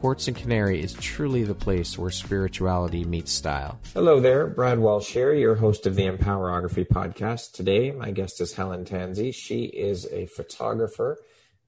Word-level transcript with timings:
Quartz 0.00 0.28
and 0.28 0.36
Canary 0.36 0.82
is 0.82 0.94
truly 0.94 1.44
the 1.44 1.54
place 1.54 1.98
where 1.98 2.10
spirituality 2.10 3.04
meets 3.04 3.32
style. 3.32 3.78
Hello 3.92 4.18
there, 4.18 4.46
Brad 4.46 4.78
Walsh 4.78 5.10
here, 5.10 5.34
your 5.34 5.56
host 5.56 5.86
of 5.86 5.94
the 5.94 6.06
Empowerography 6.06 6.88
podcast. 6.88 7.52
Today, 7.52 7.90
my 7.90 8.10
guest 8.10 8.40
is 8.40 8.54
Helen 8.54 8.86
Tansey. 8.86 9.30
She 9.30 9.64
is 9.64 10.06
a 10.10 10.24
photographer 10.24 11.18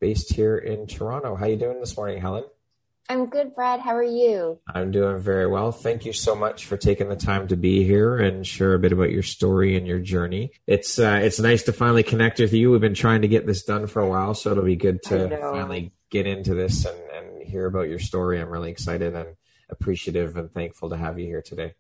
based 0.01 0.33
here 0.33 0.57
in 0.57 0.87
Toronto. 0.87 1.35
How 1.35 1.45
you 1.45 1.57
doing 1.57 1.79
this 1.79 1.95
morning, 1.95 2.23
Helen? 2.23 2.45
I'm 3.07 3.27
good, 3.27 3.55
Brad. 3.55 3.81
How 3.81 3.95
are 3.95 4.03
you? 4.03 4.61
I'm 4.67 4.93
doing 4.93 5.19
very 5.19 5.47
well. 5.47 5.71
Thank 5.71 6.07
you 6.07 6.15
so 6.15 6.35
much 6.35 6.65
for 6.65 6.79
taking 6.79 7.11
the 7.11 7.17
time 7.17 7.49
to 7.49 7.57
be 7.57 7.85
here 7.85 8.17
and 8.17 8.47
share 8.47 8.73
a 8.73 8.79
bit 8.79 8.93
about 8.93 9.11
your 9.11 9.25
story 9.25 9.77
and 9.77 9.87
your 9.87 9.99
journey. 9.99 10.53
It's 10.67 10.99
uh, 10.99 11.21
it's 11.23 11.39
nice 11.39 11.65
to 11.65 11.75
finally 11.75 12.03
connect 12.03 12.39
with 12.39 12.55
you. 12.55 12.71
We've 12.71 12.81
been 12.81 12.95
trying 12.95 13.21
to 13.23 13.29
get 13.29 13.47
this 13.47 13.63
done 13.65 13.89
for 13.89 14.01
a 14.01 14.09
while, 14.09 14.33
so 14.33 14.53
it'll 14.53 14.65
be 14.65 14.77
good 14.77 15.03
to 15.03 15.29
finally 15.29 15.93
get 16.11 16.27
into 16.27 16.55
this 16.55 16.85
and, 16.85 16.97
and 16.97 17.02
hear 17.53 17.67
about 17.67 17.89
your 17.89 17.99
story. 17.99 18.41
I'm 18.41 18.49
really 18.49 18.71
excited 18.71 19.15
and 19.15 19.37
appreciative 19.71 20.37
and 20.37 20.51
thankful 20.51 20.91
to 20.91 20.97
have 20.97 21.19
you 21.19 21.27
here 21.27 21.43
today. 21.43 21.75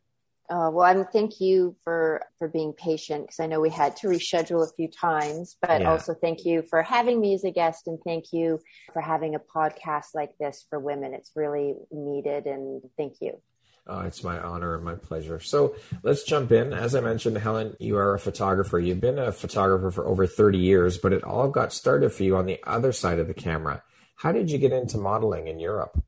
Uh, 0.50 0.68
well, 0.70 0.84
I'm 0.84 1.06
thank 1.06 1.40
you 1.40 1.76
for 1.82 2.22
for 2.38 2.46
being 2.46 2.74
patient 2.74 3.22
because 3.24 3.40
I 3.40 3.46
know 3.46 3.60
we 3.60 3.70
had 3.70 3.96
to 3.98 4.08
reschedule 4.08 4.62
a 4.62 4.72
few 4.74 4.88
times, 4.88 5.56
but 5.62 5.80
yeah. 5.80 5.90
also 5.90 6.14
thank 6.14 6.44
you 6.44 6.62
for 6.62 6.82
having 6.82 7.20
me 7.20 7.34
as 7.34 7.44
a 7.44 7.50
guest 7.50 7.86
and 7.86 7.98
thank 8.04 8.32
you 8.32 8.60
for 8.92 9.00
having 9.00 9.34
a 9.34 9.38
podcast 9.38 10.14
like 10.14 10.36
this 10.38 10.66
for 10.68 10.78
women. 10.78 11.14
It's 11.14 11.32
really 11.34 11.76
needed, 11.90 12.46
and 12.46 12.82
thank 12.98 13.14
you. 13.20 13.40
Oh, 13.86 14.00
it's 14.00 14.22
my 14.22 14.38
honor 14.38 14.76
and 14.76 14.84
my 14.84 14.94
pleasure. 14.94 15.40
So 15.40 15.74
let's 16.02 16.22
jump 16.22 16.52
in. 16.52 16.72
As 16.72 16.94
I 16.94 17.00
mentioned, 17.00 17.38
Helen, 17.38 17.74
you 17.80 17.96
are 17.96 18.14
a 18.14 18.18
photographer. 18.18 18.78
You've 18.78 19.00
been 19.00 19.18
a 19.18 19.32
photographer 19.32 19.90
for 19.90 20.06
over 20.06 20.26
30 20.26 20.58
years, 20.58 20.98
but 20.98 21.12
it 21.12 21.24
all 21.24 21.48
got 21.48 21.72
started 21.72 22.12
for 22.12 22.22
you 22.22 22.36
on 22.36 22.46
the 22.46 22.60
other 22.64 22.92
side 22.92 23.18
of 23.18 23.26
the 23.26 23.34
camera. 23.34 23.82
How 24.16 24.32
did 24.32 24.50
you 24.50 24.58
get 24.58 24.72
into 24.72 24.98
modeling 24.98 25.48
in 25.48 25.58
Europe? 25.58 26.02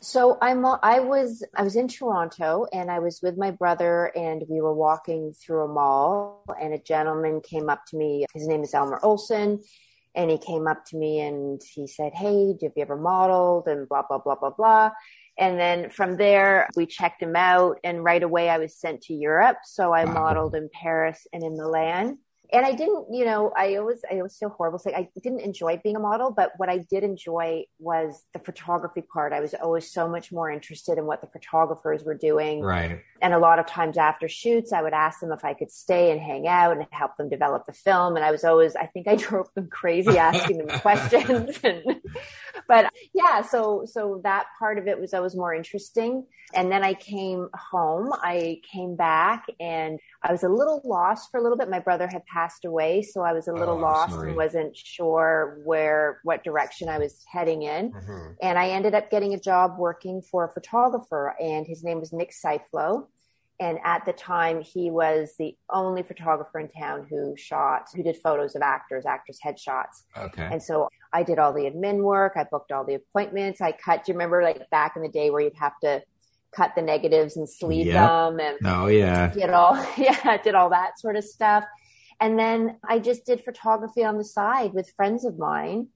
So 0.00 0.38
I'm 0.40 0.64
I 0.64 1.00
was 1.00 1.44
I 1.54 1.62
was 1.62 1.76
in 1.76 1.86
Toronto 1.86 2.66
and 2.72 2.90
I 2.90 2.98
was 2.98 3.20
with 3.22 3.36
my 3.36 3.50
brother 3.50 4.06
and 4.16 4.42
we 4.48 4.60
were 4.60 4.74
walking 4.74 5.32
through 5.32 5.64
a 5.64 5.68
mall 5.68 6.44
and 6.60 6.72
a 6.72 6.78
gentleman 6.78 7.40
came 7.40 7.68
up 7.68 7.84
to 7.88 7.96
me. 7.96 8.26
His 8.32 8.48
name 8.48 8.62
is 8.62 8.74
Elmer 8.74 9.00
Olsen. 9.02 9.62
And 10.14 10.30
he 10.30 10.36
came 10.36 10.66
up 10.66 10.84
to 10.86 10.96
me 10.98 11.20
and 11.20 11.60
he 11.74 11.86
said, 11.86 12.12
Hey, 12.14 12.48
have 12.62 12.72
you 12.76 12.82
ever 12.82 12.96
modeled? 12.96 13.66
And 13.66 13.88
blah, 13.88 14.02
blah, 14.06 14.18
blah, 14.18 14.34
blah, 14.34 14.50
blah. 14.50 14.90
And 15.38 15.58
then 15.58 15.88
from 15.88 16.16
there, 16.18 16.68
we 16.76 16.84
checked 16.84 17.22
him 17.22 17.34
out. 17.34 17.78
And 17.82 18.04
right 18.04 18.22
away, 18.22 18.50
I 18.50 18.58
was 18.58 18.76
sent 18.76 19.00
to 19.02 19.14
Europe. 19.14 19.58
So 19.64 19.92
I 19.92 20.04
wow. 20.04 20.12
modeled 20.12 20.54
in 20.54 20.68
Paris 20.72 21.26
and 21.32 21.42
in 21.42 21.56
Milan 21.56 22.18
and 22.52 22.66
I 22.66 22.72
didn't, 22.72 23.06
you 23.10 23.24
know, 23.24 23.50
I 23.56 23.76
always, 23.76 24.02
I 24.10 24.20
was 24.20 24.36
so 24.36 24.50
horrible. 24.50 24.78
So 24.78 24.90
I 24.90 25.08
didn't 25.22 25.40
enjoy 25.40 25.80
being 25.82 25.96
a 25.96 26.00
model, 26.00 26.30
but 26.30 26.52
what 26.58 26.68
I 26.68 26.78
did 26.78 27.02
enjoy 27.02 27.64
was 27.78 28.24
the 28.34 28.40
photography 28.40 29.00
part. 29.00 29.32
I 29.32 29.40
was 29.40 29.54
always 29.54 29.90
so 29.90 30.06
much 30.06 30.30
more 30.30 30.50
interested 30.50 30.98
in 30.98 31.06
what 31.06 31.22
the 31.22 31.28
photographers 31.28 32.04
were 32.04 32.14
doing. 32.14 32.60
Right. 32.60 33.00
And 33.22 33.32
a 33.32 33.38
lot 33.38 33.58
of 33.58 33.66
times 33.66 33.96
after 33.96 34.28
shoots, 34.28 34.70
I 34.70 34.82
would 34.82 34.92
ask 34.92 35.20
them 35.20 35.32
if 35.32 35.46
I 35.46 35.54
could 35.54 35.70
stay 35.70 36.10
and 36.10 36.20
hang 36.20 36.46
out 36.46 36.76
and 36.76 36.86
help 36.90 37.16
them 37.16 37.30
develop 37.30 37.64
the 37.64 37.72
film. 37.72 38.16
And 38.16 38.24
I 38.24 38.30
was 38.30 38.44
always, 38.44 38.76
I 38.76 38.84
think 38.84 39.08
I 39.08 39.16
drove 39.16 39.48
them 39.54 39.68
crazy 39.68 40.18
asking 40.18 40.58
them 40.58 40.80
questions. 40.80 41.58
And, 41.72 42.00
but 42.68 42.92
yeah, 43.14 43.42
so, 43.42 43.84
so 43.86 44.20
that 44.24 44.46
part 44.58 44.78
of 44.78 44.86
it 44.86 45.00
was 45.00 45.14
always 45.14 45.36
more 45.36 45.54
interesting. 45.54 46.26
And 46.54 46.70
then 46.70 46.84
I 46.84 46.94
came 46.94 47.48
home, 47.54 48.12
I 48.12 48.60
came 48.70 48.94
back 48.96 49.46
and 49.58 49.98
I 50.22 50.32
was 50.32 50.42
a 50.42 50.48
little 50.48 50.82
lost 50.84 51.30
for 51.30 51.38
a 51.38 51.42
little 51.42 51.56
bit. 51.56 51.70
My 51.70 51.78
brother 51.78 52.06
had 52.06 52.26
passed 52.26 52.41
away, 52.64 53.02
so 53.02 53.22
I 53.22 53.32
was 53.32 53.48
a 53.48 53.52
little 53.52 53.76
oh, 53.76 53.80
lost 53.80 54.12
sorry. 54.12 54.28
and 54.28 54.36
wasn't 54.36 54.76
sure 54.76 55.58
where, 55.64 56.20
what 56.22 56.44
direction 56.44 56.88
I 56.88 56.98
was 56.98 57.22
heading 57.30 57.62
in. 57.62 57.92
Mm-hmm. 57.92 58.32
And 58.42 58.58
I 58.58 58.70
ended 58.70 58.94
up 58.94 59.10
getting 59.10 59.34
a 59.34 59.40
job 59.40 59.78
working 59.78 60.22
for 60.22 60.44
a 60.44 60.52
photographer, 60.52 61.34
and 61.40 61.66
his 61.66 61.82
name 61.82 62.00
was 62.00 62.12
Nick 62.12 62.32
Seiflo. 62.32 63.06
And 63.60 63.78
at 63.84 64.04
the 64.04 64.12
time, 64.12 64.60
he 64.60 64.90
was 64.90 65.34
the 65.38 65.56
only 65.70 66.02
photographer 66.02 66.58
in 66.58 66.68
town 66.68 67.06
who 67.08 67.36
shot, 67.36 67.86
who 67.94 68.02
did 68.02 68.16
photos 68.16 68.56
of 68.56 68.62
actors, 68.62 69.06
actors' 69.06 69.38
headshots. 69.44 70.02
Okay. 70.18 70.48
And 70.50 70.60
so 70.60 70.88
I 71.12 71.22
did 71.22 71.38
all 71.38 71.52
the 71.52 71.70
admin 71.70 72.02
work. 72.02 72.32
I 72.34 72.44
booked 72.50 72.72
all 72.72 72.84
the 72.84 72.94
appointments. 72.94 73.60
I 73.60 73.70
cut. 73.70 74.04
Do 74.04 74.10
you 74.10 74.14
remember, 74.14 74.42
like 74.42 74.68
back 74.70 74.96
in 74.96 75.02
the 75.02 75.08
day, 75.08 75.30
where 75.30 75.42
you'd 75.42 75.54
have 75.54 75.78
to 75.82 76.02
cut 76.52 76.74
the 76.74 76.82
negatives 76.82 77.36
and 77.36 77.48
sleeve 77.48 77.86
yep. 77.86 77.96
them 77.96 78.40
and 78.40 78.58
oh 78.66 78.86
yeah 78.86 79.32
did 79.32 79.50
all 79.50 79.74
yeah 79.96 80.36
did 80.42 80.54
all 80.54 80.68
that 80.70 80.98
sort 80.98 81.16
of 81.16 81.24
stuff 81.24 81.64
and 82.22 82.38
then 82.38 82.76
i 82.88 82.98
just 82.98 83.26
did 83.26 83.44
photography 83.44 84.04
on 84.04 84.16
the 84.16 84.24
side 84.24 84.72
with 84.72 84.94
friends 84.96 85.24
of 85.24 85.38
mine 85.38 85.88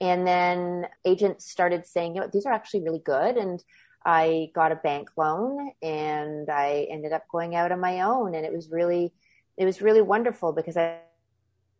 and 0.00 0.26
then 0.26 0.86
agents 1.06 1.50
started 1.50 1.86
saying 1.86 2.14
you 2.14 2.20
know 2.20 2.28
these 2.32 2.44
are 2.44 2.52
actually 2.52 2.82
really 2.82 3.02
good 3.04 3.36
and 3.36 3.62
i 4.04 4.50
got 4.54 4.72
a 4.72 4.76
bank 4.76 5.08
loan 5.16 5.70
and 5.82 6.50
i 6.50 6.86
ended 6.90 7.12
up 7.12 7.24
going 7.30 7.54
out 7.54 7.72
on 7.72 7.80
my 7.80 8.00
own 8.00 8.34
and 8.34 8.44
it 8.44 8.52
was 8.52 8.70
really 8.70 9.12
it 9.56 9.64
was 9.64 9.80
really 9.80 10.02
wonderful 10.02 10.52
because 10.52 10.76
i 10.76 10.98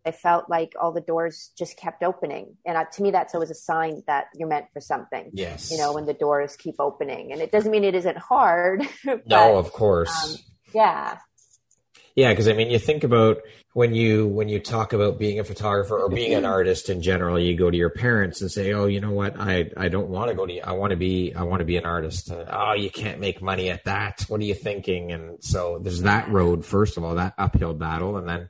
I 0.07 0.11
felt 0.11 0.49
like 0.49 0.73
all 0.81 0.93
the 0.93 1.03
doors 1.03 1.51
just 1.59 1.77
kept 1.77 2.03
opening. 2.03 2.57
And 2.65 2.79
uh, 2.79 2.85
to 2.93 3.03
me, 3.03 3.11
that's 3.11 3.35
always 3.35 3.51
a 3.51 3.55
sign 3.55 4.03
that 4.07 4.29
you're 4.35 4.49
meant 4.49 4.67
for 4.73 4.81
something. 4.81 5.31
Yes. 5.35 5.71
You 5.71 5.77
know, 5.77 5.93
when 5.93 6.07
the 6.07 6.15
doors 6.15 6.57
keep 6.57 6.77
opening. 6.79 7.31
And 7.31 7.43
it 7.43 7.53
doesn't 7.53 7.71
mean 7.71 7.85
it 7.85 7.95
isn't 7.95 8.17
hard. 8.17 8.89
but, 9.05 9.27
no, 9.27 9.57
of 9.57 9.71
course. 9.73 10.11
Um, 10.25 10.37
yeah. 10.75 11.19
Yeah, 12.19 12.31
because 12.31 12.49
I 12.49 12.53
mean, 12.53 12.69
you 12.69 12.81
think 12.81 13.05
about 13.05 13.43
when 13.75 13.95
you 13.95 14.27
when 14.27 14.49
you 14.49 14.59
talk 14.59 14.93
about 14.93 15.21
being 15.21 15.39
a 15.39 15.45
photographer 15.45 15.97
or 15.97 16.09
being 16.09 16.35
an 16.35 16.45
artist 16.45 16.91
in 16.91 17.01
general, 17.01 17.39
you 17.39 17.57
go 17.57 17.71
to 17.71 17.77
your 17.77 17.91
parents 17.91 18.41
and 18.41 18.51
say, 18.51 18.73
"Oh, 18.73 18.87
you 18.87 19.01
know 19.01 19.13
what? 19.13 19.39
I 19.39 19.71
I 19.77 19.87
don't 19.87 20.09
want 20.09 20.29
to 20.29 20.35
go 20.35 20.45
to. 20.45 20.59
I 20.59 20.73
want 20.73 20.91
to 20.91 20.97
be. 20.97 21.33
I 21.33 21.45
want 21.45 21.61
to 21.61 21.65
be 21.65 21.77
an 21.77 21.87
artist. 21.87 22.33
Uh, 22.33 22.45
oh, 22.51 22.73
you 22.73 22.91
can't 22.91 23.21
make 23.21 23.41
money 23.41 23.71
at 23.71 23.85
that. 23.85 24.25
What 24.27 24.41
are 24.41 24.45
you 24.45 24.57
thinking?" 24.57 25.13
And 25.13 25.45
so 25.45 25.79
there's 25.79 26.03
that 26.03 26.29
road 26.29 26.65
first 26.65 26.97
of 26.97 27.05
all, 27.05 27.15
that 27.15 27.35
uphill 27.39 27.75
battle, 27.75 28.17
and 28.17 28.29
then 28.29 28.49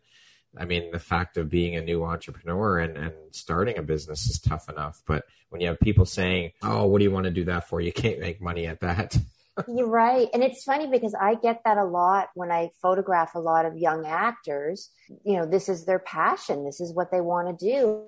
I 0.57 0.65
mean, 0.65 0.91
the 0.91 0.99
fact 0.99 1.37
of 1.37 1.51
being 1.51 1.77
a 1.77 1.83
new 1.83 2.05
entrepreneur 2.05 2.79
and, 2.79 2.97
and 2.97 3.13
starting 3.33 3.77
a 3.77 3.83
business 3.83 4.31
is 4.31 4.41
tough 4.41 4.71
enough. 4.71 5.03
But 5.07 5.25
when 5.51 5.61
you 5.61 5.69
have 5.69 5.79
people 5.79 6.07
saying, 6.07 6.53
Oh, 6.63 6.87
what 6.87 7.01
do 7.01 7.05
you 7.05 7.11
want 7.11 7.25
to 7.25 7.31
do 7.31 7.45
that 7.45 7.69
for? 7.69 7.83
You 7.83 7.93
can't 7.93 8.19
make 8.19 8.41
money 8.41 8.67
at 8.67 8.81
that. 8.81 9.19
You're 9.67 9.89
right. 9.89 10.29
And 10.33 10.43
it's 10.43 10.63
funny 10.65 10.87
because 10.87 11.15
I 11.15 11.35
get 11.35 11.63
that 11.65 11.79
a 11.79 11.85
lot 11.85 12.29
when 12.35 12.51
I 12.51 12.71
photograph 12.81 13.35
a 13.35 13.41
lot 13.41 13.67
of 13.67 13.77
young 13.77 14.07
actors. 14.07 14.91
You 15.25 15.39
know, 15.39 15.47
this 15.47 15.69
is 15.69 15.85
their 15.85 15.99
passion, 15.99 16.65
this 16.65 16.81
is 16.81 16.93
what 16.93 17.11
they 17.11 17.21
want 17.21 17.59
to 17.59 17.67
do. 17.67 18.05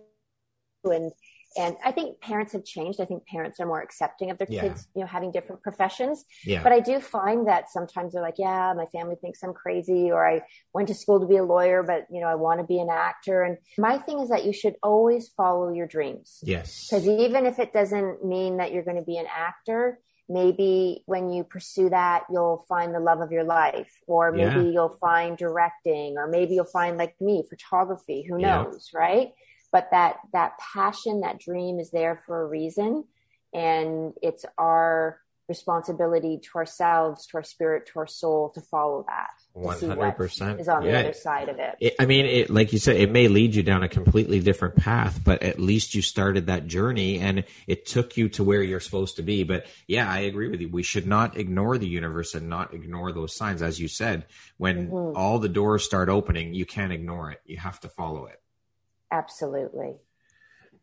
And 0.85 1.13
and 1.57 1.77
I 1.85 1.91
think 1.91 2.21
parents 2.21 2.53
have 2.53 2.65
changed. 2.65 3.01
I 3.01 3.05
think 3.05 3.27
parents 3.27 3.59
are 3.59 3.67
more 3.67 3.83
accepting 3.83 4.31
of 4.31 4.39
their 4.39 4.47
yeah. 4.49 4.61
kids, 4.61 4.87
you 4.95 5.01
know, 5.01 5.07
having 5.07 5.33
different 5.33 5.63
professions. 5.63 6.25
Yeah. 6.45 6.63
But 6.63 6.73
I 6.73 6.79
do 6.79 7.01
find 7.01 7.49
that 7.49 7.69
sometimes 7.69 8.13
they're 8.13 8.23
like, 8.23 8.39
yeah, 8.39 8.73
my 8.77 8.87
family 8.87 9.17
thinks 9.21 9.43
I'm 9.43 9.53
crazy, 9.53 10.13
or 10.13 10.27
I 10.27 10.43
went 10.73 10.87
to 10.89 10.95
school 10.95 11.19
to 11.19 11.27
be 11.27 11.39
a 11.39 11.45
lawyer, 11.45 11.83
but 11.83 12.07
you 12.11 12.21
know, 12.21 12.29
I 12.29 12.37
want 12.37 12.61
to 12.61 12.67
be 12.67 12.79
an 12.79 12.89
actor. 12.89 13.43
And 13.43 13.59
my 13.79 13.99
thing 13.99 14.21
is 14.21 14.29
that 14.29 14.45
you 14.45 14.53
should 14.53 14.77
always 14.83 15.29
follow 15.29 15.73
your 15.73 15.89
dreams. 15.89 16.39
Yes. 16.43 16.87
Because 16.89 17.09
even 17.09 17.47
if 17.47 17.59
it 17.59 17.73
doesn't 17.73 18.25
mean 18.25 18.59
that 18.59 18.73
you're 18.73 18.85
going 18.85 18.99
to 18.99 19.03
be 19.03 19.17
an 19.17 19.27
actor, 19.29 19.99
maybe 20.31 21.03
when 21.07 21.31
you 21.31 21.43
pursue 21.43 21.91
that 21.91 22.25
you'll 22.31 22.65
find 22.69 22.95
the 22.95 23.01
love 23.01 23.21
of 23.21 23.33
your 23.33 23.43
life 23.43 24.01
or 24.07 24.31
maybe 24.31 24.61
yeah. 24.61 24.71
you'll 24.71 24.97
find 25.01 25.37
directing 25.37 26.17
or 26.17 26.29
maybe 26.29 26.55
you'll 26.55 26.65
find 26.65 26.97
like 26.97 27.21
me 27.21 27.45
photography 27.49 28.23
who 28.23 28.39
knows 28.39 28.91
yeah. 28.95 29.01
right 29.01 29.33
but 29.73 29.89
that 29.91 30.19
that 30.33 30.53
passion 30.59 31.21
that 31.21 31.41
dream 31.41 31.81
is 31.81 31.91
there 31.91 32.23
for 32.27 32.43
a 32.43 32.47
reason 32.47 33.05
and 33.53 34.13
it's 34.23 34.45
our 34.57 35.19
responsibility 35.51 36.39
to 36.39 36.51
ourselves, 36.57 37.27
to 37.27 37.37
our 37.37 37.43
spirit, 37.43 37.85
to 37.93 37.99
our 37.99 38.07
soul 38.07 38.49
to 38.55 38.61
follow 38.63 39.05
that. 39.07 39.31
One 39.53 39.79
hundred 39.79 40.13
percent 40.13 40.61
is 40.61 40.69
on 40.69 40.85
yeah. 40.85 40.93
the 40.93 40.99
other 41.01 41.13
side 41.13 41.49
of 41.51 41.59
it. 41.59 41.75
it. 41.81 41.95
I 41.99 42.07
mean, 42.07 42.25
it, 42.25 42.49
like 42.49 42.73
you 42.73 42.79
said, 42.79 42.97
it 42.97 43.11
may 43.11 43.27
lead 43.27 43.55
you 43.55 43.63
down 43.63 43.83
a 43.83 43.89
completely 43.89 44.39
different 44.41 44.77
path, 44.77 45.21
but 45.23 45.43
at 45.43 45.59
least 45.59 45.95
you 45.95 46.03
started 46.03 46.47
that 46.47 46.69
journey 46.69 47.19
and 47.19 47.45
it 47.67 47.85
took 47.85 48.17
you 48.17 48.29
to 48.31 48.45
where 48.45 48.63
you're 48.63 48.81
supposed 48.81 49.17
to 49.17 49.23
be. 49.23 49.43
But 49.43 49.67
yeah, 49.89 50.11
I 50.11 50.21
agree 50.21 50.49
with 50.49 50.61
you. 50.61 50.69
We 50.69 50.85
should 50.85 51.07
not 51.07 51.37
ignore 51.37 51.77
the 51.77 51.89
universe 51.89 52.35
and 52.35 52.49
not 52.49 52.73
ignore 52.73 53.13
those 53.13 53.35
signs, 53.35 53.61
as 53.61 53.81
you 53.81 53.89
said. 53.89 54.27
When 54.57 54.89
mm-hmm. 54.89 55.17
all 55.17 55.41
the 55.41 55.49
doors 55.49 55.85
start 55.85 56.09
opening, 56.09 56.55
you 56.55 56.65
can't 56.65 56.93
ignore 56.93 57.33
it. 57.33 57.41
You 57.45 57.57
have 57.59 57.81
to 57.81 57.89
follow 57.89 58.27
it. 58.27 58.41
Absolutely. 59.11 59.97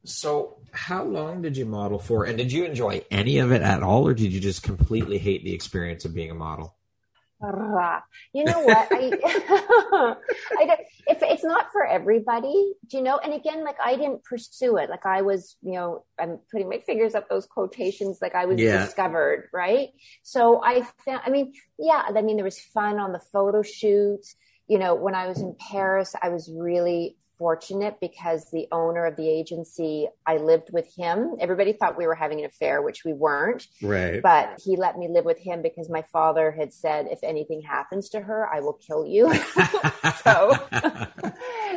So, 0.04 0.58
how 0.72 1.04
long 1.04 1.42
did 1.42 1.58
you 1.58 1.66
model 1.66 2.00
for, 2.00 2.26
and 2.26 2.38
did 2.38 2.52
you 2.52 2.64
enjoy 2.66 3.04
any 3.12 3.40
of 3.40 3.52
it 3.52 3.62
at 3.62 3.84
all, 3.84 4.08
or 4.08 4.14
did 4.14 4.32
you 4.32 4.40
just 4.40 4.64
completely 4.64 5.18
hate 5.18 5.44
the 5.44 5.54
experience 5.54 6.06
of 6.06 6.14
being 6.14 6.32
a 6.32 6.36
model? 6.36 6.78
You 8.34 8.46
know 8.46 8.62
what? 8.62 8.88
I, 8.92 9.12
I 10.58 10.78
if 11.08 11.20
it's 11.22 11.44
not 11.44 11.72
for 11.72 11.86
everybody, 11.86 12.74
do 12.88 12.98
you 12.98 13.04
know? 13.04 13.20
And 13.20 13.34
again, 13.34 13.64
like 13.64 13.78
I 13.84 13.96
didn't 13.96 14.24
pursue 14.24 14.78
it. 14.78 14.90
Like 14.90 15.06
I 15.06 15.22
was, 15.22 15.56
you 15.62 15.74
know, 15.74 16.04
I'm 16.20 16.40
putting 16.52 16.68
my 16.68 16.80
fingers 16.80 17.14
up 17.14 17.30
those 17.30 17.46
quotations. 17.46 18.20
Like 18.22 18.34
I 18.34 18.46
was 18.46 18.60
yeah. 18.60 18.86
discovered, 18.86 19.50
right? 19.54 19.90
So 20.24 20.64
I 20.64 20.82
found. 21.06 21.22
I 21.26 21.30
mean, 21.30 21.54
yeah. 21.78 22.02
I 22.08 22.22
mean, 22.22 22.38
there 22.38 22.46
was 22.46 22.60
fun 22.60 22.98
on 22.98 23.12
the 23.12 23.22
photo 23.32 23.62
shoots. 23.62 24.36
You 24.68 24.80
know, 24.80 24.96
when 24.96 25.14
I 25.14 25.28
was 25.28 25.40
in 25.40 25.56
Paris, 25.60 26.16
I 26.20 26.30
was 26.30 26.50
really 26.52 27.18
fortunate 27.38 27.98
because 28.00 28.50
the 28.52 28.68
owner 28.72 29.06
of 29.06 29.16
the 29.16 29.30
agency, 29.30 30.08
I 30.26 30.38
lived 30.38 30.70
with 30.72 30.88
him. 30.96 31.36
Everybody 31.40 31.74
thought 31.74 31.98
we 31.98 32.08
were 32.08 32.16
having 32.16 32.40
an 32.40 32.46
affair, 32.46 32.82
which 32.82 33.04
we 33.06 33.14
weren't. 33.14 33.68
Right. 33.82 34.22
But 34.22 34.60
he 34.64 34.76
let 34.76 34.98
me 34.98 35.08
live 35.08 35.26
with 35.26 35.40
him 35.40 35.62
because 35.62 35.90
my 35.90 36.04
father 36.14 36.52
had 36.52 36.74
said, 36.74 37.08
if 37.12 37.20
anything 37.24 37.62
happens 37.62 38.10
to 38.10 38.22
her, 38.22 38.48
I 38.52 38.60
will 38.60 38.74
kill 38.74 39.06
you. 39.06 39.34
so, 40.24 40.52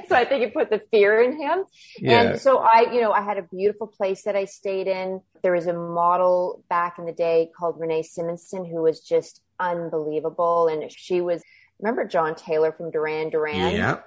so 0.09 0.15
I 0.15 0.25
think 0.25 0.45
it 0.45 0.55
put 0.55 0.71
the 0.71 0.83
fear 0.91 1.23
in 1.23 1.41
him. 1.41 1.65
Yeah. 1.99 2.23
And 2.23 2.41
so 2.41 2.59
I, 2.59 2.91
you 2.93 3.01
know, 3.01 3.13
I 3.13 3.23
had 3.23 3.39
a 3.39 3.43
beautiful 3.43 3.87
place 3.87 4.23
that 4.25 4.37
I 4.37 4.47
stayed 4.47 4.87
in. 4.87 5.21
There 5.43 5.53
was 5.53 5.67
a 5.67 5.75
model 5.75 6.65
back 6.69 6.99
in 6.99 7.07
the 7.07 7.13
day 7.13 7.51
called 7.57 7.79
Renee 7.79 8.03
Simonsen 8.03 8.69
who 8.69 8.83
was 8.83 9.01
just 9.01 9.41
unbelievable. 9.59 10.69
And 10.69 10.91
she 10.91 11.21
was, 11.21 11.43
remember 11.81 12.05
John 12.05 12.35
Taylor 12.35 12.73
from 12.73 12.91
Duran 12.91 13.31
Duran? 13.31 13.75
Yeah 13.75 14.01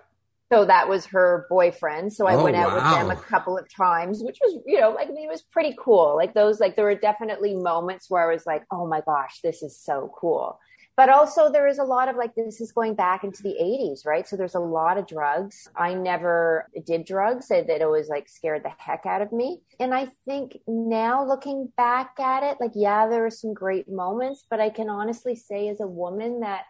so 0.53 0.65
that 0.65 0.87
was 0.87 1.05
her 1.07 1.47
boyfriend. 1.49 2.13
So 2.13 2.27
I 2.27 2.35
oh, 2.35 2.43
went 2.43 2.55
out 2.55 2.69
wow. 2.69 2.75
with 2.75 2.83
them 2.83 3.11
a 3.11 3.21
couple 3.21 3.57
of 3.57 3.67
times, 3.73 4.21
which 4.23 4.37
was, 4.41 4.61
you 4.65 4.79
know, 4.79 4.91
like, 4.91 5.07
I 5.07 5.11
mean, 5.11 5.25
it 5.25 5.31
was 5.31 5.41
pretty 5.41 5.75
cool. 5.79 6.15
Like 6.15 6.33
those, 6.33 6.59
like 6.59 6.75
there 6.75 6.85
were 6.85 6.95
definitely 6.95 7.55
moments 7.55 8.09
where 8.09 8.29
I 8.29 8.31
was 8.31 8.45
like, 8.45 8.63
oh 8.71 8.87
my 8.87 9.01
gosh, 9.01 9.39
this 9.43 9.63
is 9.63 9.79
so 9.79 10.13
cool. 10.15 10.59
But 10.95 11.09
also 11.09 11.51
there 11.51 11.67
is 11.67 11.79
a 11.79 11.83
lot 11.83 12.07
of 12.07 12.17
like, 12.17 12.35
this 12.35 12.61
is 12.61 12.71
going 12.71 12.93
back 12.93 13.23
into 13.23 13.41
the 13.41 13.55
80s, 13.59 14.05
right? 14.05 14.27
So 14.27 14.35
there's 14.35 14.53
a 14.53 14.59
lot 14.59 14.99
of 14.99 15.07
drugs. 15.07 15.67
I 15.75 15.95
never 15.95 16.69
did 16.85 17.05
drugs. 17.05 17.49
It, 17.49 17.67
it 17.67 17.81
always 17.81 18.09
like 18.09 18.29
scared 18.29 18.63
the 18.63 18.71
heck 18.77 19.07
out 19.07 19.23
of 19.23 19.31
me. 19.31 19.61
And 19.79 19.91
I 19.91 20.09
think 20.25 20.59
now 20.67 21.25
looking 21.25 21.73
back 21.77 22.19
at 22.19 22.43
it, 22.43 22.57
like, 22.59 22.73
yeah, 22.75 23.07
there 23.07 23.21
were 23.21 23.31
some 23.31 23.55
great 23.55 23.89
moments, 23.89 24.45
but 24.47 24.59
I 24.59 24.69
can 24.69 24.87
honestly 24.87 25.35
say 25.35 25.67
as 25.69 25.81
a 25.81 25.87
woman 25.87 26.41
that 26.41 26.65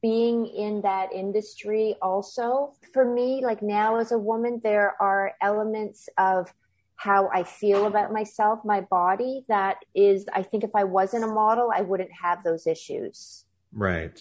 being 0.00 0.46
in 0.46 0.80
that 0.82 1.12
industry 1.12 1.96
also 2.00 2.72
for 2.92 3.04
me 3.04 3.40
like 3.44 3.62
now 3.62 3.96
as 3.96 4.12
a 4.12 4.18
woman 4.18 4.60
there 4.62 4.94
are 5.00 5.32
elements 5.40 6.08
of 6.18 6.52
how 6.98 7.30
I 7.32 7.44
feel 7.44 7.86
about 7.86 8.12
myself, 8.12 8.58
my 8.64 8.80
body 8.80 9.44
that 9.48 9.76
is 9.94 10.26
I 10.34 10.42
think 10.42 10.64
if 10.64 10.70
I 10.74 10.84
wasn't 10.84 11.24
a 11.24 11.28
model 11.28 11.70
I 11.74 11.80
wouldn't 11.80 12.10
have 12.20 12.42
those 12.42 12.66
issues. 12.66 13.44
Right. 13.72 14.20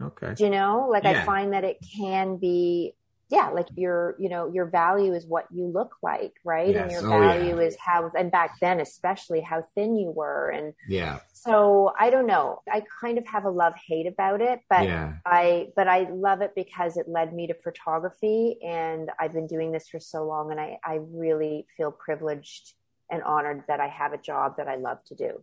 Okay. 0.00 0.34
Do 0.34 0.44
you 0.44 0.50
know? 0.50 0.88
Like 0.90 1.04
yeah. 1.04 1.22
I 1.22 1.24
find 1.24 1.52
that 1.52 1.62
it 1.62 1.78
can 1.96 2.38
be 2.38 2.94
yeah, 3.32 3.48
like 3.48 3.68
your, 3.76 4.14
you 4.18 4.28
know, 4.28 4.46
your 4.52 4.66
value 4.66 5.14
is 5.14 5.24
what 5.24 5.46
you 5.50 5.64
look 5.66 5.96
like, 6.02 6.34
right? 6.44 6.68
Yes. 6.68 6.82
And 6.82 6.90
your 6.92 7.14
oh, 7.14 7.18
value 7.18 7.56
yeah. 7.56 7.66
is 7.66 7.76
how, 7.80 8.12
and 8.14 8.30
back 8.30 8.60
then, 8.60 8.78
especially 8.78 9.40
how 9.40 9.66
thin 9.74 9.96
you 9.96 10.10
were. 10.10 10.50
And 10.50 10.74
yeah. 10.86 11.20
So 11.32 11.94
I 11.98 12.10
don't 12.10 12.26
know. 12.26 12.60
I 12.70 12.84
kind 13.00 13.16
of 13.16 13.26
have 13.26 13.46
a 13.46 13.50
love 13.50 13.72
hate 13.88 14.06
about 14.06 14.42
it, 14.42 14.60
but 14.68 14.84
yeah. 14.84 15.14
I, 15.24 15.68
but 15.74 15.88
I 15.88 16.10
love 16.10 16.42
it 16.42 16.54
because 16.54 16.98
it 16.98 17.08
led 17.08 17.32
me 17.32 17.46
to 17.46 17.54
photography 17.54 18.58
and 18.62 19.10
I've 19.18 19.32
been 19.32 19.46
doing 19.46 19.72
this 19.72 19.88
for 19.88 19.98
so 19.98 20.26
long 20.26 20.50
and 20.50 20.60
I, 20.60 20.78
I 20.84 20.98
really 21.00 21.66
feel 21.78 21.90
privileged 21.90 22.74
and 23.10 23.22
honored 23.22 23.64
that 23.66 23.80
I 23.80 23.88
have 23.88 24.12
a 24.12 24.18
job 24.18 24.58
that 24.58 24.68
I 24.68 24.76
love 24.76 25.02
to 25.06 25.14
do. 25.14 25.40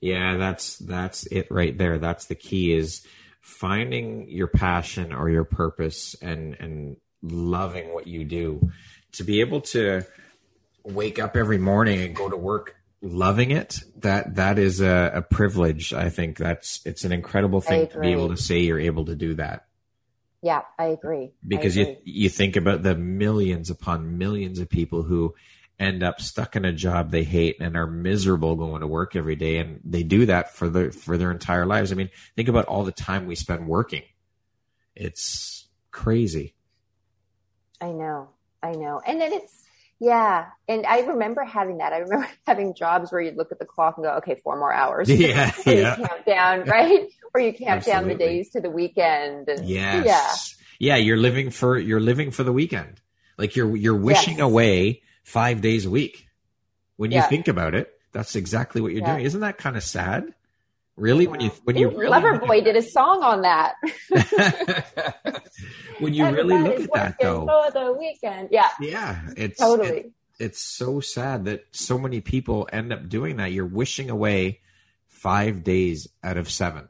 Yeah, 0.00 0.38
that's, 0.38 0.76
that's 0.78 1.24
it 1.26 1.46
right 1.52 1.78
there. 1.78 1.98
That's 1.98 2.24
the 2.24 2.34
key 2.34 2.72
is 2.72 3.06
finding 3.40 4.28
your 4.28 4.48
passion 4.48 5.12
or 5.12 5.30
your 5.30 5.44
purpose 5.44 6.16
and, 6.20 6.56
and, 6.58 6.96
loving 7.22 7.92
what 7.92 8.06
you 8.06 8.24
do. 8.24 8.70
To 9.12 9.24
be 9.24 9.40
able 9.40 9.62
to 9.62 10.02
wake 10.84 11.18
up 11.18 11.36
every 11.36 11.58
morning 11.58 12.00
and 12.00 12.14
go 12.14 12.28
to 12.28 12.36
work 12.36 12.76
loving 13.00 13.50
it 13.50 13.80
that 13.96 14.34
that 14.36 14.58
is 14.58 14.80
a, 14.80 15.12
a 15.14 15.22
privilege 15.22 15.92
i 15.92 16.08
think. 16.08 16.36
That's 16.36 16.80
it's 16.84 17.04
an 17.04 17.12
incredible 17.12 17.60
thing 17.60 17.88
to 17.88 18.00
be 18.00 18.12
able 18.12 18.28
to 18.28 18.36
say 18.36 18.60
you're 18.60 18.80
able 18.80 19.06
to 19.06 19.14
do 19.14 19.34
that. 19.34 19.66
Yeah 20.42 20.62
i 20.78 20.86
agree. 20.86 21.32
Because 21.46 21.76
I 21.76 21.82
agree. 21.82 21.96
you 22.04 22.22
you 22.24 22.28
think 22.28 22.56
about 22.56 22.82
the 22.82 22.94
millions 22.94 23.70
upon 23.70 24.18
millions 24.18 24.58
of 24.58 24.68
people 24.68 25.02
who 25.02 25.34
end 25.78 26.02
up 26.02 26.20
stuck 26.20 26.56
in 26.56 26.64
a 26.64 26.72
job 26.72 27.10
they 27.10 27.22
hate 27.22 27.56
and 27.60 27.76
are 27.76 27.86
miserable 27.86 28.56
going 28.56 28.80
to 28.80 28.86
work 28.86 29.14
every 29.14 29.36
day 29.36 29.58
and 29.58 29.80
they 29.84 30.02
do 30.02 30.26
that 30.26 30.52
for 30.52 30.68
their 30.68 30.90
for 30.90 31.16
their 31.16 31.30
entire 31.30 31.66
lives. 31.66 31.92
I 31.92 31.94
mean 31.94 32.10
think 32.34 32.48
about 32.48 32.66
all 32.66 32.84
the 32.84 32.92
time 32.92 33.26
we 33.26 33.36
spend 33.36 33.68
working. 33.68 34.02
It's 34.96 35.68
crazy 35.90 36.54
I 37.80 37.92
know. 37.92 38.28
I 38.62 38.72
know. 38.72 39.00
And 39.04 39.20
then 39.20 39.32
it's, 39.32 39.64
yeah. 40.00 40.46
And 40.68 40.86
I 40.86 41.00
remember 41.00 41.44
having 41.44 41.78
that. 41.78 41.92
I 41.92 41.98
remember 41.98 42.28
having 42.46 42.74
jobs 42.74 43.12
where 43.12 43.20
you'd 43.20 43.36
look 43.36 43.52
at 43.52 43.58
the 43.58 43.64
clock 43.64 43.96
and 43.96 44.04
go, 44.04 44.12
okay, 44.16 44.36
four 44.42 44.58
more 44.58 44.72
hours. 44.72 45.08
Yeah. 45.08 45.52
yeah. 45.66 45.96
count 45.96 46.26
down, 46.26 46.64
right? 46.64 47.08
or 47.34 47.40
you 47.40 47.52
count 47.52 47.78
Absolutely. 47.78 47.92
down 47.92 48.08
the 48.08 48.14
days 48.14 48.50
to 48.50 48.60
the 48.60 48.70
weekend. 48.70 49.48
And, 49.48 49.68
yes. 49.68 50.56
Yeah. 50.78 50.96
Yeah. 50.96 50.96
You're 50.96 51.16
living 51.16 51.50
for, 51.50 51.78
you're 51.78 52.00
living 52.00 52.30
for 52.30 52.42
the 52.42 52.52
weekend. 52.52 53.00
Like 53.36 53.56
you're, 53.56 53.76
you're 53.76 53.96
wishing 53.96 54.38
yes. 54.38 54.44
away 54.44 55.02
five 55.22 55.60
days 55.60 55.86
a 55.86 55.90
week. 55.90 56.26
When 56.96 57.12
you 57.12 57.18
yeah. 57.18 57.28
think 57.28 57.46
about 57.46 57.74
it, 57.74 57.92
that's 58.12 58.34
exactly 58.34 58.80
what 58.80 58.92
you're 58.92 59.02
yeah. 59.02 59.14
doing. 59.14 59.24
Isn't 59.24 59.42
that 59.42 59.58
kind 59.58 59.76
of 59.76 59.84
sad? 59.84 60.34
Really, 60.98 61.28
when 61.28 61.40
you 61.40 61.50
when 61.62 61.76
you 61.76 61.90
really 61.90 62.10
Loverboy 62.10 62.64
did 62.64 62.74
a 62.74 62.82
song 62.82 63.22
on 63.22 63.42
that. 63.42 63.76
when 66.00 66.12
you 66.12 66.26
really 66.26 66.58
look 66.58 66.80
at 66.80 66.92
that, 66.92 67.16
though, 67.20 67.46
for 67.46 67.70
the 67.70 67.92
weekend, 67.92 68.48
yeah, 68.50 68.70
yeah, 68.80 69.20
it's 69.36 69.60
totally. 69.60 69.88
It, 69.88 70.12
it's 70.40 70.60
so 70.60 70.98
sad 70.98 71.44
that 71.44 71.66
so 71.70 71.98
many 71.98 72.20
people 72.20 72.68
end 72.72 72.92
up 72.92 73.08
doing 73.08 73.36
that. 73.36 73.52
You're 73.52 73.64
wishing 73.64 74.10
away 74.10 74.60
five 75.06 75.62
days 75.62 76.08
out 76.24 76.36
of 76.36 76.50
seven. 76.50 76.88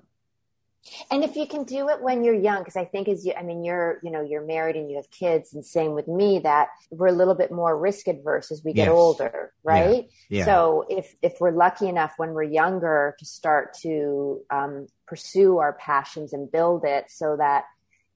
And 1.10 1.24
if 1.24 1.36
you 1.36 1.46
can 1.46 1.64
do 1.64 1.88
it 1.88 2.02
when 2.02 2.24
you're 2.24 2.34
young, 2.34 2.58
because 2.60 2.76
I 2.76 2.84
think 2.84 3.08
as 3.08 3.24
you, 3.26 3.32
I 3.38 3.42
mean, 3.42 3.64
you're, 3.64 4.00
you 4.02 4.10
know, 4.10 4.20
you're 4.20 4.44
married 4.44 4.76
and 4.76 4.90
you 4.90 4.96
have 4.96 5.10
kids, 5.10 5.54
and 5.54 5.64
same 5.64 5.92
with 5.92 6.08
me, 6.08 6.40
that 6.40 6.68
we're 6.90 7.08
a 7.08 7.12
little 7.12 7.34
bit 7.34 7.50
more 7.50 7.78
risk 7.78 8.08
adverse 8.08 8.50
as 8.50 8.62
we 8.64 8.72
get 8.72 8.86
yes. 8.86 8.92
older, 8.92 9.52
right? 9.62 10.08
Yeah. 10.28 10.38
yeah. 10.38 10.44
So 10.44 10.86
if 10.88 11.14
if 11.22 11.40
we're 11.40 11.52
lucky 11.52 11.88
enough 11.88 12.14
when 12.16 12.30
we're 12.30 12.42
younger 12.42 13.16
to 13.18 13.24
start 13.24 13.74
to 13.82 14.40
um, 14.50 14.86
pursue 15.06 15.58
our 15.58 15.74
passions 15.74 16.32
and 16.32 16.50
build 16.50 16.84
it, 16.84 17.06
so 17.08 17.36
that 17.36 17.64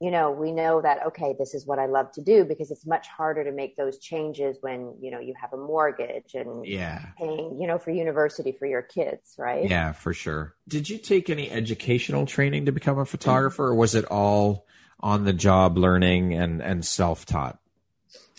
you 0.03 0.11
know, 0.11 0.31
we 0.31 0.51
know 0.51 0.81
that, 0.81 1.05
okay, 1.07 1.33
this 1.39 1.53
is 1.53 1.65
what 1.65 1.79
I 1.79 1.85
love 1.85 2.11
to 2.11 2.21
do 2.21 2.43
because 2.43 2.71
it's 2.71 2.85
much 2.85 3.07
harder 3.07 3.45
to 3.45 3.53
make 3.53 3.77
those 3.77 3.99
changes 3.99 4.57
when, 4.59 4.93
you 4.99 5.09
know, 5.09 5.21
you 5.21 5.33
have 5.39 5.53
a 5.53 5.57
mortgage 5.57 6.33
and 6.33 6.65
yeah. 6.65 7.05
paying, 7.17 7.57
you 7.57 7.67
know, 7.67 7.77
for 7.77 7.91
university 7.91 8.51
for 8.51 8.65
your 8.65 8.81
kids, 8.81 9.35
right? 9.37 9.69
Yeah, 9.69 9.93
for 9.93 10.13
sure. 10.13 10.55
Did 10.67 10.89
you 10.89 10.97
take 10.97 11.29
any 11.29 11.49
educational 11.49 12.25
training 12.25 12.65
to 12.65 12.73
become 12.73 12.99
a 12.99 13.05
photographer 13.05 13.67
or 13.67 13.75
was 13.75 13.95
it 13.95 14.03
all 14.03 14.65
on 14.99 15.23
the 15.23 15.31
job 15.31 15.77
learning 15.77 16.33
and, 16.33 16.61
and 16.61 16.83
self 16.83 17.25
taught? 17.25 17.57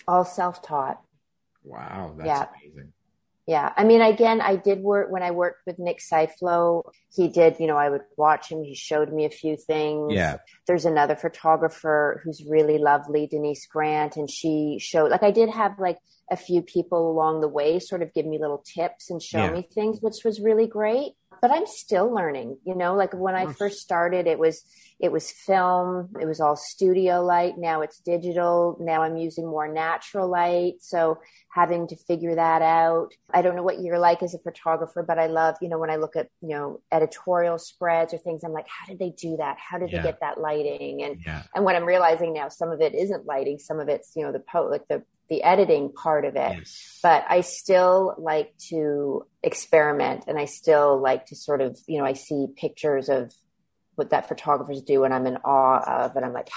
All 0.07 0.23
self 0.23 0.61
taught. 0.61 1.01
Wow, 1.63 2.13
that's 2.15 2.27
yeah. 2.27 2.45
amazing. 2.61 2.93
Yeah. 3.47 3.71
I 3.77 3.83
mean, 3.83 4.01
again, 4.01 4.41
I 4.41 4.55
did 4.55 4.79
work 4.79 5.11
when 5.11 5.21
I 5.21 5.29
worked 5.29 5.67
with 5.67 5.77
Nick 5.77 5.99
Siflo. 5.99 6.83
He 7.15 7.27
did, 7.27 7.57
you 7.59 7.67
know, 7.67 7.77
I 7.77 7.91
would 7.91 8.01
watch 8.17 8.49
him. 8.49 8.63
He 8.63 8.73
showed 8.73 9.13
me 9.13 9.25
a 9.25 9.29
few 9.29 9.55
things. 9.55 10.13
Yeah. 10.13 10.37
There's 10.65 10.85
another 10.85 11.15
photographer 11.15 12.21
who's 12.23 12.43
really 12.43 12.79
lovely, 12.79 13.27
Denise 13.27 13.67
Grant, 13.67 14.17
and 14.17 14.29
she 14.29 14.77
showed, 14.79 15.11
like, 15.11 15.21
I 15.21 15.29
did 15.29 15.49
have 15.49 15.77
like 15.77 15.99
a 16.31 16.35
few 16.35 16.63
people 16.63 17.11
along 17.11 17.41
the 17.41 17.47
way 17.47 17.77
sort 17.77 18.01
of 18.01 18.11
give 18.15 18.25
me 18.25 18.39
little 18.39 18.63
tips 18.65 19.11
and 19.11 19.21
show 19.21 19.43
yeah. 19.43 19.51
me 19.51 19.61
things, 19.61 19.99
which 20.01 20.23
was 20.25 20.39
really 20.39 20.65
great. 20.65 21.13
But 21.39 21.51
I'm 21.51 21.67
still 21.67 22.11
learning, 22.11 22.57
you 22.65 22.75
know, 22.75 22.95
like 22.95 23.13
when 23.13 23.35
I 23.35 23.51
first 23.53 23.79
started, 23.79 24.25
it 24.25 24.39
was, 24.39 24.63
it 24.99 25.11
was 25.11 25.31
film, 25.31 26.09
it 26.21 26.25
was 26.25 26.39
all 26.39 26.55
studio 26.55 27.23
light. 27.23 27.57
Now 27.57 27.81
it's 27.81 27.99
digital. 27.99 28.77
Now 28.79 29.01
I'm 29.01 29.17
using 29.17 29.45
more 29.45 29.67
natural 29.67 30.29
light. 30.29 30.75
So 30.79 31.19
having 31.53 31.87
to 31.87 31.95
figure 31.95 32.35
that 32.35 32.61
out. 32.61 33.09
I 33.33 33.41
don't 33.41 33.55
know 33.55 33.63
what 33.63 33.81
you're 33.81 33.99
like 33.99 34.23
as 34.23 34.33
a 34.33 34.39
photographer, 34.39 35.03
but 35.03 35.19
I 35.19 35.27
love, 35.27 35.55
you 35.61 35.69
know, 35.69 35.79
when 35.79 35.89
I 35.89 35.97
look 35.97 36.15
at, 36.15 36.29
you 36.41 36.49
know, 36.49 36.81
editorial 36.91 37.57
spreads 37.57 38.13
or 38.13 38.17
things, 38.17 38.43
I'm 38.43 38.53
like, 38.53 38.67
how 38.67 38.87
did 38.87 38.99
they 38.99 39.11
do 39.11 39.37
that? 39.37 39.57
How 39.57 39.77
did 39.77 39.91
yeah. 39.91 40.01
they 40.01 40.09
get 40.09 40.19
that 40.21 40.39
lighting? 40.39 41.03
And, 41.03 41.21
yeah. 41.25 41.43
and 41.53 41.65
what 41.65 41.75
I'm 41.75 41.85
realizing 41.85 42.33
now, 42.33 42.49
some 42.49 42.71
of 42.71 42.81
it 42.81 42.93
isn't 42.93 43.25
lighting. 43.25 43.59
Some 43.59 43.79
of 43.79 43.89
it's, 43.89 44.13
you 44.15 44.23
know, 44.23 44.31
the 44.31 44.39
po, 44.39 44.67
like 44.67 44.87
the, 44.87 45.03
the 45.29 45.43
editing 45.43 45.91
part 45.91 46.23
of 46.23 46.35
it. 46.35 46.57
Yes. 46.57 46.99
But 47.01 47.25
I 47.27 47.41
still 47.41 48.15
like 48.17 48.53
to 48.69 49.25
experiment 49.43 50.25
and 50.27 50.37
I 50.37 50.45
still 50.45 51.01
like 51.01 51.25
to 51.27 51.35
sort 51.35 51.61
of, 51.61 51.77
you 51.87 51.99
know, 51.99 52.05
I 52.05 52.13
see 52.13 52.47
pictures 52.55 53.09
of 53.09 53.33
what 53.95 54.09
that 54.11 54.27
photographers 54.27 54.81
do 54.81 55.03
and 55.03 55.13
I'm 55.13 55.27
in 55.27 55.37
awe 55.37 56.05
of, 56.05 56.15
and 56.15 56.25
I'm 56.25 56.33
like, 56.33 56.49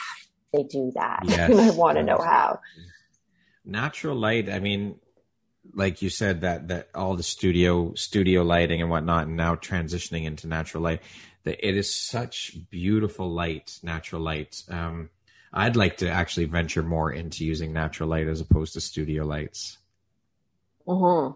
they 0.52 0.62
do 0.62 0.92
that. 0.94 1.22
Yes. 1.28 1.50
I 1.52 1.76
want 1.76 1.98
to 1.98 2.04
know 2.04 2.18
how 2.18 2.60
natural 3.68 4.16
light 4.16 4.48
i 4.48 4.58
mean 4.58 4.96
like 5.74 6.00
you 6.00 6.08
said 6.08 6.40
that 6.40 6.68
that 6.68 6.88
all 6.94 7.14
the 7.14 7.22
studio 7.22 7.92
studio 7.94 8.42
lighting 8.42 8.80
and 8.80 8.90
whatnot 8.90 9.26
and 9.26 9.36
now 9.36 9.54
transitioning 9.54 10.24
into 10.24 10.48
natural 10.48 10.82
light 10.82 11.02
that 11.44 11.66
it 11.66 11.76
is 11.76 11.94
such 11.94 12.56
beautiful 12.70 13.30
light 13.30 13.78
natural 13.82 14.22
light 14.22 14.62
um 14.70 15.10
i'd 15.52 15.76
like 15.76 15.98
to 15.98 16.08
actually 16.08 16.46
venture 16.46 16.82
more 16.82 17.12
into 17.12 17.44
using 17.44 17.72
natural 17.72 18.08
light 18.08 18.26
as 18.26 18.40
opposed 18.40 18.72
to 18.72 18.80
studio 18.80 19.24
lights 19.24 19.76
mm-hmm. 20.86 21.34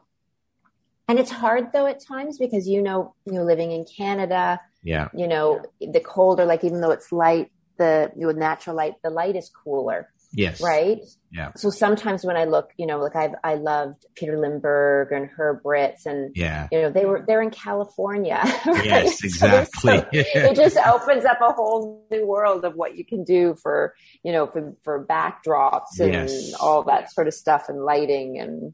and 1.08 1.18
it's 1.18 1.30
hard 1.30 1.70
though 1.72 1.86
at 1.86 2.00
times 2.00 2.38
because 2.38 2.66
you 2.66 2.80
know 2.80 3.14
you 3.26 3.32
know 3.34 3.44
living 3.44 3.72
in 3.72 3.84
canada 3.84 4.58
yeah 4.82 5.08
you 5.14 5.28
know 5.28 5.62
the 5.80 6.00
colder 6.00 6.44
like 6.44 6.64
even 6.64 6.80
though 6.80 6.90
it's 6.90 7.12
light 7.12 7.50
the 7.78 8.10
with 8.16 8.36
natural 8.36 8.76
light 8.76 8.94
the 9.02 9.10
light 9.10 9.36
is 9.36 9.48
cooler 9.48 10.08
Yes. 10.34 10.62
Right. 10.62 11.00
Yeah. 11.30 11.52
So 11.56 11.68
sometimes 11.70 12.24
when 12.24 12.36
I 12.36 12.44
look, 12.44 12.70
you 12.78 12.86
know, 12.86 12.98
like 12.98 13.14
I've 13.14 13.34
I 13.44 13.54
loved 13.54 14.06
Peter 14.14 14.38
Lindbergh 14.38 15.12
and 15.12 15.28
Herb 15.28 15.60
Ritts 15.64 16.06
and 16.06 16.34
yeah, 16.34 16.68
you 16.72 16.80
know, 16.80 16.90
they 16.90 17.04
were 17.04 17.22
they're 17.26 17.42
in 17.42 17.50
California. 17.50 18.42
Right? 18.72 18.84
Yes, 18.84 19.22
exactly. 19.22 19.98
So 19.98 20.06
it 20.12 20.56
just 20.56 20.76
opens 20.78 21.24
up 21.24 21.40
a 21.40 21.52
whole 21.52 22.06
new 22.10 22.26
world 22.26 22.64
of 22.64 22.74
what 22.74 22.96
you 22.96 23.04
can 23.04 23.24
do 23.24 23.54
for, 23.54 23.94
you 24.22 24.32
know, 24.32 24.46
for 24.46 24.74
for 24.82 25.04
backdrops 25.04 26.00
and 26.00 26.12
yes. 26.12 26.54
all 26.58 26.82
that 26.84 27.12
sort 27.12 27.28
of 27.28 27.34
stuff 27.34 27.68
and 27.68 27.84
lighting 27.84 28.38
and 28.38 28.72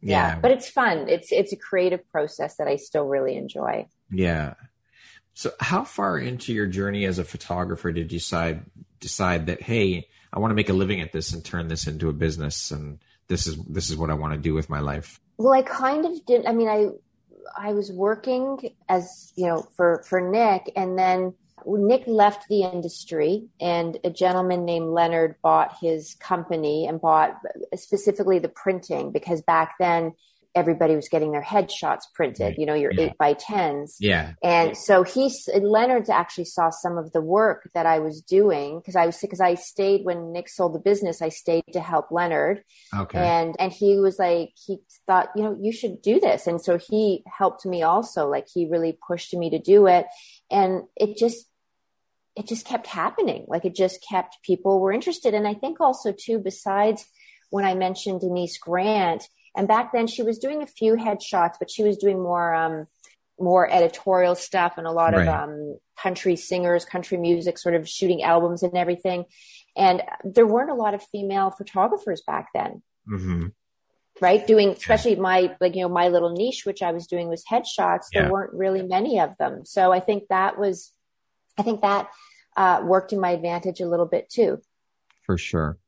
yeah. 0.00 0.34
yeah. 0.34 0.38
But 0.38 0.52
it's 0.52 0.68
fun. 0.68 1.08
It's 1.08 1.32
it's 1.32 1.52
a 1.52 1.56
creative 1.56 2.08
process 2.10 2.56
that 2.56 2.68
I 2.68 2.76
still 2.76 3.06
really 3.06 3.36
enjoy. 3.36 3.86
Yeah. 4.10 4.54
So 5.34 5.50
how 5.60 5.84
far 5.84 6.18
into 6.18 6.52
your 6.52 6.66
journey 6.66 7.04
as 7.04 7.18
a 7.18 7.24
photographer 7.24 7.92
did 7.92 8.12
you 8.12 8.18
decide 8.18 8.64
decide 9.00 9.46
that 9.46 9.62
hey, 9.62 10.08
I 10.32 10.38
want 10.38 10.50
to 10.52 10.54
make 10.54 10.70
a 10.70 10.74
living 10.74 11.00
at 11.00 11.12
this 11.12 11.32
and 11.32 11.44
turn 11.44 11.68
this 11.68 11.86
into 11.86 12.08
a 12.08 12.12
business 12.12 12.70
and 12.70 12.98
this 13.28 13.46
is 13.46 13.56
this 13.64 13.90
is 13.90 13.96
what 13.96 14.10
I 14.10 14.14
want 14.14 14.34
to 14.34 14.38
do 14.38 14.54
with 14.54 14.70
my 14.70 14.80
life. 14.80 15.20
Well, 15.36 15.52
I 15.52 15.62
kind 15.62 16.06
of 16.06 16.24
did 16.24 16.46
I 16.46 16.52
mean 16.52 16.68
I 16.68 16.88
I 17.56 17.72
was 17.72 17.92
working 17.92 18.74
as, 18.88 19.32
you 19.36 19.46
know, 19.46 19.66
for 19.76 20.04
for 20.08 20.20
Nick 20.20 20.72
and 20.76 20.98
then 20.98 21.34
Nick 21.66 22.04
left 22.06 22.48
the 22.48 22.62
industry 22.62 23.46
and 23.60 23.98
a 24.04 24.10
gentleman 24.10 24.64
named 24.64 24.88
Leonard 24.88 25.36
bought 25.42 25.76
his 25.80 26.14
company 26.16 26.86
and 26.86 27.00
bought 27.00 27.40
specifically 27.74 28.38
the 28.38 28.48
printing 28.48 29.12
because 29.12 29.40
back 29.42 29.74
then 29.78 30.12
everybody 30.54 30.94
was 30.94 31.08
getting 31.08 31.32
their 31.32 31.42
headshots 31.42 32.02
printed, 32.14 32.40
right. 32.40 32.58
you 32.58 32.66
know, 32.66 32.74
your 32.74 32.92
yeah. 32.92 33.06
eight 33.06 33.18
by 33.18 33.32
tens. 33.32 33.96
Yeah. 33.98 34.34
And 34.42 34.76
so 34.76 35.02
he, 35.02 35.32
Leonard's 35.54 36.08
actually 36.10 36.44
saw 36.44 36.70
some 36.70 36.96
of 36.96 37.12
the 37.12 37.20
work 37.20 37.68
that 37.74 37.86
I 37.86 37.98
was 37.98 38.20
doing 38.20 38.78
because 38.78 38.96
I 38.96 39.06
was, 39.06 39.18
because 39.18 39.40
I 39.40 39.54
stayed 39.54 40.04
when 40.04 40.32
Nick 40.32 40.48
sold 40.48 40.74
the 40.74 40.78
business, 40.78 41.20
I 41.20 41.28
stayed 41.30 41.64
to 41.72 41.80
help 41.80 42.10
Leonard. 42.10 42.62
Okay. 42.94 43.18
And, 43.18 43.56
and 43.58 43.72
he 43.72 43.98
was 43.98 44.18
like, 44.18 44.52
he 44.54 44.78
thought, 45.06 45.30
you 45.34 45.42
know, 45.42 45.58
you 45.60 45.72
should 45.72 46.00
do 46.00 46.20
this. 46.20 46.46
And 46.46 46.62
so 46.62 46.78
he 46.78 47.24
helped 47.26 47.66
me 47.66 47.82
also, 47.82 48.28
like 48.28 48.46
he 48.52 48.66
really 48.66 48.96
pushed 49.06 49.34
me 49.34 49.50
to 49.50 49.58
do 49.58 49.86
it. 49.86 50.06
And 50.50 50.82
it 50.96 51.16
just, 51.16 51.46
it 52.36 52.46
just 52.46 52.66
kept 52.66 52.86
happening. 52.86 53.44
Like 53.48 53.64
it 53.64 53.74
just 53.74 54.04
kept 54.08 54.42
people 54.42 54.80
were 54.80 54.92
interested. 54.92 55.34
And 55.34 55.48
I 55.48 55.54
think 55.54 55.80
also 55.80 56.12
too, 56.12 56.38
besides 56.38 57.06
when 57.50 57.64
I 57.64 57.74
mentioned 57.74 58.20
Denise 58.20 58.58
Grant, 58.58 59.28
and 59.56 59.68
back 59.68 59.92
then 59.92 60.06
she 60.06 60.22
was 60.22 60.38
doing 60.38 60.62
a 60.62 60.66
few 60.66 60.94
headshots, 60.96 61.54
but 61.58 61.70
she 61.70 61.82
was 61.82 61.96
doing 61.96 62.22
more, 62.22 62.54
um, 62.54 62.86
more 63.38 63.70
editorial 63.70 64.34
stuff 64.34 64.74
and 64.78 64.86
a 64.86 64.92
lot 64.92 65.12
right. 65.14 65.26
of, 65.26 65.28
um, 65.28 65.78
country 65.98 66.36
singers, 66.36 66.84
country 66.84 67.18
music, 67.18 67.58
sort 67.58 67.74
of 67.74 67.88
shooting 67.88 68.22
albums 68.22 68.62
and 68.62 68.76
everything. 68.76 69.24
And 69.76 70.02
there 70.24 70.46
weren't 70.46 70.70
a 70.70 70.74
lot 70.74 70.94
of 70.94 71.02
female 71.02 71.50
photographers 71.50 72.22
back 72.26 72.48
then. 72.54 72.82
Mm-hmm. 73.08 73.46
Right. 74.20 74.46
Doing, 74.46 74.70
especially 74.70 75.16
my, 75.16 75.56
like, 75.60 75.74
you 75.74 75.82
know, 75.82 75.88
my 75.88 76.08
little 76.08 76.30
niche, 76.30 76.64
which 76.64 76.82
I 76.82 76.92
was 76.92 77.08
doing 77.08 77.28
was 77.28 77.44
headshots. 77.44 78.06
Yeah. 78.12 78.22
There 78.22 78.30
weren't 78.30 78.54
really 78.54 78.82
many 78.82 79.18
of 79.18 79.36
them. 79.38 79.64
So 79.64 79.92
I 79.92 79.98
think 79.98 80.28
that 80.28 80.56
was, 80.56 80.92
I 81.58 81.62
think 81.62 81.82
that, 81.82 82.08
uh, 82.56 82.82
worked 82.84 83.12
in 83.12 83.18
my 83.18 83.30
advantage 83.30 83.80
a 83.80 83.88
little 83.88 84.06
bit 84.06 84.30
too. 84.30 84.60
For 85.26 85.36
sure. 85.36 85.78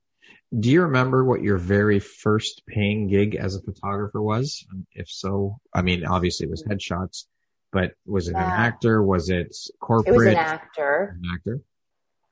Do 0.57 0.71
you 0.71 0.83
remember 0.83 1.25
what 1.25 1.43
your 1.43 1.59
very 1.59 1.99
first 1.99 2.63
paying 2.67 3.09
gig 3.09 3.35
as 3.35 3.57
a 3.57 3.63
photographer 3.63 4.23
was? 4.23 4.65
If 4.93 5.09
so, 5.11 5.59
I 5.75 5.83
mean, 5.83 6.07
obviously 6.07 6.47
it 6.47 6.51
was 6.51 6.63
mm-hmm. 6.63 6.73
headshots, 6.73 7.25
but 7.73 7.93
was 8.07 8.29
it 8.29 8.37
an 8.37 8.43
actor? 8.43 9.03
Was 9.03 9.29
it 9.29 9.57
corporate? 9.81 10.15
It 10.15 10.19
was 10.19 10.27
an 10.27 10.37
actor. 10.37 11.19
An 11.21 11.31
actor. 11.35 11.61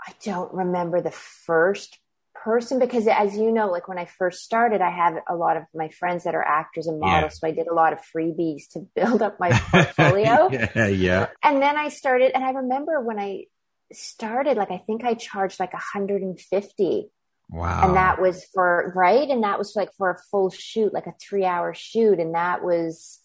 I 0.07 0.13
don't 0.23 0.53
remember 0.53 1.01
the 1.01 1.11
first 1.11 1.99
person 2.45 2.79
because 2.79 3.09
as 3.09 3.37
you 3.37 3.51
know, 3.51 3.71
like 3.71 3.89
when 3.89 3.99
I 3.99 4.05
first 4.05 4.45
started, 4.45 4.83
I 4.83 4.91
have 4.91 5.15
a 5.29 5.35
lot 5.35 5.57
of 5.57 5.65
my 5.75 5.89
friends 5.89 6.25
that 6.25 6.35
are 6.35 6.45
actors 6.45 6.87
and 6.87 7.01
models. 7.01 7.33
Yeah. 7.43 7.49
So 7.49 7.49
I 7.49 7.51
did 7.53 7.67
a 7.67 7.75
lot 7.75 7.95
of 7.95 8.01
freebies 8.15 8.69
to 8.73 8.81
build 8.95 9.23
up 9.23 9.41
my 9.41 9.51
portfolio. 9.71 10.51
yeah, 10.53 10.87
yeah. 10.89 11.27
And 11.43 11.63
then 11.63 11.77
I 11.77 11.89
started, 11.89 12.33
and 12.35 12.45
I 12.45 12.51
remember 12.51 13.01
when 13.01 13.19
I 13.19 13.45
started, 13.93 14.57
like 14.57 14.71
I 14.71 14.79
think 14.79 15.05
I 15.05 15.15
charged 15.15 15.59
like 15.59 15.73
150 15.73 17.11
Wow. 17.51 17.87
And 17.87 17.97
that 17.97 18.21
was 18.21 18.45
for, 18.53 18.93
right? 18.97 19.29
And 19.29 19.45
that 19.45 19.59
was 19.59 19.77
like 19.77 19.91
for 19.97 20.11
a 20.11 20.19
full 20.31 20.51
shoot, 20.51 20.93
like 20.93 21.07
a 21.07 21.15
three 21.21 21.45
hour 21.45 21.75
shoot. 21.75 22.19
And 22.19 22.35
that 22.35 22.65
was, 22.65 23.21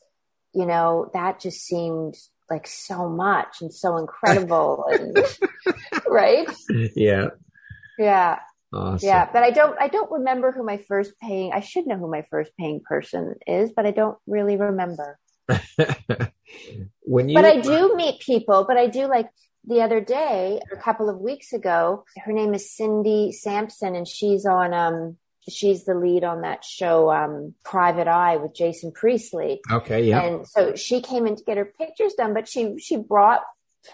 you 0.53 0.65
know, 0.65 1.09
that 1.13 1.39
just 1.39 1.61
seemed 1.61 2.15
like 2.49 2.67
so 2.67 3.07
much 3.07 3.61
and 3.61 3.73
so 3.73 3.97
incredible. 3.97 4.85
and, 4.91 5.17
right? 6.07 6.47
Yeah. 6.95 7.29
Yeah. 7.97 8.39
Awesome. 8.71 9.07
Yeah, 9.07 9.27
but 9.31 9.41
I 9.41 9.49
don't 9.49 9.75
I 9.81 9.87
don't 9.87 10.11
remember 10.11 10.51
who 10.51 10.63
my 10.63 10.77
first 10.77 11.13
paying 11.19 11.51
I 11.53 11.59
should 11.59 11.87
know 11.87 11.97
who 11.97 12.09
my 12.09 12.23
first 12.29 12.51
paying 12.55 12.81
person 12.81 13.35
is, 13.47 13.71
but 13.75 13.87
I 13.87 13.91
don't 13.91 14.17
really 14.27 14.57
remember. 14.57 15.17
when 17.01 17.29
you 17.29 17.35
But 17.35 17.45
I 17.45 17.61
do 17.61 17.95
meet 17.95 18.19
people, 18.19 18.65
but 18.67 18.77
I 18.77 18.85
do 18.85 19.07
like 19.07 19.27
the 19.69 19.81
other 19.81 20.01
day, 20.01 20.59
a 20.73 20.75
couple 20.77 21.09
of 21.09 21.19
weeks 21.19 21.53
ago, 21.53 22.03
her 22.25 22.33
name 22.33 22.53
is 22.55 22.75
Cindy 22.75 23.31
Sampson 23.31 23.95
and 23.95 24.07
she's 24.07 24.45
on, 24.45 24.73
um, 24.73 25.17
she's 25.47 25.85
the 25.85 25.93
lead 25.93 26.23
on 26.23 26.41
that 26.41 26.65
show, 26.65 27.11
um, 27.11 27.53
Private 27.63 28.07
Eye 28.07 28.37
with 28.37 28.55
Jason 28.55 28.91
Priestley. 28.91 29.61
Okay. 29.71 30.05
Yeah. 30.05 30.23
And 30.23 30.47
so 30.47 30.75
she 30.75 31.01
came 31.01 31.27
in 31.27 31.35
to 31.35 31.43
get 31.43 31.57
her 31.57 31.71
pictures 31.77 32.15
done, 32.15 32.33
but 32.33 32.49
she, 32.49 32.79
she 32.79 32.97
brought 32.97 33.41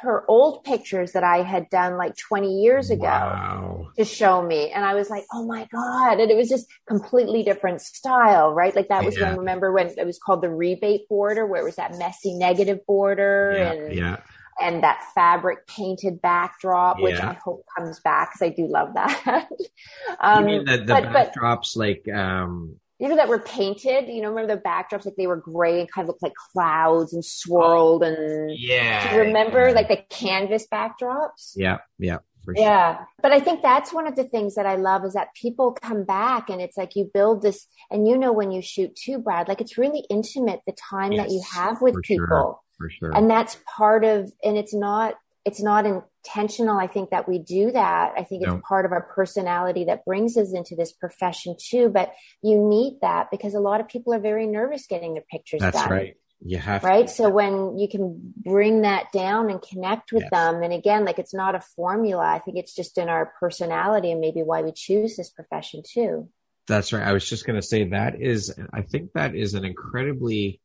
her 0.02 0.24
old 0.30 0.64
pictures 0.64 1.12
that 1.12 1.24
I 1.24 1.44
had 1.44 1.70
done 1.70 1.98
like 1.98 2.16
20 2.16 2.62
years 2.62 2.90
ago 2.90 3.04
wow. 3.04 3.88
to 3.98 4.06
show 4.06 4.42
me. 4.42 4.72
And 4.72 4.86
I 4.86 4.94
was 4.94 5.10
like, 5.10 5.26
oh 5.34 5.46
my 5.46 5.68
God. 5.72 6.20
And 6.20 6.32
it 6.32 6.38
was 6.38 6.48
just 6.48 6.68
completely 6.88 7.44
different 7.44 7.82
style, 7.82 8.54
right? 8.54 8.74
Like 8.74 8.88
that 8.88 9.04
was 9.04 9.18
yeah. 9.18 9.30
when, 9.30 9.40
remember 9.40 9.74
when 9.74 9.88
it 9.88 10.06
was 10.06 10.20
called 10.20 10.42
the 10.42 10.50
rebate 10.50 11.10
border, 11.10 11.46
where 11.46 11.62
it 11.62 11.66
was 11.66 11.76
that 11.76 11.98
messy 11.98 12.34
negative 12.34 12.86
border 12.86 13.54
yeah, 13.58 13.72
and 13.72 13.94
yeah 13.94 14.18
and 14.60 14.84
that 14.84 15.04
fabric 15.14 15.68
painted 15.68 16.22
backdrop, 16.22 17.00
which 17.02 17.20
I 17.20 17.34
hope 17.34 17.66
comes 17.78 18.00
back 18.00 18.32
because 18.32 18.46
I 18.46 18.56
do 18.56 18.68
love 18.68 18.94
that. 18.94 19.48
um, 20.20 20.48
you 20.48 20.58
mean 20.58 20.66
the, 20.66 20.78
the 20.78 20.86
but, 20.86 21.04
backdrops 21.06 21.76
but, 21.76 21.80
like, 21.80 22.08
um, 22.16 22.80
you 23.00 23.10
know, 23.10 23.18
that 23.18 23.28
were 23.28 23.40
painted, 23.40 24.08
you 24.08 24.22
know, 24.22 24.30
remember 24.30 24.56
the 24.56 24.62
backdrops, 24.62 25.06
like 25.06 25.16
they 25.18 25.28
were 25.28 25.36
gray 25.36 25.82
and 25.82 25.92
kind 25.92 26.06
of 26.06 26.10
looked 26.10 26.24
like 26.24 26.34
clouds 26.54 27.14
and 27.14 27.26
swirled 27.26 28.04
and 28.04 28.58
yeah. 28.58 29.10
Do 29.10 29.16
you 29.16 29.22
remember 29.24 29.68
yeah. 29.68 29.74
like 29.74 29.90
the 29.90 29.98
canvas 30.10 30.66
backdrops? 30.72 31.54
Yeah. 31.56 31.80
Yeah. 32.00 32.20
Sure. 32.46 32.54
Yeah. 32.56 33.00
But 33.22 33.34
I 33.34 33.40
think 33.40 33.62
that's 33.62 33.92
one 33.92 34.08
of 34.08 34.16
the 34.16 34.24
things 34.24 34.56
that 34.56 34.66
I 34.66 34.76
love 34.76 35.04
is 35.04 35.14
that 35.14 35.34
people 35.34 35.74
come 35.74 36.06
back 36.06 36.50
and 36.50 36.62
it's 36.62 36.78
like 36.78 36.96
you 36.96 37.10
build 37.12 37.42
this, 37.42 37.68
and 37.92 38.08
you 38.08 38.18
know, 38.18 38.32
when 38.32 38.52
you 38.52 38.62
shoot 38.62 38.96
too, 38.96 39.18
Brad, 39.18 39.48
like 39.48 39.62
it's 39.62 39.78
really 39.78 40.06
intimate 40.10 40.62
the 40.66 40.74
time 40.74 41.12
yes, 41.12 41.26
that 41.26 41.34
you 41.34 41.42
have 41.54 41.82
with 41.82 42.02
people. 42.04 42.28
Sure 42.28 42.60
for 42.78 42.90
sure. 42.90 43.16
And 43.16 43.30
that's 43.30 43.58
part 43.78 44.04
of, 44.04 44.32
and 44.44 44.58
it's 44.58 44.74
not, 44.74 45.16
it's 45.46 45.62
not 45.62 45.86
intentional. 45.86 46.78
I 46.78 46.88
think 46.88 47.12
that 47.12 47.28
we 47.28 47.40
do 47.40 47.72
that. 47.72 48.14
I 48.18 48.24
think 48.24 48.44
no. 48.44 48.56
it's 48.56 48.68
part 48.68 48.86
of 48.86 48.92
our 48.92 49.04
personality 49.04 49.86
that 49.86 50.04
brings 50.04 50.38
us 50.38 50.54
into 50.54 50.76
this 50.76 50.92
profession 50.92 51.56
too. 51.60 51.90
But 51.90 52.14
you 52.42 52.58
need 52.58 52.98
that 53.02 53.30
because 53.30 53.54
a 53.54 53.60
lot 53.60 53.80
of 53.80 53.88
people 53.88 54.14
are 54.14 54.20
very 54.20 54.48
nervous 54.48 54.88
getting 54.88 55.14
their 55.14 55.24
pictures 55.30 55.62
that's 55.62 55.78
done. 55.78 55.92
right. 55.92 56.16
You 56.44 56.58
have 56.58 56.84
right. 56.84 57.10
So 57.10 57.30
when 57.30 57.78
you 57.78 57.88
can 57.88 58.34
bring 58.36 58.82
that 58.82 59.12
down 59.14 59.50
and 59.50 59.62
connect 59.62 60.12
with 60.12 60.24
Yes. 60.24 60.32
them, 60.32 60.64
and 60.64 60.74
again, 60.74 61.06
like 61.06 61.18
it's 61.18 61.34
not 61.34 61.56
a 61.56 61.62
formula. 61.62 62.26
I 62.26 62.40
think 62.40 62.58
it's 62.58 62.76
just 62.76 62.98
in 62.98 63.08
our 63.08 63.34
personality 63.40 64.12
and 64.12 64.20
maybe 64.20 64.42
why 64.42 64.62
we 64.62 64.72
choose 64.74 65.16
this 65.16 65.30
profession 65.30 65.82
too. 65.88 66.30
That's 66.68 66.92
right. 66.92 67.08
I 67.08 67.14
was 67.14 67.28
just 67.28 67.46
going 67.46 67.60
to 67.60 67.66
say 67.66 67.90
that 67.90 68.20
is, 68.20 68.54
I 68.74 68.82
think 68.82 69.14
that 69.14 69.36
is 69.36 69.54
an 69.54 69.64
incredibly 69.64 70.60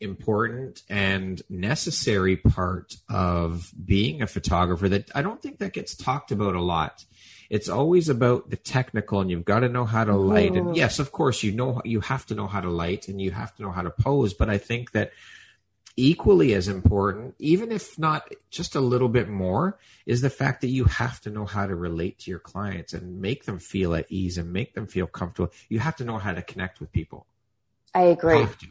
important 0.00 0.82
and 0.88 1.42
necessary 1.48 2.36
part 2.36 2.96
of 3.08 3.72
being 3.84 4.22
a 4.22 4.26
photographer 4.26 4.88
that 4.88 5.10
I 5.14 5.22
don't 5.22 5.42
think 5.42 5.58
that 5.58 5.72
gets 5.72 5.94
talked 5.94 6.32
about 6.32 6.54
a 6.54 6.60
lot. 6.60 7.04
It's 7.50 7.68
always 7.68 8.08
about 8.08 8.50
the 8.50 8.56
technical 8.56 9.20
and 9.20 9.30
you've 9.30 9.44
got 9.44 9.60
to 9.60 9.68
know 9.68 9.84
how 9.84 10.04
to 10.04 10.16
light. 10.16 10.54
And 10.54 10.70
Mhm. 10.70 10.76
yes, 10.76 10.98
of 10.98 11.12
course, 11.12 11.42
you 11.42 11.52
know, 11.52 11.82
you 11.84 12.00
have 12.00 12.24
to 12.26 12.34
know 12.34 12.46
how 12.46 12.60
to 12.60 12.70
light 12.70 13.08
and 13.08 13.20
you 13.20 13.32
have 13.32 13.54
to 13.56 13.62
know 13.62 13.72
how 13.72 13.82
to 13.82 13.90
pose. 13.90 14.34
But 14.34 14.48
I 14.48 14.58
think 14.58 14.92
that 14.92 15.12
equally 15.96 16.54
as 16.54 16.68
important, 16.68 17.34
even 17.38 17.72
if 17.72 17.98
not 17.98 18.32
just 18.50 18.74
a 18.74 18.80
little 18.80 19.08
bit 19.08 19.28
more, 19.28 19.78
is 20.06 20.20
the 20.20 20.30
fact 20.30 20.60
that 20.60 20.68
you 20.68 20.84
have 20.84 21.20
to 21.22 21.30
know 21.30 21.44
how 21.44 21.66
to 21.66 21.74
relate 21.74 22.20
to 22.20 22.30
your 22.30 22.38
clients 22.38 22.92
and 22.92 23.20
make 23.20 23.44
them 23.44 23.58
feel 23.58 23.94
at 23.94 24.06
ease 24.08 24.38
and 24.38 24.52
make 24.52 24.74
them 24.74 24.86
feel 24.86 25.06
comfortable. 25.06 25.52
You 25.68 25.80
have 25.80 25.96
to 25.96 26.04
know 26.04 26.18
how 26.18 26.32
to 26.32 26.42
connect 26.42 26.80
with 26.80 26.92
people. 26.92 27.26
I 27.94 28.02
agree. 28.02 28.38
Have 28.38 28.56
to. 28.58 28.68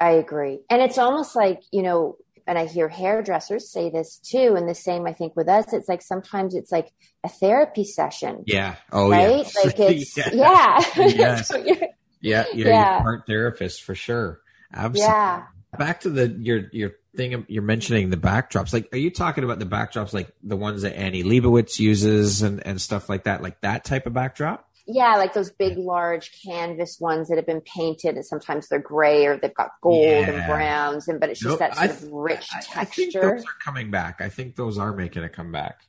I 0.00 0.10
agree. 0.12 0.60
And 0.70 0.80
it's 0.82 0.98
almost 0.98 1.34
like, 1.36 1.60
you 1.72 1.82
know, 1.82 2.16
and 2.46 2.56
I 2.58 2.64
hear 2.66 2.88
hairdressers 2.88 3.70
say 3.70 3.90
this 3.90 4.18
too. 4.18 4.54
And 4.56 4.68
the 4.68 4.74
same, 4.74 5.06
I 5.06 5.12
think, 5.12 5.36
with 5.36 5.48
us, 5.48 5.72
it's 5.72 5.88
like 5.88 6.00
sometimes 6.02 6.54
it's 6.54 6.72
like 6.72 6.90
a 7.24 7.28
therapy 7.28 7.84
session. 7.84 8.44
Yeah. 8.46 8.76
Oh, 8.92 9.10
right? 9.10 9.44
yeah. 9.44 9.62
Like 9.64 9.78
it's, 9.78 10.16
yeah. 10.16 10.30
yeah. 10.32 10.80
Yes. 10.96 11.48
So 11.52 11.58
you're- 11.58 11.88
Yeah. 12.20 12.44
You're 12.54 12.68
Yeah. 12.68 13.02
therapist 13.26 13.82
for 13.82 13.94
sure. 13.94 14.40
Absolutely. 14.72 15.12
yeah. 15.14 15.42
Back 15.78 16.00
to 16.00 16.10
the 16.10 16.28
your 16.28 16.62
your 16.72 16.92
thing. 17.14 17.44
You're 17.48 17.62
mentioning 17.62 18.08
the 18.08 18.16
backdrops. 18.16 18.72
Like, 18.72 18.88
are 18.92 18.98
you 18.98 19.10
talking 19.10 19.44
about 19.44 19.58
the 19.58 19.66
backdrops 19.66 20.14
like 20.14 20.30
the 20.42 20.56
ones 20.56 20.82
that 20.82 20.96
Annie 20.96 21.22
Leibovitz 21.24 21.78
uses 21.78 22.40
and 22.42 22.66
and 22.66 22.80
stuff 22.80 23.08
like 23.10 23.24
that? 23.24 23.42
Like 23.42 23.60
that 23.60 23.84
type 23.84 24.06
of 24.06 24.14
backdrop? 24.14 24.67
Yeah, 24.90 25.16
like 25.16 25.34
those 25.34 25.50
big, 25.50 25.76
large 25.76 26.32
canvas 26.44 26.98
ones 26.98 27.28
that 27.28 27.36
have 27.36 27.44
been 27.46 27.60
painted, 27.60 28.14
and 28.14 28.24
sometimes 28.24 28.68
they're 28.68 28.78
gray 28.78 29.26
or 29.26 29.36
they've 29.36 29.54
got 29.54 29.70
gold 29.82 30.02
Yeah. 30.02 30.30
and 30.30 30.46
browns, 30.46 31.08
and 31.08 31.20
but 31.20 31.28
it's 31.28 31.40
just 31.40 31.50
Nope, 31.50 31.58
that 31.58 31.78
I 31.78 31.88
sort 31.88 32.02
of 32.04 32.12
rich 32.12 32.48
I, 32.54 32.58
I 32.80 32.84
think 32.86 33.12
texture. 33.12 33.20
those 33.20 33.44
are 33.44 33.58
coming 33.62 33.90
back. 33.90 34.22
I 34.22 34.30
think 34.30 34.56
those 34.56 34.78
are 34.78 34.94
making 34.96 35.24
a 35.24 35.28
comeback. 35.28 35.82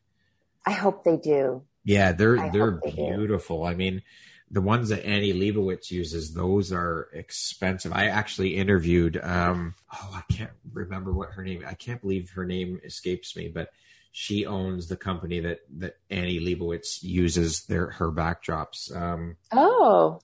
I 0.66 0.72
hope 0.72 1.06
they 1.06 1.16
do. 1.16 1.64
Yeah, 1.86 2.12
they're 2.12 2.38
I 2.38 2.50
they're 2.50 2.72
hope 2.72 2.82
they 2.84 2.92
do. 2.92 3.16
beautiful. 3.16 3.64
I 3.64 3.74
mean, 3.74 4.02
the 4.52 4.62
ones 4.62 4.90
that 4.90 5.06
Annie 5.06 5.32
Leibovitz 5.34 5.92
uses, 5.92 6.34
those 6.34 6.74
are 6.74 7.08
expensive. 7.14 7.94
I 7.94 8.08
actually 8.08 8.58
interviewed 8.58 9.18
um 9.24 9.76
oh, 9.94 10.12
I 10.14 10.34
can't 10.34 10.52
remember 10.74 11.14
what 11.14 11.30
her 11.32 11.44
name. 11.44 11.64
I 11.66 11.74
can't 11.74 12.02
believe 12.02 12.32
her 12.32 12.46
name 12.46 12.82
escapes 12.84 13.34
me, 13.38 13.48
but 13.48 13.70
she 14.12 14.46
owns 14.46 14.88
the 14.88 14.98
company 14.98 15.42
that 15.42 15.60
that 15.78 15.96
Annie 16.10 16.40
Leibovitz 16.40 17.02
uses 17.02 17.66
their 17.66 17.92
her 17.92 18.12
backdrops. 18.12 18.96
Um 18.96 19.38
Oh, 19.52 20.20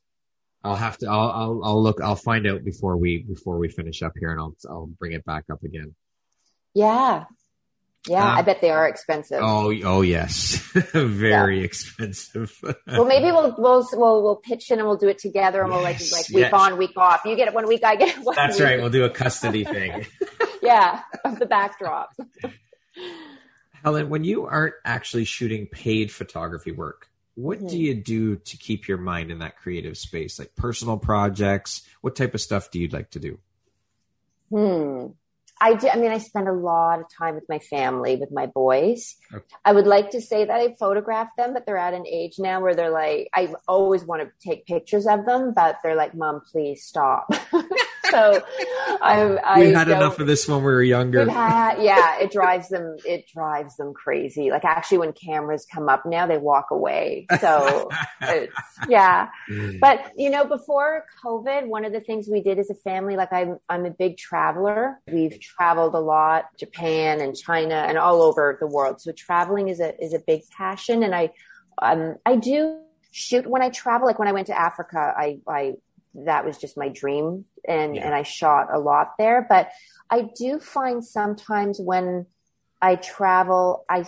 I'll 0.64 0.76
have 0.76 0.98
to 1.00 1.08
I'll 1.08 1.32
I'll, 1.32 1.62
I'll 1.64 1.84
look 1.84 2.02
I'll 2.02 2.16
find 2.16 2.48
out 2.48 2.64
before 2.64 2.98
we 2.98 3.20
before 3.20 3.58
we 3.58 3.70
finish 3.70 4.02
up 4.02 4.14
here 4.20 4.32
and 4.32 4.40
I'll 4.40 4.56
I'll 4.70 4.88
bring 4.88 5.14
it 5.14 5.26
back 5.26 5.46
up 5.52 5.64
again. 5.64 5.96
yeah, 6.74 7.26
yeah. 8.08 8.32
Um, 8.32 8.38
I 8.38 8.42
bet 8.44 8.62
they 8.62 8.70
are 8.70 8.88
expensive. 8.88 9.40
Oh, 9.42 9.74
oh 9.84 10.02
yes. 10.02 10.58
Very 10.94 11.64
expensive. 11.64 12.54
Well, 12.88 13.06
maybe 13.06 13.32
we'll 13.32 13.56
we'll 13.58 13.88
we'll 13.94 14.24
we'll 14.24 14.36
pitch 14.36 14.72
in 14.72 14.80
and 14.80 14.88
we'll 14.88 14.98
do 14.98 15.08
it 15.08 15.18
together, 15.18 15.62
and 15.62 15.72
we'll 15.72 15.82
like 15.82 16.00
like 16.12 16.30
week 16.30 16.38
yes. 16.38 16.54
on, 16.54 16.78
week 16.78 16.96
off. 16.98 17.22
You 17.26 17.36
get 17.36 17.48
it 17.48 17.54
one 17.54 17.68
week, 17.68 17.84
I 17.84 17.96
get 17.96 18.18
it 18.18 18.24
one. 18.24 18.36
That's 18.36 18.60
week. 18.60 18.66
right. 18.66 18.80
We'll 18.80 18.92
do 18.92 19.04
a 19.06 19.10
custody 19.10 19.64
thing. 19.64 20.06
Yeah, 20.62 21.02
of 21.24 21.38
the 21.38 21.46
backdrop. 21.46 22.10
Helen, 23.86 24.10
when 24.10 24.24
you 24.24 24.48
aren't 24.48 24.74
actually 24.84 25.26
shooting 25.26 25.68
paid 25.68 26.12
photography 26.12 26.72
work, 26.72 27.12
what 27.36 27.60
do 27.60 27.76
Mhm. 27.76 27.80
you 27.80 27.94
do 27.94 28.36
to 28.38 28.58
keep 28.58 28.88
your 28.88 28.98
mind 28.98 29.30
in 29.30 29.38
that 29.40 29.58
creative 29.58 29.96
space? 29.96 30.40
Like 30.40 30.56
personal 30.56 30.98
projects? 30.98 31.84
What 32.02 32.16
type 32.16 32.34
of 32.34 32.42
stuff 32.42 32.72
do 32.72 32.80
you 32.80 32.88
like 32.88 33.12
to 33.12 33.20
do? 33.20 33.38
Hmm. 34.50 35.08
I 35.62 35.76
do. 35.76 35.88
I 35.88 35.98
mean, 35.98 36.12
I 36.12 36.18
spend 36.18 36.48
a 36.48 36.52
lot 36.52 37.00
of 37.00 37.06
time 37.16 37.36
with 37.36 37.48
my 37.48 37.60
family, 37.60 38.16
with 38.16 38.32
my 38.32 38.48
boys. 38.48 39.18
Okay. 39.32 39.46
I 39.64 39.72
would 39.72 39.88
like 39.88 40.10
to 40.12 40.20
say 40.20 40.44
that 40.46 40.60
I 40.60 40.76
photograph 40.80 41.36
them, 41.38 41.54
but 41.54 41.66
they're 41.68 41.78
at 41.78 41.94
an 41.94 42.08
age 42.08 42.40
now 42.40 42.60
where 42.62 42.74
they're 42.76 42.90
like, 42.90 43.30
I 43.36 43.54
always 43.68 44.04
want 44.04 44.24
to 44.24 44.32
take 44.46 44.66
pictures 44.66 45.06
of 45.06 45.26
them, 45.26 45.54
but 45.54 45.78
they're 45.84 45.96
like, 45.96 46.14
"Mom, 46.16 46.42
please 46.42 46.84
stop." 46.84 47.32
so 48.12 48.42
I, 49.02 49.22
I 49.22 49.60
we 49.60 49.72
had 49.72 49.90
enough 49.90 50.20
of 50.20 50.28
this 50.28 50.48
when 50.48 50.60
we 50.60 50.64
were 50.64 50.84
younger. 50.84 51.30
Had- 51.30 51.82
yeah, 51.82 52.20
it 52.20 52.32
drives 52.32 52.70
them. 52.70 52.98
It 53.06 53.28
drives 53.28 53.76
them 53.78 53.94
crazy. 53.94 54.52
Like 54.52 54.66
actually, 54.66 55.00
when 55.00 55.14
cameras 55.14 55.66
come 55.72 55.90
up 55.90 56.06
now, 56.06 56.28
they 56.28 56.38
walk 56.38 56.68
away. 56.72 57.28
So 57.40 57.90
it's, 58.22 58.54
yeah. 58.88 59.30
But 59.80 60.12
you 60.18 60.30
know, 60.30 60.46
before 60.46 61.06
COVID, 61.24 61.68
one 61.68 61.86
of 61.86 61.92
the 61.92 62.02
things 62.02 62.28
we 62.30 62.42
did 62.42 62.60
as 62.60 62.70
a 62.70 62.76
family, 62.76 63.16
like 63.16 63.32
I'm, 63.32 63.58
I'm 63.70 63.86
a 63.86 63.92
big 63.92 64.18
traveler. 64.18 65.00
We've 65.12 65.40
traveled 65.40 65.96
a 65.96 66.00
lot, 66.00 66.46
Japan 66.58 67.22
and 67.22 67.36
China 67.36 67.76
and 67.76 67.98
all 67.98 68.22
over 68.22 68.58
the 68.60 68.68
world. 68.68 69.02
So 69.02 69.12
traveling 69.12 69.68
is 69.70 69.80
a 69.80 70.02
is 70.04 70.14
a 70.14 70.20
big 70.20 70.42
passion, 70.50 71.04
and 71.04 71.14
I, 71.14 71.32
um, 71.82 72.16
I 72.26 72.36
do 72.36 72.80
shoot 73.12 73.48
when 73.48 73.62
I 73.62 73.70
travel. 73.70 74.08
Like 74.08 74.20
when 74.20 74.28
I 74.28 74.34
went 74.34 74.48
to 74.48 74.60
Africa, 74.60 75.14
I, 75.16 75.40
I 75.48 75.76
that 76.26 76.46
was 76.46 76.58
just 76.58 76.78
my 76.78 76.90
dream, 76.90 77.46
and 77.68 77.96
Yeah. 77.96 78.06
and 78.06 78.16
I 78.16 78.24
shot 78.24 78.74
a 78.74 78.80
lot 78.80 79.14
there. 79.20 79.46
But 79.48 79.70
I 80.10 80.30
do 80.36 80.60
find 80.60 81.04
sometimes 81.04 81.80
when 81.80 82.26
I 82.82 82.96
travel, 82.96 83.86
I 83.90 84.06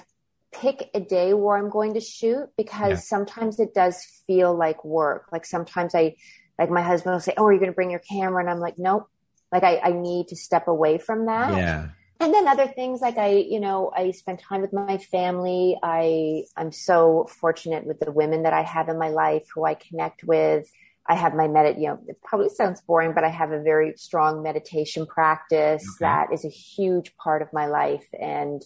pick 0.51 0.89
a 0.93 0.99
day 0.99 1.33
where 1.33 1.57
I'm 1.57 1.69
going 1.69 1.93
to 1.95 1.99
shoot 1.99 2.47
because 2.57 2.89
Yeah. 2.91 2.95
sometimes 2.95 3.59
it 3.59 3.73
does 3.73 4.03
feel 4.25 4.55
like 4.55 4.83
work. 4.85 5.25
Like 5.31 5.45
sometimes 5.45 5.93
I, 5.93 6.15
like 6.57 6.69
my 6.69 6.81
husband 6.81 7.13
will 7.13 7.19
say, 7.19 7.33
Oh, 7.37 7.45
are 7.45 7.53
you 7.53 7.59
going 7.59 7.71
to 7.71 7.75
bring 7.75 7.91
your 7.91 7.99
camera? 7.99 8.41
And 8.41 8.49
I'm 8.49 8.59
like, 8.59 8.77
nope. 8.77 9.07
Like 9.51 9.63
I, 9.63 9.79
I 9.83 9.91
need 9.91 10.29
to 10.29 10.35
step 10.35 10.67
away 10.67 10.97
from 10.97 11.25
that. 11.27 11.51
yeah. 11.51 11.89
And 12.19 12.33
then 12.33 12.47
other 12.47 12.67
things 12.67 12.99
like 12.99 13.17
I, 13.17 13.29
you 13.35 13.59
know, 13.59 13.91
I 13.95 14.09
spend 14.11 14.39
time 14.39 14.61
with 14.61 14.73
my 14.73 14.97
family. 14.97 15.77
I, 15.83 16.45
I'm 16.55 16.71
so 16.71 17.27
fortunate 17.39 17.85
with 17.85 17.99
the 17.99 18.11
women 18.11 18.43
that 18.43 18.53
I 18.53 18.63
have 18.63 18.89
in 18.89 18.97
my 18.97 19.09
life 19.09 19.45
who 19.53 19.65
I 19.65 19.75
connect 19.75 20.23
with. 20.23 20.67
I 21.09 21.15
have 21.15 21.33
my 21.33 21.47
medit, 21.47 21.75
you 21.79 21.87
know, 21.87 21.99
it 22.07 22.17
probably 22.23 22.49
sounds 22.49 22.81
boring, 22.81 23.13
but 23.13 23.23
I 23.23 23.29
have 23.29 23.51
a 23.51 23.61
very 23.61 23.93
strong 23.95 24.43
meditation 24.43 25.05
practice 25.05 25.83
Okay. 25.83 25.97
that 26.01 26.27
is 26.33 26.43
a 26.43 26.49
huge 26.49 27.15
part 27.15 27.41
of 27.41 27.47
my 27.53 27.67
life 27.67 28.05
and, 28.19 28.61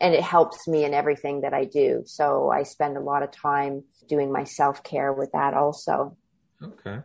and 0.00 0.12
it 0.14 0.22
helps 0.22 0.66
me 0.66 0.84
in 0.84 0.92
everything 0.92 1.42
that 1.42 1.54
I 1.54 1.64
do. 1.66 2.02
So 2.06 2.50
I 2.50 2.64
spend 2.64 2.96
a 2.96 3.00
lot 3.00 3.22
of 3.22 3.30
time 3.30 3.84
doing 4.08 4.32
my 4.32 4.42
self 4.44 4.82
care 4.82 5.12
with 5.12 5.30
that 5.32 5.54
also. 5.54 6.16
Okay. 6.62 6.98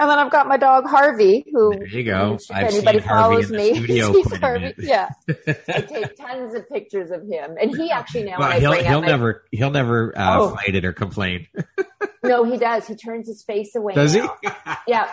And 0.00 0.08
then 0.08 0.18
I've 0.20 0.30
got 0.30 0.46
my 0.46 0.56
dog 0.58 0.86
Harvey, 0.86 1.44
who 1.52 1.76
There 1.78 1.88
you 1.88 2.04
go. 2.04 2.34
if 2.38 2.42
I've 2.52 2.66
anybody 2.72 3.00
follows 3.00 3.50
me, 3.50 3.74
studio 3.74 4.12
sees 4.12 4.26
quite 4.28 4.36
a 4.36 4.46
Harvey. 4.46 4.74
Yeah, 4.78 5.08
I 5.74 5.80
take 5.80 6.16
tons 6.16 6.54
of 6.54 6.68
pictures 6.68 7.10
of 7.10 7.22
him, 7.22 7.56
and 7.60 7.68
he 7.76 7.90
actually 7.90 8.22
now 8.24 8.38
Well, 8.38 8.52
he'll 8.60 8.72
he'll 8.74 8.98
out 8.98 9.00
my, 9.00 9.06
never 9.08 9.44
he'll 9.50 9.72
never 9.72 10.16
uh, 10.16 10.38
Oh. 10.38 10.50
fight 10.54 10.76
it 10.76 10.84
or 10.84 10.92
complain. 10.92 11.48
no, 12.24 12.44
he 12.44 12.56
does. 12.58 12.86
He 12.86 12.94
turns 12.94 13.28
his 13.28 13.42
face 13.42 13.74
away. 13.74 13.94
Does 13.94 14.14
he? 14.14 14.22
Yeah, 14.86 15.10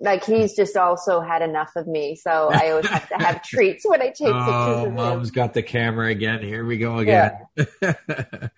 like 0.00 0.24
he's 0.24 0.54
just 0.54 0.76
also 0.76 1.20
had 1.20 1.42
enough 1.42 1.72
of 1.76 1.86
me, 1.86 2.14
so 2.16 2.50
I 2.52 2.70
always 2.70 2.86
have 2.86 3.08
to 3.08 3.14
have 3.16 3.42
treats 3.42 3.84
when 3.88 4.00
I 4.02 4.06
take 4.06 4.16
pictures 4.18 4.32
oh, 4.32 4.84
him. 4.86 4.94
mom's 4.94 5.30
got 5.30 5.54
the 5.54 5.62
camera 5.62 6.08
again. 6.10 6.42
Here 6.42 6.64
we 6.64 6.76
go 6.78 6.98
again. 6.98 7.32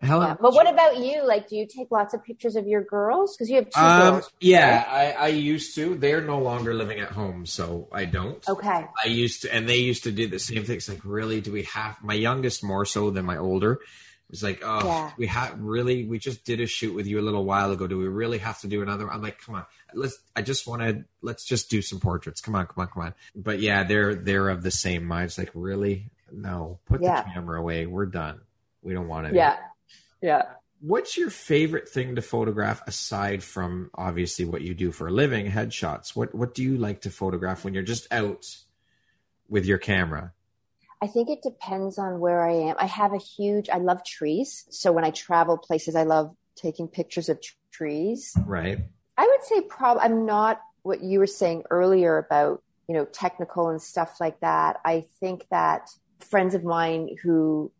Helen, 0.00 0.28
Yeah. 0.28 0.36
But 0.40 0.52
what 0.52 0.68
about 0.70 0.98
you? 0.98 1.26
Like, 1.26 1.48
do 1.48 1.56
you 1.56 1.66
take 1.66 1.90
lots 1.90 2.12
of 2.14 2.22
pictures 2.24 2.56
of 2.56 2.66
your 2.66 2.82
girls? 2.82 3.36
Because 3.36 3.48
you 3.48 3.56
have 3.56 3.70
two 3.70 3.80
Um, 3.80 4.12
girls. 4.14 4.30
yeah, 4.40 4.84
I, 4.86 5.12
I 5.12 5.26
used 5.28 5.74
to. 5.76 5.94
They're 5.94 6.20
no 6.20 6.40
longer 6.40 6.74
living 6.74 7.00
at 7.00 7.10
home, 7.12 7.46
so 7.46 7.88
I 7.92 8.04
don't. 8.04 8.46
Okay. 8.48 8.84
I 9.02 9.08
used 9.08 9.42
to, 9.42 9.54
and 9.54 9.68
they 9.68 9.78
used 9.78 10.04
to 10.04 10.12
do 10.12 10.26
the 10.26 10.38
same 10.38 10.64
thing. 10.64 10.76
It's 10.76 10.88
like, 10.88 11.00
really, 11.04 11.40
do 11.40 11.52
we 11.52 11.62
have 11.62 11.96
my 12.02 12.14
youngest 12.14 12.62
more 12.62 12.84
so 12.84 13.10
than 13.10 13.24
my 13.24 13.36
older? 13.38 13.80
It 14.28 14.30
was 14.32 14.42
like, 14.42 14.62
oh, 14.64 14.84
Yeah. 14.84 15.12
we 15.18 15.26
have 15.28 15.58
really, 15.60 16.04
we 16.04 16.18
just 16.18 16.44
did 16.44 16.60
a 16.60 16.66
shoot 16.66 16.94
with 16.94 17.06
you 17.06 17.20
a 17.20 17.22
little 17.22 17.44
while 17.44 17.70
ago. 17.72 17.86
Do 17.86 17.98
we 17.98 18.08
really 18.08 18.38
have 18.38 18.58
to 18.60 18.66
do 18.66 18.82
another? 18.82 19.10
I'm 19.10 19.22
like, 19.22 19.38
come 19.40 19.54
on, 19.54 19.64
let's. 19.94 20.18
I 20.34 20.42
just 20.42 20.66
want 20.66 20.82
to 20.82 21.04
let's 21.22 21.44
just 21.44 21.70
do 21.70 21.82
some 21.82 22.00
portraits. 22.00 22.40
Come 22.40 22.54
on, 22.54 22.66
come 22.66 22.82
on, 22.82 22.88
come 22.88 23.02
on. 23.04 23.14
But 23.36 23.60
yeah, 23.60 23.84
they're 23.84 24.14
they're 24.14 24.48
of 24.48 24.62
the 24.62 24.70
same 24.70 25.04
mind. 25.04 25.26
It's 25.26 25.38
like, 25.38 25.50
really, 25.54 26.10
no, 26.32 26.80
put 26.86 27.02
Yeah. 27.02 27.22
the 27.22 27.30
camera 27.30 27.58
away. 27.60 27.86
We're 27.86 28.06
done. 28.06 28.40
We 28.82 28.92
don't 28.92 29.08
want 29.08 29.28
it. 29.28 29.34
Yeah. 29.34 29.56
Yeah. 30.20 30.42
What's 30.80 31.16
your 31.16 31.30
favorite 31.30 31.88
thing 31.88 32.16
to 32.16 32.20
photograph 32.22 32.86
aside 32.86 33.42
from 33.42 33.90
obviously 33.94 34.44
what 34.44 34.60
you 34.60 34.74
do 34.74 34.92
for 34.92 35.06
a 35.06 35.10
living, 35.10 35.46
headshots? 35.50 36.14
What 36.14 36.34
what 36.34 36.54
do 36.54 36.62
you 36.62 36.76
like 36.76 37.00
to 37.02 37.10
photograph 37.10 37.64
when 37.64 37.72
you're 37.72 37.82
just 37.82 38.06
out 38.12 38.44
with 39.48 39.64
your 39.64 39.78
camera? 39.78 40.33
I 41.04 41.06
think 41.06 41.28
it 41.28 41.42
depends 41.42 41.98
on 41.98 42.18
where 42.18 42.42
I 42.42 42.52
am. 42.52 42.76
I 42.78 42.86
have 42.86 43.12
a 43.12 43.18
huge, 43.18 43.68
I 43.68 43.76
love 43.76 44.04
trees. 44.04 44.64
So 44.70 44.90
when 44.90 45.04
I 45.04 45.10
travel 45.10 45.58
places, 45.58 45.94
I 45.94 46.04
love 46.04 46.34
taking 46.56 46.88
pictures 46.88 47.28
of 47.28 47.42
tr- 47.42 47.52
trees. 47.70 48.32
Right. 48.46 48.78
I 49.18 49.26
would 49.26 49.46
say 49.46 49.60
probably, 49.60 50.02
I'm 50.02 50.24
not 50.24 50.60
what 50.82 51.02
you 51.02 51.18
were 51.18 51.26
saying 51.26 51.64
earlier 51.70 52.16
about 52.16 52.62
you 52.88 52.94
know, 52.94 53.04
technical 53.04 53.68
and 53.68 53.80
stuff 53.80 54.20
like 54.20 54.40
that. 54.40 54.78
I 54.84 55.06
think 55.20 55.46
that 55.50 55.90
friends 56.20 56.54
of 56.54 56.64
mine 56.64 57.16
who 57.22 57.72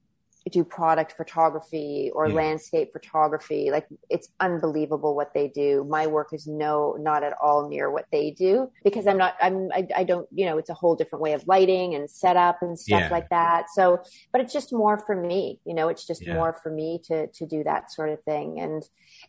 do 0.51 0.63
product 0.63 1.13
photography 1.13 2.11
or 2.15 2.29
yeah. 2.29 2.35
landscape 2.35 2.93
photography. 2.93 3.71
Like 3.71 3.87
it's 4.11 4.29
unbelievable 4.41 5.17
what 5.17 5.33
they 5.33 5.49
do. 5.49 5.87
My 5.89 6.07
work 6.07 6.33
is 6.33 6.47
no, 6.47 6.97
not 7.01 7.23
at 7.23 7.35
all 7.43 7.69
near 7.69 7.91
what 7.91 8.07
they 8.13 8.31
do 8.31 8.71
because 8.85 9.07
I'm 9.07 9.17
not, 9.17 9.37
I'm, 9.41 9.71
I, 9.73 9.89
I 9.97 10.05
don't, 10.05 10.29
you 10.31 10.45
know, 10.45 10.59
it's 10.59 10.69
a 10.69 10.75
whole 10.75 10.97
different 10.97 11.23
way 11.23 11.33
of 11.33 11.47
lighting 11.47 11.95
and 11.95 12.11
setup 12.11 12.61
and 12.61 12.79
stuff 12.79 13.03
yeah. 13.03 13.09
like 13.09 13.31
that. 13.31 13.71
So, 13.75 14.03
but 14.33 14.43
it's 14.43 14.53
just 14.53 14.73
more 14.73 14.99
for 14.99 15.17
me, 15.17 15.61
you 15.65 15.75
know, 15.75 15.89
it's 15.89 16.07
just 16.07 16.27
yeah. 16.27 16.35
more 16.35 16.53
for 16.63 16.71
me 16.71 17.01
to, 17.07 17.27
to 17.29 17.47
do 17.47 17.65
that 17.65 17.91
sort 17.91 18.11
of 18.11 18.23
thing. 18.25 18.61
And, 18.61 18.83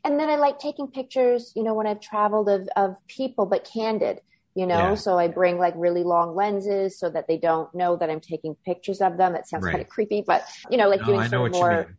and 0.04 0.20
then 0.20 0.30
I 0.30 0.36
like 0.36 0.60
taking 0.60 0.88
pictures, 0.88 1.54
you 1.56 1.64
know, 1.64 1.74
when 1.74 1.88
I've 1.88 2.02
traveled 2.02 2.50
of, 2.50 2.68
of 2.76 2.96
people, 3.08 3.46
but 3.46 3.64
candid 3.64 4.20
you 4.56 4.66
know 4.66 4.90
yeah. 4.90 4.96
so 4.96 5.20
i 5.20 5.28
bring 5.28 5.58
like 5.58 5.74
really 5.78 6.04
long 6.04 6.36
lenses 6.36 6.98
so 6.98 7.10
that 7.10 7.28
they 7.28 7.38
don't 7.38 7.74
know 7.76 7.96
that 7.96 8.10
i'm 8.10 8.20
taking 8.22 8.56
pictures 8.66 9.02
of 9.02 9.18
them 9.18 9.34
that 9.34 9.48
sounds 9.48 9.64
right. 9.64 9.72
kind 9.72 9.82
of 9.82 9.90
creepy 9.90 10.24
but 10.26 10.44
you 10.72 10.78
know 10.78 10.90
like 10.90 11.02
no, 11.02 11.08
doing 11.08 11.30
sort 11.30 11.54
of 11.54 11.54
more 11.54 11.98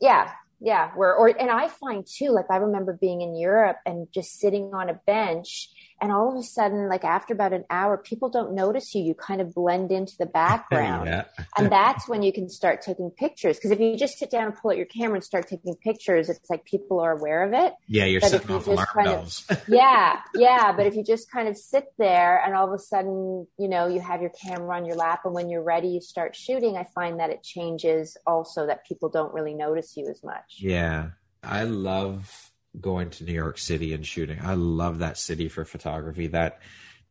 yeah 0.00 0.30
yeah 0.60 0.90
where 0.94 1.14
or 1.14 1.28
and 1.28 1.50
i 1.50 1.66
find 1.68 2.06
too 2.06 2.30
like 2.30 2.46
i 2.50 2.56
remember 2.56 2.96
being 3.00 3.22
in 3.22 3.34
europe 3.34 3.78
and 3.86 4.06
just 4.12 4.38
sitting 4.38 4.72
on 4.74 4.88
a 4.88 4.94
bench 5.06 5.70
and 6.04 6.12
all 6.12 6.30
of 6.30 6.38
a 6.38 6.42
sudden 6.42 6.86
like 6.86 7.02
after 7.02 7.32
about 7.32 7.54
an 7.54 7.64
hour 7.70 7.96
people 7.96 8.28
don't 8.28 8.54
notice 8.54 8.94
you. 8.94 9.02
You 9.02 9.14
kind 9.14 9.40
of 9.40 9.54
blend 9.54 9.90
into 9.90 10.12
the 10.18 10.26
background. 10.26 11.08
Yeah. 11.08 11.24
and 11.56 11.72
that's 11.72 12.06
when 12.06 12.22
you 12.22 12.30
can 12.30 12.50
start 12.50 12.82
taking 12.82 13.10
pictures 13.10 13.56
because 13.56 13.70
if 13.70 13.80
you 13.80 13.96
just 13.96 14.18
sit 14.18 14.30
down 14.30 14.44
and 14.44 14.54
pull 14.54 14.70
out 14.70 14.76
your 14.76 14.86
camera 14.86 15.14
and 15.14 15.24
start 15.24 15.48
taking 15.48 15.74
pictures 15.76 16.28
it's 16.28 16.50
like 16.50 16.66
people 16.66 17.00
are 17.00 17.12
aware 17.12 17.42
of 17.42 17.54
it. 17.54 17.72
Yeah 17.88 18.04
you're 18.04 18.20
setting 18.20 18.50
off 18.50 18.66
alarm 18.66 18.86
bells 19.02 19.46
of, 19.48 19.62
yeah 19.68 20.20
yeah 20.34 20.72
but 20.72 20.86
if 20.86 20.94
you 20.94 21.02
just 21.02 21.30
kind 21.30 21.48
of 21.48 21.56
sit 21.56 21.86
there 21.96 22.42
and 22.44 22.54
all 22.54 22.66
of 22.66 22.74
a 22.74 22.78
sudden 22.78 23.46
you 23.58 23.68
know 23.68 23.88
you 23.88 24.00
have 24.00 24.20
your 24.20 24.30
camera 24.30 24.76
on 24.76 24.84
your 24.84 24.96
lap 24.96 25.22
and 25.24 25.32
when 25.32 25.48
you're 25.48 25.62
ready 25.62 25.88
you 25.88 26.02
start 26.02 26.36
shooting 26.36 26.76
i 26.76 26.84
find 26.94 27.18
that 27.18 27.30
it 27.30 27.42
changes 27.42 28.18
also 28.26 28.66
that 28.66 28.86
people 28.86 29.08
don't 29.08 29.32
really 29.32 29.54
notice 29.54 29.96
you 29.96 30.06
as 30.08 30.22
much. 30.22 30.58
Yeah. 30.58 31.10
I 31.42 31.64
love 31.64 32.43
going 32.80 33.10
to 33.10 33.24
New 33.24 33.32
York 33.32 33.58
City 33.58 33.92
and 33.92 34.06
shooting. 34.06 34.38
I 34.42 34.54
love 34.54 34.98
that 34.98 35.18
city 35.18 35.48
for 35.48 35.64
photography. 35.64 36.28
That 36.28 36.60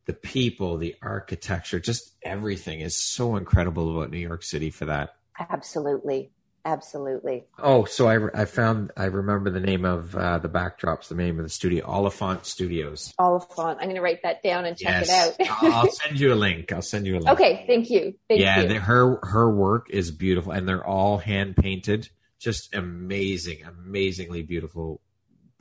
the 0.06 0.12
people, 0.12 0.76
the 0.76 0.96
architecture, 1.02 1.80
just 1.80 2.14
everything 2.22 2.80
is 2.80 2.96
so 2.96 3.36
incredible 3.36 3.96
about 3.96 4.10
New 4.10 4.18
York 4.18 4.42
City 4.42 4.70
for 4.70 4.86
that. 4.86 5.16
Absolutely. 5.38 6.30
Absolutely. 6.66 7.44
Oh, 7.58 7.84
so 7.84 8.08
I, 8.08 8.42
I 8.42 8.44
found, 8.46 8.90
I 8.96 9.04
remember 9.04 9.50
the 9.50 9.60
name 9.60 9.84
of 9.84 10.16
uh, 10.16 10.38
the 10.38 10.48
backdrops, 10.48 11.08
the 11.08 11.14
name 11.14 11.38
of 11.38 11.44
the 11.44 11.50
studio, 11.50 11.84
Oliphant 11.86 12.46
Studios. 12.46 13.12
Oliphant. 13.18 13.78
I'm 13.80 13.84
going 13.84 13.96
to 13.96 14.00
write 14.00 14.22
that 14.22 14.42
down 14.42 14.64
and 14.64 14.74
check 14.74 15.06
yes. 15.06 15.36
it 15.38 15.46
out. 15.46 15.62
I'll 15.62 15.90
send 15.90 16.18
you 16.18 16.32
a 16.32 16.34
link. 16.34 16.72
I'll 16.72 16.80
send 16.80 17.06
you 17.06 17.16
a 17.16 17.20
link. 17.20 17.28
Okay. 17.28 17.64
Thank 17.66 17.90
you. 17.90 18.14
Thank 18.28 18.40
yeah. 18.40 18.62
You. 18.62 18.80
her, 18.80 19.18
her 19.22 19.50
work 19.50 19.88
is 19.90 20.10
beautiful 20.10 20.52
and 20.52 20.66
they're 20.66 20.86
all 20.86 21.18
hand 21.18 21.56
painted. 21.56 22.08
Just 22.40 22.74
amazing, 22.74 23.64
amazingly 23.64 24.42
beautiful 24.42 25.02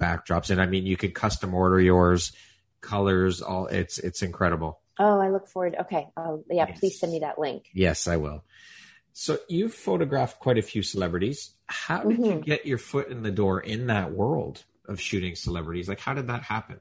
backdrops. 0.03 0.49
And 0.49 0.59
I 0.61 0.65
mean, 0.65 0.85
you 0.85 0.97
can 0.97 1.11
custom 1.11 1.53
order 1.53 1.79
yours, 1.79 2.31
colors, 2.81 3.41
all 3.41 3.67
it's 3.67 3.97
it's 3.99 4.21
incredible. 4.21 4.79
Oh, 4.99 5.19
I 5.19 5.29
look 5.29 5.47
forward. 5.47 5.75
Okay. 5.81 6.07
Oh, 6.15 6.43
yeah. 6.49 6.67
Yes. 6.69 6.79
Please 6.79 6.99
send 6.99 7.13
me 7.13 7.19
that 7.19 7.39
link. 7.39 7.69
Yes, 7.73 8.07
I 8.07 8.17
will. 8.17 8.43
So 9.13 9.37
you've 9.47 9.73
photographed 9.73 10.39
quite 10.39 10.57
a 10.57 10.61
few 10.61 10.83
celebrities. 10.83 11.51
How 11.67 12.03
did 12.03 12.19
mm-hmm. 12.19 12.25
you 12.25 12.41
get 12.41 12.65
your 12.65 12.77
foot 12.77 13.09
in 13.09 13.23
the 13.23 13.31
door 13.31 13.59
in 13.59 13.87
that 13.87 14.11
world 14.11 14.63
of 14.87 14.99
shooting 14.99 15.35
celebrities? 15.35 15.87
Like, 15.87 15.99
how 15.99 16.13
did 16.13 16.27
that 16.27 16.43
happen? 16.43 16.79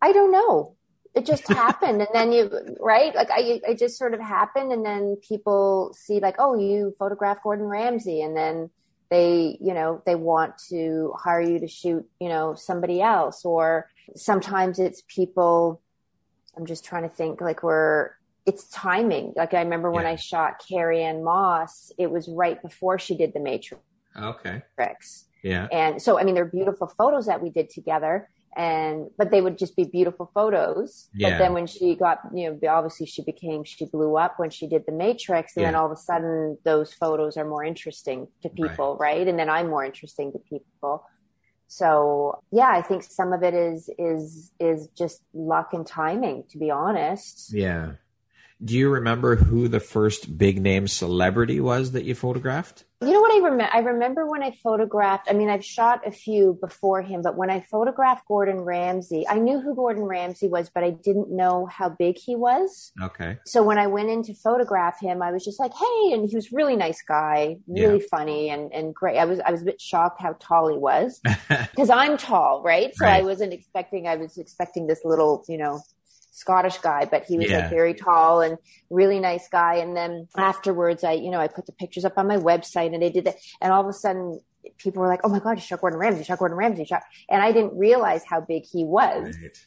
I 0.00 0.12
don't 0.12 0.32
know. 0.32 0.76
It 1.14 1.26
just 1.26 1.46
happened, 1.46 2.00
and 2.00 2.08
then 2.14 2.32
you 2.32 2.50
right, 2.80 3.14
like 3.14 3.30
I, 3.30 3.60
it 3.68 3.78
just 3.78 3.98
sort 3.98 4.14
of 4.14 4.20
happened, 4.20 4.72
and 4.72 4.82
then 4.84 5.16
people 5.16 5.92
see 5.94 6.20
like, 6.20 6.36
oh, 6.38 6.54
you 6.54 6.94
photographed 6.98 7.42
Gordon 7.42 7.66
Ramsay, 7.66 8.22
and 8.22 8.34
then 8.34 8.70
they 9.12 9.58
you 9.60 9.74
know 9.74 10.02
they 10.06 10.14
want 10.14 10.56
to 10.70 11.12
hire 11.18 11.42
you 11.42 11.60
to 11.60 11.68
shoot 11.68 12.04
you 12.18 12.30
know 12.30 12.54
somebody 12.54 13.02
else. 13.02 13.44
Or 13.44 13.90
sometimes 14.16 14.78
it's 14.78 15.02
people 15.06 15.82
i'm 16.56 16.66
just 16.66 16.84
trying 16.84 17.02
to 17.02 17.08
think 17.08 17.40
like 17.40 17.62
we're 17.62 18.10
it's 18.46 18.68
timing. 18.68 19.34
Like 19.36 19.52
i 19.54 19.60
remember 19.60 19.90
when 19.90 20.06
i 20.06 20.16
shot 20.16 20.62
carrie-anne 20.66 21.22
moss 21.22 21.92
it 21.98 22.10
was 22.10 22.26
right 22.28 22.60
before 22.62 22.98
she 22.98 23.14
did 23.16 23.34
the 23.34 23.40
matrix. 23.40 23.82
Okay. 24.18 24.62
Yeah. 25.44 25.68
And 25.70 26.00
so 26.00 26.18
i 26.18 26.24
mean 26.24 26.34
they're 26.34 26.46
beautiful 26.46 26.86
photos 26.86 27.26
that 27.26 27.42
we 27.42 27.50
did 27.50 27.68
together 27.68 28.30
and 28.56 29.08
but 29.16 29.30
they 29.30 29.40
would 29.40 29.56
just 29.56 29.74
be 29.76 29.84
beautiful 29.84 30.30
photos 30.34 31.08
yeah. 31.14 31.30
but 31.30 31.38
then 31.38 31.52
when 31.54 31.66
she 31.66 31.94
got 31.94 32.20
you 32.34 32.50
know 32.50 32.68
obviously 32.68 33.06
she 33.06 33.22
became 33.22 33.64
she 33.64 33.86
blew 33.86 34.16
up 34.16 34.38
when 34.38 34.50
she 34.50 34.66
did 34.66 34.84
the 34.86 34.92
matrix 34.92 35.56
and 35.56 35.62
yeah. 35.62 35.68
then 35.68 35.74
all 35.74 35.86
of 35.86 35.92
a 35.92 35.96
sudden 35.96 36.58
those 36.64 36.92
photos 36.92 37.36
are 37.36 37.46
more 37.46 37.64
interesting 37.64 38.28
to 38.42 38.48
people 38.50 38.96
right. 38.98 39.16
right 39.16 39.28
and 39.28 39.38
then 39.38 39.48
i'm 39.48 39.68
more 39.68 39.84
interesting 39.84 40.30
to 40.32 40.38
people 40.38 41.04
so 41.66 42.38
yeah 42.50 42.70
i 42.70 42.82
think 42.82 43.02
some 43.02 43.32
of 43.32 43.42
it 43.42 43.54
is 43.54 43.88
is 43.98 44.52
is 44.60 44.88
just 44.88 45.22
luck 45.32 45.72
and 45.72 45.86
timing 45.86 46.44
to 46.50 46.58
be 46.58 46.70
honest 46.70 47.52
yeah 47.54 47.92
do 48.64 48.76
you 48.76 48.88
remember 48.88 49.36
who 49.36 49.68
the 49.68 49.80
first 49.80 50.38
big 50.38 50.60
name 50.60 50.86
celebrity 50.86 51.60
was 51.60 51.92
that 51.92 52.04
you 52.04 52.14
photographed 52.14 52.84
you 53.02 53.12
know 53.12 53.20
what 53.20 53.32
I 53.32 53.38
remember? 53.38 53.68
I 53.72 53.78
remember 53.80 54.26
when 54.26 54.44
I 54.44 54.52
photographed, 54.52 55.26
I 55.28 55.32
mean, 55.32 55.50
I've 55.50 55.64
shot 55.64 56.06
a 56.06 56.12
few 56.12 56.56
before 56.60 57.02
him, 57.02 57.20
but 57.20 57.36
when 57.36 57.50
I 57.50 57.58
photographed 57.58 58.28
Gordon 58.28 58.60
Ramsay, 58.60 59.26
I 59.28 59.40
knew 59.40 59.60
who 59.60 59.74
Gordon 59.74 60.04
Ramsay 60.04 60.46
was, 60.46 60.70
but 60.70 60.84
I 60.84 60.90
didn't 60.90 61.28
know 61.28 61.66
how 61.66 61.88
big 61.88 62.16
he 62.16 62.36
was. 62.36 62.92
Okay. 63.02 63.38
So 63.44 63.64
when 63.64 63.76
I 63.76 63.88
went 63.88 64.08
in 64.08 64.22
to 64.24 64.34
photograph 64.34 65.00
him, 65.00 65.20
I 65.20 65.32
was 65.32 65.44
just 65.44 65.58
like, 65.58 65.72
hey, 65.74 66.12
and 66.12 66.28
he 66.28 66.36
was 66.36 66.52
really 66.52 66.76
nice 66.76 67.02
guy, 67.02 67.56
really 67.66 67.98
yeah. 67.98 68.06
funny 68.08 68.50
and, 68.50 68.72
and 68.72 68.94
great. 68.94 69.18
I 69.18 69.24
was, 69.24 69.40
I 69.40 69.50
was 69.50 69.62
a 69.62 69.64
bit 69.64 69.80
shocked 69.80 70.22
how 70.22 70.36
tall 70.38 70.68
he 70.68 70.78
was 70.78 71.20
because 71.48 71.90
I'm 71.90 72.16
tall, 72.16 72.62
right? 72.62 72.94
So 72.94 73.04
right. 73.04 73.20
I 73.20 73.22
wasn't 73.22 73.52
expecting, 73.52 74.06
I 74.06 74.14
was 74.14 74.38
expecting 74.38 74.86
this 74.86 75.00
little, 75.04 75.44
you 75.48 75.58
know, 75.58 75.80
Scottish 76.32 76.78
guy, 76.78 77.04
but 77.04 77.24
he 77.24 77.36
was 77.36 77.50
yeah. 77.50 77.58
like 77.58 77.70
very 77.70 77.94
tall 77.94 78.40
and 78.40 78.56
really 78.88 79.20
nice 79.20 79.48
guy. 79.48 79.76
And 79.76 79.94
then 79.94 80.28
afterwards, 80.36 81.04
I, 81.04 81.12
you 81.12 81.30
know, 81.30 81.38
I 81.38 81.46
put 81.46 81.66
the 81.66 81.72
pictures 81.72 82.06
up 82.06 82.16
on 82.16 82.26
my 82.26 82.38
website 82.38 82.94
and 82.94 83.04
I 83.04 83.10
did 83.10 83.26
that. 83.26 83.36
And 83.60 83.70
all 83.70 83.82
of 83.82 83.86
a 83.86 83.92
sudden, 83.92 84.40
people 84.78 85.02
were 85.02 85.08
like, 85.08 85.20
"Oh 85.24 85.28
my 85.28 85.40
God, 85.40 85.60
shot 85.60 85.80
Gordon 85.80 85.98
Ramsay, 85.98 86.24
Chuck 86.24 86.38
Gordon 86.38 86.56
Ramsay, 86.56 86.86
shot," 86.86 87.02
and 87.28 87.42
I 87.42 87.52
didn't 87.52 87.76
realize 87.76 88.22
how 88.24 88.40
big 88.40 88.64
he 88.64 88.84
was, 88.84 89.36
right. 89.42 89.66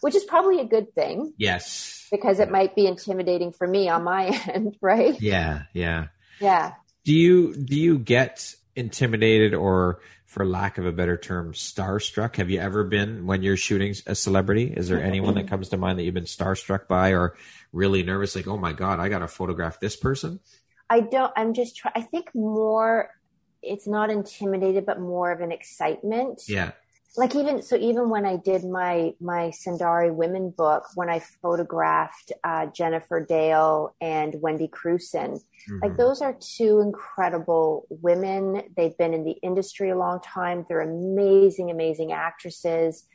which 0.00 0.14
is 0.14 0.24
probably 0.24 0.60
a 0.60 0.64
good 0.64 0.94
thing. 0.94 1.34
Yes, 1.36 2.06
because 2.10 2.38
it 2.38 2.50
might 2.50 2.76
be 2.76 2.86
intimidating 2.86 3.52
for 3.52 3.66
me 3.66 3.88
on 3.88 4.04
my 4.04 4.26
end, 4.52 4.76
right? 4.80 5.20
Yeah, 5.20 5.62
yeah, 5.72 6.06
yeah. 6.40 6.74
Do 7.04 7.14
you 7.14 7.54
do 7.54 7.76
you 7.76 7.98
get 7.98 8.54
intimidated 8.74 9.54
or 9.54 10.00
for 10.36 10.44
lack 10.44 10.76
of 10.76 10.84
a 10.84 10.92
better 10.92 11.16
term, 11.16 11.54
starstruck? 11.54 12.36
Have 12.36 12.50
you 12.50 12.60
ever 12.60 12.84
been 12.84 13.26
when 13.26 13.42
you're 13.42 13.56
shooting 13.56 13.94
a 14.06 14.14
celebrity? 14.14 14.70
Is 14.70 14.86
there 14.86 15.02
anyone 15.02 15.34
that 15.36 15.48
comes 15.48 15.70
to 15.70 15.78
mind 15.78 15.98
that 15.98 16.02
you've 16.02 16.12
been 16.12 16.24
starstruck 16.24 16.86
by 16.88 17.14
or 17.14 17.38
really 17.72 18.02
nervous? 18.02 18.36
Like, 18.36 18.46
oh 18.46 18.58
my 18.58 18.74
God, 18.74 19.00
I 19.00 19.08
got 19.08 19.20
to 19.20 19.28
photograph 19.28 19.80
this 19.80 19.96
person? 19.96 20.40
I 20.90 21.00
don't, 21.00 21.32
I'm 21.36 21.54
just 21.54 21.74
trying, 21.74 21.94
I 21.96 22.02
think 22.02 22.34
more, 22.34 23.08
it's 23.62 23.86
not 23.86 24.10
intimidated, 24.10 24.84
but 24.84 25.00
more 25.00 25.32
of 25.32 25.40
an 25.40 25.52
excitement. 25.52 26.42
Yeah 26.48 26.72
like 27.16 27.34
even 27.34 27.62
so 27.62 27.76
even 27.76 28.08
when 28.08 28.24
i 28.26 28.36
did 28.36 28.64
my 28.64 29.12
my 29.20 29.50
sundari 29.50 30.14
women 30.14 30.50
book 30.50 30.84
when 30.94 31.08
i 31.08 31.18
photographed 31.18 32.32
uh, 32.44 32.66
jennifer 32.66 33.24
dale 33.24 33.94
and 34.00 34.34
wendy 34.40 34.68
crewson 34.68 35.32
mm-hmm. 35.34 35.78
like 35.82 35.96
those 35.96 36.20
are 36.22 36.36
two 36.40 36.80
incredible 36.80 37.86
women. 37.90 38.62
They've 38.76 38.96
been 38.96 39.14
in 39.14 39.24
the 39.24 39.36
industry 39.42 39.90
a 39.90 39.98
long 39.98 40.20
time. 40.20 40.64
They're 40.68 40.80
amazing 40.80 41.70
amazing 41.70 42.12
actresses. 42.12 43.06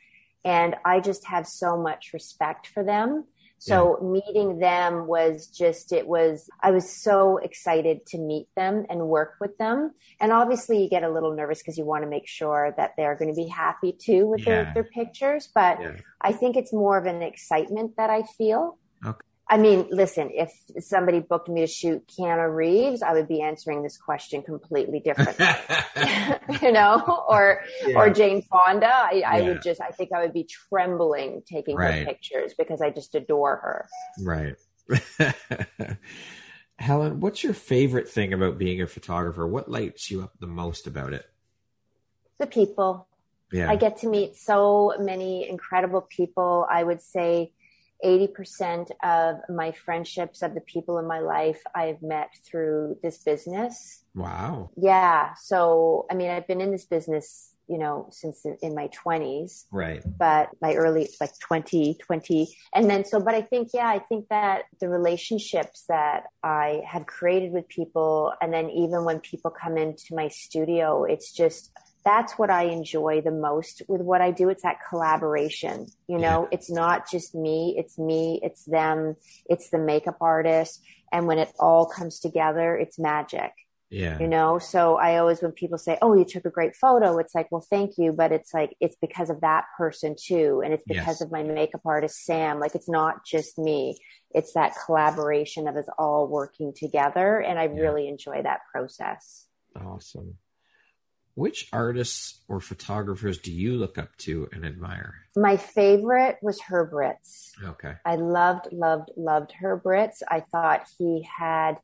And 0.44 0.76
i 0.84 1.00
just 1.00 1.26
have 1.26 1.46
so 1.46 1.76
much 1.76 2.10
respect 2.12 2.66
for 2.66 2.82
them 2.82 3.24
so 3.62 3.96
yeah. 4.00 4.08
meeting 4.08 4.58
them 4.58 5.06
was 5.06 5.46
just, 5.46 5.92
it 5.92 6.08
was, 6.08 6.50
I 6.64 6.72
was 6.72 6.90
so 6.90 7.36
excited 7.36 8.04
to 8.06 8.18
meet 8.18 8.48
them 8.56 8.86
and 8.90 9.06
work 9.06 9.34
with 9.40 9.56
them. 9.58 9.92
And 10.18 10.32
obviously 10.32 10.82
you 10.82 10.90
get 10.90 11.04
a 11.04 11.08
little 11.08 11.32
nervous 11.32 11.60
because 11.60 11.78
you 11.78 11.84
want 11.84 12.02
to 12.02 12.10
make 12.10 12.26
sure 12.26 12.74
that 12.76 12.94
they're 12.96 13.14
going 13.14 13.32
to 13.32 13.40
be 13.40 13.46
happy 13.46 13.92
too 13.92 14.26
with 14.26 14.40
yeah. 14.40 14.46
their, 14.46 14.72
their 14.74 14.84
pictures. 14.84 15.48
But 15.54 15.80
yeah. 15.80 15.92
I 16.20 16.32
think 16.32 16.56
it's 16.56 16.72
more 16.72 16.98
of 16.98 17.06
an 17.06 17.22
excitement 17.22 17.96
that 17.98 18.10
I 18.10 18.24
feel. 18.24 18.78
Okay. 19.06 19.20
I 19.52 19.58
mean, 19.58 19.86
listen, 19.90 20.30
if 20.32 20.50
somebody 20.82 21.20
booked 21.20 21.50
me 21.50 21.60
to 21.60 21.66
shoot 21.66 22.08
Keanu 22.08 22.56
Reeves, 22.56 23.02
I 23.02 23.12
would 23.12 23.28
be 23.28 23.42
answering 23.42 23.82
this 23.82 23.98
question 23.98 24.42
completely 24.42 24.98
differently, 24.98 25.44
you 26.62 26.72
know, 26.72 27.22
or, 27.28 27.60
yeah. 27.86 27.98
or 27.98 28.08
Jane 28.08 28.40
Fonda. 28.40 28.88
I, 28.88 29.22
I 29.26 29.42
would 29.42 29.60
just, 29.62 29.78
I 29.82 29.90
think 29.90 30.08
I 30.16 30.22
would 30.22 30.32
be 30.32 30.44
trembling 30.44 31.42
taking 31.46 31.76
right. 31.76 31.98
her 31.98 32.04
pictures 32.06 32.54
because 32.56 32.80
I 32.80 32.88
just 32.88 33.14
adore 33.14 33.56
her. 33.56 33.88
Right. 34.24 34.56
Helen, 36.78 37.20
what's 37.20 37.44
your 37.44 37.52
favorite 37.52 38.08
thing 38.08 38.32
about 38.32 38.56
being 38.56 38.80
a 38.80 38.86
photographer? 38.86 39.46
What 39.46 39.70
lights 39.70 40.10
you 40.10 40.22
up 40.22 40.32
the 40.40 40.46
most 40.46 40.86
about 40.86 41.12
it? 41.12 41.26
The 42.38 42.46
people. 42.46 43.06
Yeah. 43.52 43.70
I 43.70 43.76
get 43.76 43.98
to 43.98 44.08
meet 44.08 44.34
so 44.34 44.94
many 44.98 45.46
incredible 45.46 46.00
people. 46.00 46.66
I 46.70 46.82
would 46.82 47.02
say 47.02 47.52
80% 48.04 48.90
of 49.02 49.36
my 49.48 49.72
friendships 49.72 50.42
of 50.42 50.54
the 50.54 50.60
people 50.60 50.98
in 50.98 51.06
my 51.06 51.20
life 51.20 51.62
I've 51.74 52.02
met 52.02 52.30
through 52.44 52.98
this 53.02 53.18
business. 53.18 54.04
Wow. 54.14 54.70
Yeah. 54.76 55.34
So, 55.40 56.06
I 56.10 56.14
mean, 56.14 56.30
I've 56.30 56.46
been 56.46 56.60
in 56.60 56.72
this 56.72 56.84
business, 56.84 57.54
you 57.68 57.78
know, 57.78 58.08
since 58.10 58.44
in 58.60 58.74
my 58.74 58.88
20s. 58.88 59.66
Right. 59.70 60.02
But 60.18 60.50
my 60.60 60.74
early, 60.74 61.08
like 61.20 61.38
20, 61.38 61.94
20. 61.94 62.56
And 62.74 62.90
then 62.90 63.04
so, 63.04 63.20
but 63.20 63.34
I 63.34 63.42
think, 63.42 63.68
yeah, 63.72 63.88
I 63.88 64.00
think 64.00 64.28
that 64.28 64.64
the 64.80 64.88
relationships 64.88 65.84
that 65.88 66.24
I 66.42 66.82
have 66.86 67.06
created 67.06 67.52
with 67.52 67.68
people, 67.68 68.32
and 68.40 68.52
then 68.52 68.68
even 68.70 69.04
when 69.04 69.20
people 69.20 69.50
come 69.50 69.78
into 69.78 70.14
my 70.14 70.28
studio, 70.28 71.04
it's 71.04 71.32
just, 71.32 71.70
that's 72.04 72.38
what 72.38 72.50
I 72.50 72.64
enjoy 72.64 73.20
the 73.20 73.30
most 73.30 73.82
with 73.88 74.00
what 74.00 74.20
I 74.20 74.30
do. 74.30 74.48
It's 74.48 74.62
that 74.62 74.78
collaboration. 74.88 75.86
You 76.08 76.18
know, 76.18 76.48
it's 76.50 76.70
not 76.70 77.10
just 77.10 77.34
me, 77.34 77.74
it's 77.78 77.98
me, 77.98 78.40
it's 78.42 78.64
them, 78.64 79.16
it's 79.46 79.70
the 79.70 79.78
makeup 79.78 80.16
artist. 80.20 80.82
And 81.12 81.26
when 81.26 81.38
it 81.38 81.52
all 81.58 81.86
comes 81.86 82.20
together, 82.20 82.76
it's 82.76 82.98
magic. 82.98 83.52
Yeah. 83.92 84.18
You 84.18 84.26
know, 84.26 84.58
so 84.58 84.96
I 84.96 85.18
always, 85.18 85.42
when 85.42 85.52
people 85.52 85.76
say, 85.76 85.98
Oh, 86.00 86.14
you 86.14 86.24
took 86.24 86.46
a 86.46 86.50
great 86.50 86.74
photo, 86.74 87.18
it's 87.18 87.34
like, 87.34 87.52
well, 87.52 87.64
thank 87.68 87.98
you. 87.98 88.12
But 88.12 88.32
it's 88.32 88.54
like, 88.54 88.74
it's 88.80 88.96
because 89.02 89.28
of 89.28 89.42
that 89.42 89.66
person 89.76 90.16
too. 90.18 90.62
And 90.64 90.72
it's 90.72 90.84
because 90.86 91.06
yes. 91.06 91.20
of 91.20 91.30
my 91.30 91.42
makeup 91.42 91.82
artist, 91.84 92.24
Sam. 92.24 92.58
Like, 92.58 92.74
it's 92.74 92.88
not 92.88 93.26
just 93.26 93.58
me. 93.58 93.98
It's 94.30 94.54
that 94.54 94.72
collaboration 94.86 95.68
of 95.68 95.76
us 95.76 95.84
all 95.98 96.26
working 96.26 96.72
together. 96.74 97.40
And 97.40 97.58
I 97.58 97.64
yeah. 97.64 97.80
really 97.82 98.08
enjoy 98.08 98.40
that 98.42 98.60
process. 98.72 99.46
Awesome. 99.76 100.38
Which 101.34 101.68
artists 101.72 102.40
or 102.46 102.60
photographers 102.60 103.38
do 103.38 103.50
you 103.50 103.76
look 103.76 103.96
up 103.96 104.16
to 104.18 104.48
and 104.52 104.66
admire? 104.66 105.14
My 105.34 105.56
favorite 105.56 106.36
was 106.42 106.60
Herb 106.60 106.92
Ritts. 106.92 107.52
Okay. 107.64 107.94
I 108.04 108.16
loved, 108.16 108.68
loved, 108.70 109.10
loved 109.16 109.52
Herb 109.52 109.86
Ritts. 109.86 110.22
I 110.28 110.40
thought 110.40 110.86
he 110.98 111.26
had 111.38 111.78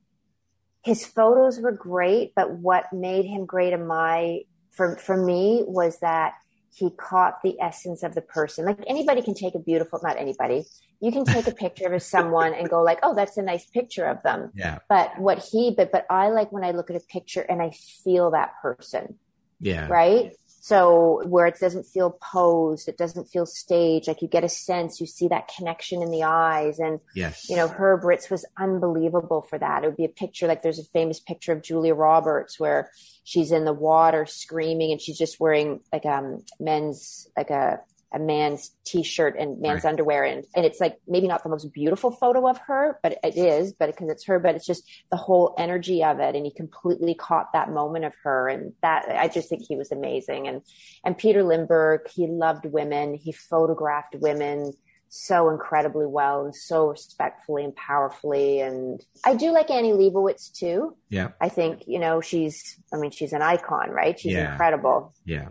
his 0.85 1.05
photos 1.05 1.61
were 1.61 1.73
great, 1.73 2.33
but 2.35 2.53
what 2.53 2.93
made 2.93 3.25
him 3.25 3.47
great 3.47 3.73
in 3.73 3.87
my 3.87 4.41
for 4.71 4.97
for 4.97 5.17
me 5.17 5.65
was 5.67 5.99
that 6.01 6.35
he 6.75 6.91
caught 6.91 7.43
the 7.43 7.61
essence 7.61 8.03
of 8.03 8.15
the 8.15 8.21
person. 8.21 8.65
Like 8.65 8.85
anybody 8.87 9.23
can 9.23 9.35
take 9.35 9.55
a 9.55 9.59
beautiful, 9.59 9.99
not 10.03 10.17
anybody, 10.17 10.65
you 11.01 11.11
can 11.11 11.25
take 11.25 11.47
a 11.47 11.53
picture 11.53 11.93
of 11.93 12.03
someone 12.03 12.55
and 12.55 12.69
go 12.69 12.83
like, 12.83 13.01
oh, 13.03 13.15
that's 13.15 13.37
a 13.37 13.43
nice 13.43 13.67
picture 13.67 14.05
of 14.05 14.23
them. 14.23 14.53
Yeah. 14.55 14.79
But 14.89 15.19
what 15.19 15.39
he, 15.39 15.75
but, 15.77 15.91
but 15.91 16.07
I 16.09 16.29
like 16.29 16.53
when 16.53 16.65
I 16.65 16.71
look 16.71 16.91
at 16.91 16.97
a 16.97 17.01
picture 17.01 17.41
and 17.41 17.61
I 17.61 17.71
feel 18.05 18.31
that 18.31 18.53
person. 18.63 19.19
Yeah. 19.61 19.89
Right. 19.89 20.33
So 20.61 21.23
where 21.27 21.47
it 21.47 21.59
doesn't 21.59 21.85
feel 21.85 22.11
posed, 22.11 22.89
it 22.89 22.99
doesn't 22.99 23.31
feel 23.31 23.47
staged, 23.47 24.07
like 24.07 24.21
you 24.21 24.29
get 24.29 24.45
a 24.45 24.51
sense, 24.51 25.01
you 25.01 25.07
see 25.07 25.29
that 25.29 25.49
connection 25.49 26.03
in 26.03 26.11
the 26.11 26.25
eyes. 26.25 26.79
And, 26.79 27.01
yes. 27.15 27.49
you 27.49 27.57
know, 27.57 27.69
Herb 27.69 28.05
Ritts 28.05 28.29
was 28.29 28.45
unbelievable 28.59 29.41
for 29.41 29.59
that. 29.59 29.83
It 29.83 29.87
would 29.87 29.97
be 29.97 30.05
a 30.05 30.11
picture, 30.11 30.47
like 30.47 30.63
there's 30.63 30.79
a 30.79 30.85
famous 30.85 31.21
picture 31.21 31.53
of 31.53 31.63
Julia 31.63 31.95
Roberts 31.95 32.61
where 32.61 32.91
she's 33.25 33.51
in 33.51 33.65
the 33.65 33.73
water 33.73 34.27
screaming 34.27 34.93
and 34.93 35.01
she's 35.01 35.17
just 35.17 35.41
wearing 35.41 35.81
like, 35.91 36.05
um, 36.05 36.43
men's, 36.61 37.29
like 37.35 37.49
a, 37.49 37.81
a 38.13 38.19
man's 38.19 38.71
t-shirt 38.85 39.37
and 39.39 39.61
man's 39.61 39.85
right. 39.85 39.91
underwear 39.91 40.25
and 40.25 40.45
and 40.57 40.65
it's 40.65 40.81
like 40.81 40.99
maybe 41.07 41.29
not 41.29 41.43
the 41.43 41.49
most 41.49 41.73
beautiful 41.73 42.11
photo 42.11 42.49
of 42.49 42.59
her 42.59 42.99
but 43.03 43.19
it 43.23 43.37
is 43.37 43.73
but 43.73 43.87
because 43.87 44.09
it's 44.09 44.25
her 44.25 44.39
but 44.39 44.55
it's 44.55 44.67
just 44.67 44.89
the 45.11 45.17
whole 45.17 45.55
energy 45.59 46.03
of 46.03 46.19
it 46.19 46.35
and 46.35 46.47
he 46.47 46.53
completely 46.53 47.15
caught 47.15 47.53
that 47.53 47.71
moment 47.71 48.05
of 48.05 48.15
her 48.23 48.49
and 48.49 48.73
that 48.83 49.05
I 49.09 49.29
just 49.29 49.49
think 49.49 49.63
he 49.69 49.77
was 49.77 49.93
amazing 49.93 50.49
and 50.49 50.63
and 51.05 51.19
Peter 51.19 51.43
Lindbergh 51.43 52.09
he 52.11 52.27
loved 52.27 52.65
women 52.65 53.15
he 53.15 53.33
photographed 53.33 54.15
women 54.19 54.73
so 55.11 55.51
incredibly 55.51 56.07
well 56.07 56.45
and 56.45 56.55
so 56.55 56.89
respectfully 56.89 57.65
and 57.65 57.75
powerfully. 57.75 58.61
And 58.61 59.03
I 59.25 59.35
do 59.35 59.53
like 59.53 59.71
Annie 59.71 59.93
Leibovitz 59.93 60.53
too. 60.53 60.97
Yeah. 61.09 61.31
I 61.41 61.49
think, 61.49 61.85
you 61.87 61.99
know, 61.99 62.21
she's, 62.21 62.79
I 62.93 62.99
mean, 62.99 63.11
she's 63.11 63.33
an 63.33 63.43
icon, 63.43 63.91
right? 63.91 64.19
She's 64.19 64.33
yeah. 64.33 64.53
incredible. 64.53 65.15
Yeah. 65.25 65.49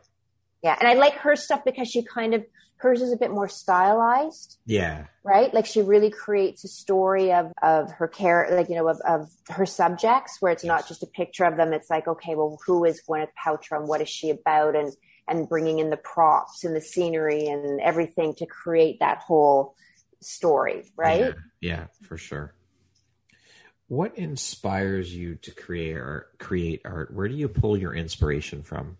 Yeah. 0.67 0.75
And 0.77 0.87
I 0.89 0.95
like 0.95 1.13
her 1.19 1.37
stuff 1.37 1.61
because 1.63 1.87
she 1.87 2.03
kind 2.03 2.33
of, 2.33 2.45
hers 2.75 3.01
is 3.01 3.13
a 3.13 3.15
bit 3.15 3.31
more 3.31 3.47
stylized. 3.47 4.59
Yeah. 4.65 5.05
Right. 5.23 5.53
Like 5.53 5.65
she 5.65 5.81
really 5.81 6.09
creates 6.09 6.65
a 6.65 6.67
story 6.67 7.31
of, 7.31 7.53
of 7.63 7.89
her 7.93 8.09
care, 8.09 8.49
like, 8.51 8.67
you 8.67 8.75
know, 8.75 8.89
of, 8.89 8.99
of 9.07 9.29
her 9.47 9.65
subjects 9.65 10.41
where 10.41 10.51
it's 10.51 10.65
yes. 10.65 10.67
not 10.67 10.87
just 10.89 11.03
a 11.03 11.07
picture 11.07 11.45
of 11.45 11.55
them. 11.55 11.71
It's 11.71 11.89
like, 11.89 12.05
okay, 12.05 12.35
well, 12.35 12.59
who 12.67 12.83
is 12.83 13.01
Gwyneth 13.07 13.29
Paltrow 13.41 13.79
and 13.79 13.87
what 13.87 14.01
is 14.01 14.09
she 14.09 14.29
about? 14.29 14.75
And, 14.75 14.91
and 15.25 15.47
bringing 15.47 15.79
in 15.79 15.89
the 15.89 15.95
props 15.95 16.65
and 16.65 16.75
the 16.75 16.81
scenery 16.81 17.47
and 17.47 17.79
everything 17.79 18.35
to 18.35 18.45
create 18.45 18.99
that 18.99 19.19
whole 19.19 19.73
story. 20.21 20.91
Right. 20.97 21.21
Yeah, 21.21 21.31
yeah 21.61 21.85
for 22.01 22.17
sure. 22.17 22.53
What 23.87 24.17
inspires 24.17 25.15
you 25.15 25.35
to 25.35 25.51
create 25.51 25.95
art, 25.95 26.37
create 26.39 26.81
art? 26.83 27.13
Where 27.13 27.29
do 27.29 27.35
you 27.35 27.47
pull 27.47 27.77
your 27.77 27.95
inspiration 27.95 28.63
from? 28.63 28.97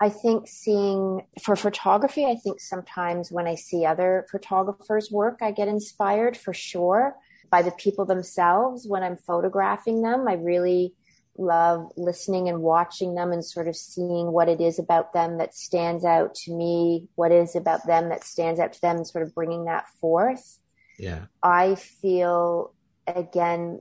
I 0.00 0.10
think 0.10 0.46
seeing 0.46 1.26
for 1.42 1.56
photography, 1.56 2.24
I 2.24 2.36
think 2.36 2.60
sometimes 2.60 3.32
when 3.32 3.46
I 3.46 3.56
see 3.56 3.84
other 3.84 4.26
photographers' 4.30 5.10
work, 5.10 5.38
I 5.42 5.50
get 5.50 5.66
inspired 5.66 6.36
for 6.36 6.54
sure 6.54 7.16
by 7.50 7.62
the 7.62 7.72
people 7.72 8.04
themselves 8.04 8.86
when 8.86 9.02
I'm 9.02 9.16
photographing 9.16 10.02
them. 10.02 10.28
I 10.28 10.34
really 10.34 10.94
love 11.36 11.90
listening 11.96 12.48
and 12.48 12.60
watching 12.60 13.14
them 13.14 13.32
and 13.32 13.44
sort 13.44 13.68
of 13.68 13.76
seeing 13.76 14.32
what 14.32 14.48
it 14.48 14.60
is 14.60 14.78
about 14.78 15.12
them 15.12 15.38
that 15.38 15.54
stands 15.54 16.04
out 16.04 16.34
to 16.34 16.52
me, 16.52 17.08
what 17.14 17.32
is 17.32 17.56
about 17.56 17.86
them 17.86 18.08
that 18.10 18.24
stands 18.24 18.60
out 18.60 18.72
to 18.74 18.80
them, 18.80 18.98
and 18.98 19.06
sort 19.06 19.24
of 19.24 19.34
bringing 19.34 19.64
that 19.64 19.86
forth. 20.00 20.58
Yeah. 20.98 21.26
I 21.42 21.76
feel, 21.76 22.74
again, 23.06 23.80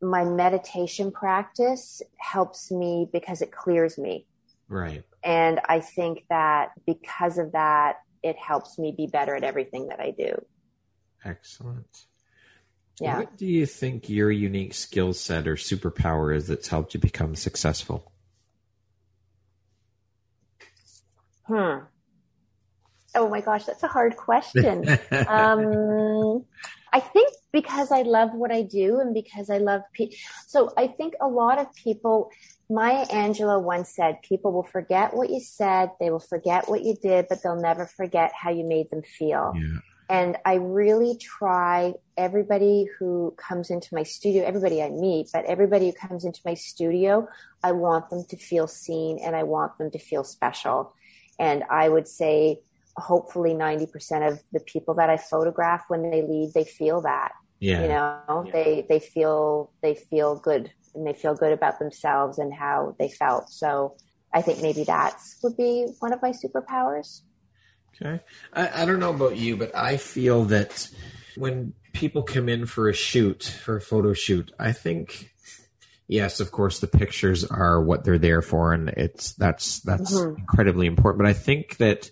my 0.00 0.24
meditation 0.24 1.12
practice 1.12 2.02
helps 2.18 2.70
me 2.70 3.08
because 3.12 3.40
it 3.40 3.52
clears 3.52 3.96
me. 3.98 4.26
Right. 4.72 5.04
And 5.22 5.60
I 5.68 5.80
think 5.80 6.24
that 6.30 6.70
because 6.86 7.36
of 7.36 7.52
that, 7.52 7.96
it 8.22 8.36
helps 8.38 8.78
me 8.78 8.94
be 8.96 9.06
better 9.06 9.36
at 9.36 9.44
everything 9.44 9.88
that 9.88 10.00
I 10.00 10.14
do. 10.16 10.34
Excellent. 11.24 12.06
Yeah. 12.98 13.18
What 13.18 13.36
do 13.36 13.46
you 13.46 13.66
think 13.66 14.08
your 14.08 14.30
unique 14.30 14.72
skill 14.72 15.12
set 15.12 15.46
or 15.46 15.56
superpower 15.56 16.34
is 16.34 16.46
that's 16.46 16.68
helped 16.68 16.94
you 16.94 17.00
become 17.00 17.34
successful? 17.36 18.12
Hmm. 21.46 21.80
Oh 23.14 23.28
my 23.28 23.42
gosh, 23.42 23.66
that's 23.66 23.82
a 23.82 23.88
hard 23.88 24.16
question. 24.16 24.84
um, 25.28 26.46
I 26.92 27.00
think 27.00 27.30
because 27.52 27.92
I 27.92 28.02
love 28.02 28.30
what 28.32 28.50
I 28.50 28.62
do 28.62 29.00
and 29.00 29.12
because 29.12 29.50
I 29.50 29.58
love 29.58 29.82
people. 29.92 30.16
So 30.46 30.72
I 30.76 30.86
think 30.86 31.14
a 31.20 31.28
lot 31.28 31.58
of 31.58 31.72
people, 31.74 32.30
Maya 32.70 33.06
Angelou 33.06 33.62
once 33.62 33.94
said, 33.94 34.22
people 34.22 34.52
will 34.52 34.62
forget 34.62 35.14
what 35.14 35.30
you 35.30 35.40
said, 35.40 35.90
they 36.00 36.10
will 36.10 36.18
forget 36.20 36.68
what 36.68 36.82
you 36.82 36.96
did, 36.96 37.26
but 37.28 37.42
they'll 37.42 37.60
never 37.60 37.86
forget 37.86 38.32
how 38.34 38.50
you 38.50 38.64
made 38.64 38.90
them 38.90 39.02
feel. 39.02 39.52
Yeah. 39.54 39.78
And 40.08 40.36
I 40.44 40.54
really 40.54 41.16
try 41.16 41.94
everybody 42.18 42.86
who 42.98 43.34
comes 43.38 43.70
into 43.70 43.94
my 43.94 44.02
studio, 44.02 44.44
everybody 44.44 44.82
I 44.82 44.90
meet, 44.90 45.28
but 45.32 45.46
everybody 45.46 45.86
who 45.86 45.92
comes 45.92 46.24
into 46.24 46.40
my 46.44 46.54
studio, 46.54 47.28
I 47.62 47.72
want 47.72 48.10
them 48.10 48.24
to 48.28 48.36
feel 48.36 48.66
seen 48.66 49.18
and 49.24 49.34
I 49.34 49.44
want 49.44 49.78
them 49.78 49.90
to 49.90 49.98
feel 49.98 50.24
special. 50.24 50.94
And 51.38 51.64
I 51.70 51.88
would 51.88 52.08
say 52.08 52.60
hopefully 52.96 53.54
90% 53.54 54.30
of 54.30 54.40
the 54.52 54.60
people 54.60 54.94
that 54.94 55.08
I 55.08 55.16
photograph 55.16 55.84
when 55.88 56.10
they 56.10 56.22
leave, 56.22 56.52
they 56.52 56.64
feel 56.64 57.00
that. 57.02 57.32
Yeah. 57.62 57.82
You 57.82 57.88
know, 57.88 58.44
yeah. 58.46 58.52
they, 58.52 58.86
they 58.88 58.98
feel, 58.98 59.70
they 59.82 59.94
feel 59.94 60.34
good 60.34 60.72
and 60.96 61.06
they 61.06 61.12
feel 61.12 61.36
good 61.36 61.52
about 61.52 61.78
themselves 61.78 62.38
and 62.38 62.52
how 62.52 62.96
they 62.98 63.08
felt. 63.08 63.50
So 63.50 63.96
I 64.34 64.42
think 64.42 64.62
maybe 64.62 64.82
that's 64.82 65.38
would 65.44 65.56
be 65.56 65.86
one 66.00 66.12
of 66.12 66.20
my 66.20 66.32
superpowers. 66.32 67.20
Okay. 67.94 68.20
I, 68.52 68.82
I 68.82 68.84
don't 68.84 68.98
know 68.98 69.10
about 69.14 69.36
you, 69.36 69.56
but 69.56 69.76
I 69.76 69.96
feel 69.96 70.44
that 70.46 70.88
when 71.36 71.74
people 71.92 72.24
come 72.24 72.48
in 72.48 72.66
for 72.66 72.88
a 72.88 72.92
shoot, 72.94 73.44
for 73.44 73.76
a 73.76 73.80
photo 73.80 74.12
shoot, 74.12 74.50
I 74.58 74.72
think 74.72 75.32
yes, 76.08 76.40
of 76.40 76.50
course, 76.50 76.80
the 76.80 76.88
pictures 76.88 77.44
are 77.44 77.80
what 77.80 78.02
they're 78.02 78.18
there 78.18 78.42
for, 78.42 78.72
and 78.72 78.88
it's 78.88 79.34
that's 79.34 79.78
that's 79.80 80.12
mm-hmm. 80.12 80.40
incredibly 80.40 80.86
important. 80.88 81.22
But 81.22 81.28
I 81.28 81.32
think 81.32 81.76
that 81.76 82.10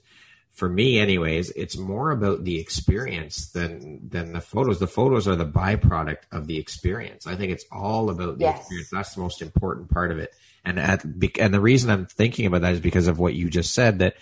for 0.60 0.68
me 0.68 0.98
anyways 0.98 1.48
it's 1.52 1.78
more 1.78 2.10
about 2.10 2.44
the 2.44 2.60
experience 2.60 3.50
than 3.52 4.06
than 4.06 4.34
the 4.34 4.42
photos. 4.42 4.78
The 4.78 4.86
photos 4.86 5.26
are 5.26 5.34
the 5.34 5.46
byproduct 5.46 6.18
of 6.30 6.46
the 6.48 6.58
experience. 6.58 7.26
I 7.26 7.34
think 7.34 7.50
it's 7.50 7.64
all 7.72 8.10
about 8.10 8.36
the 8.36 8.44
yes. 8.44 8.58
experience. 8.58 8.90
That's 8.90 9.14
the 9.14 9.22
most 9.22 9.40
important 9.40 9.90
part 9.90 10.10
of 10.10 10.18
it. 10.18 10.34
And 10.62 10.78
at 10.78 11.02
and 11.02 11.54
the 11.54 11.60
reason 11.60 11.88
i'm 11.88 12.04
thinking 12.04 12.44
about 12.44 12.60
that 12.60 12.74
is 12.74 12.80
because 12.80 13.08
of 13.08 13.18
what 13.18 13.32
you 13.32 13.48
just 13.48 13.72
said 13.72 14.00
that 14.00 14.16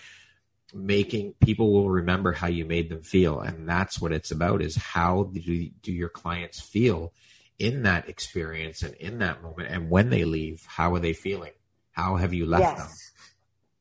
making 0.72 1.35
people 1.40 1.72
will 1.72 1.90
remember 1.90 2.31
how 2.31 2.46
you 2.46 2.64
made 2.64 2.88
them 2.88 3.03
feel. 3.03 3.40
And 3.40 3.68
that's 3.68 4.01
what 4.01 4.12
it's 4.12 4.31
about 4.31 4.62
is 4.62 4.77
how 4.77 5.24
do, 5.33 5.70
do 5.83 5.92
your 5.92 6.09
clients 6.09 6.61
feel 6.61 7.12
in 7.59 7.83
that 7.83 8.09
experience 8.09 8.85
and 8.85 8.94
in 8.94 9.18
that 9.18 9.42
moment? 9.42 9.70
And 9.72 9.90
when 9.90 10.09
they 10.09 10.22
leave 10.22 10.64
how 10.68 10.94
are 10.94 11.01
they 11.01 11.14
feeling? 11.14 11.53
How 11.90 12.14
have 12.14 12.33
you 12.33 12.46
left 12.46 12.62
yes. 12.62 12.79
them? 12.79 12.88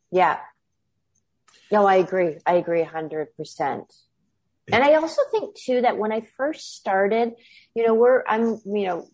Yeah 0.10 0.38
no, 1.71 1.86
I 1.86 1.95
agree. 1.95 2.38
I 2.45 2.56
agree 2.56 2.84
100%. 2.84 3.86
And 4.69 4.84
I 4.84 4.95
also 4.95 5.21
think 5.32 5.56
too 5.56 5.82
that 5.82 5.97
when 5.97 6.12
I 6.12 6.21
first 6.36 6.75
started, 6.75 7.34
you 7.73 7.88
know, 7.88 7.93
we're 7.93 8.23
I'm 8.27 8.60
you 8.65 8.88
know 8.88 9.08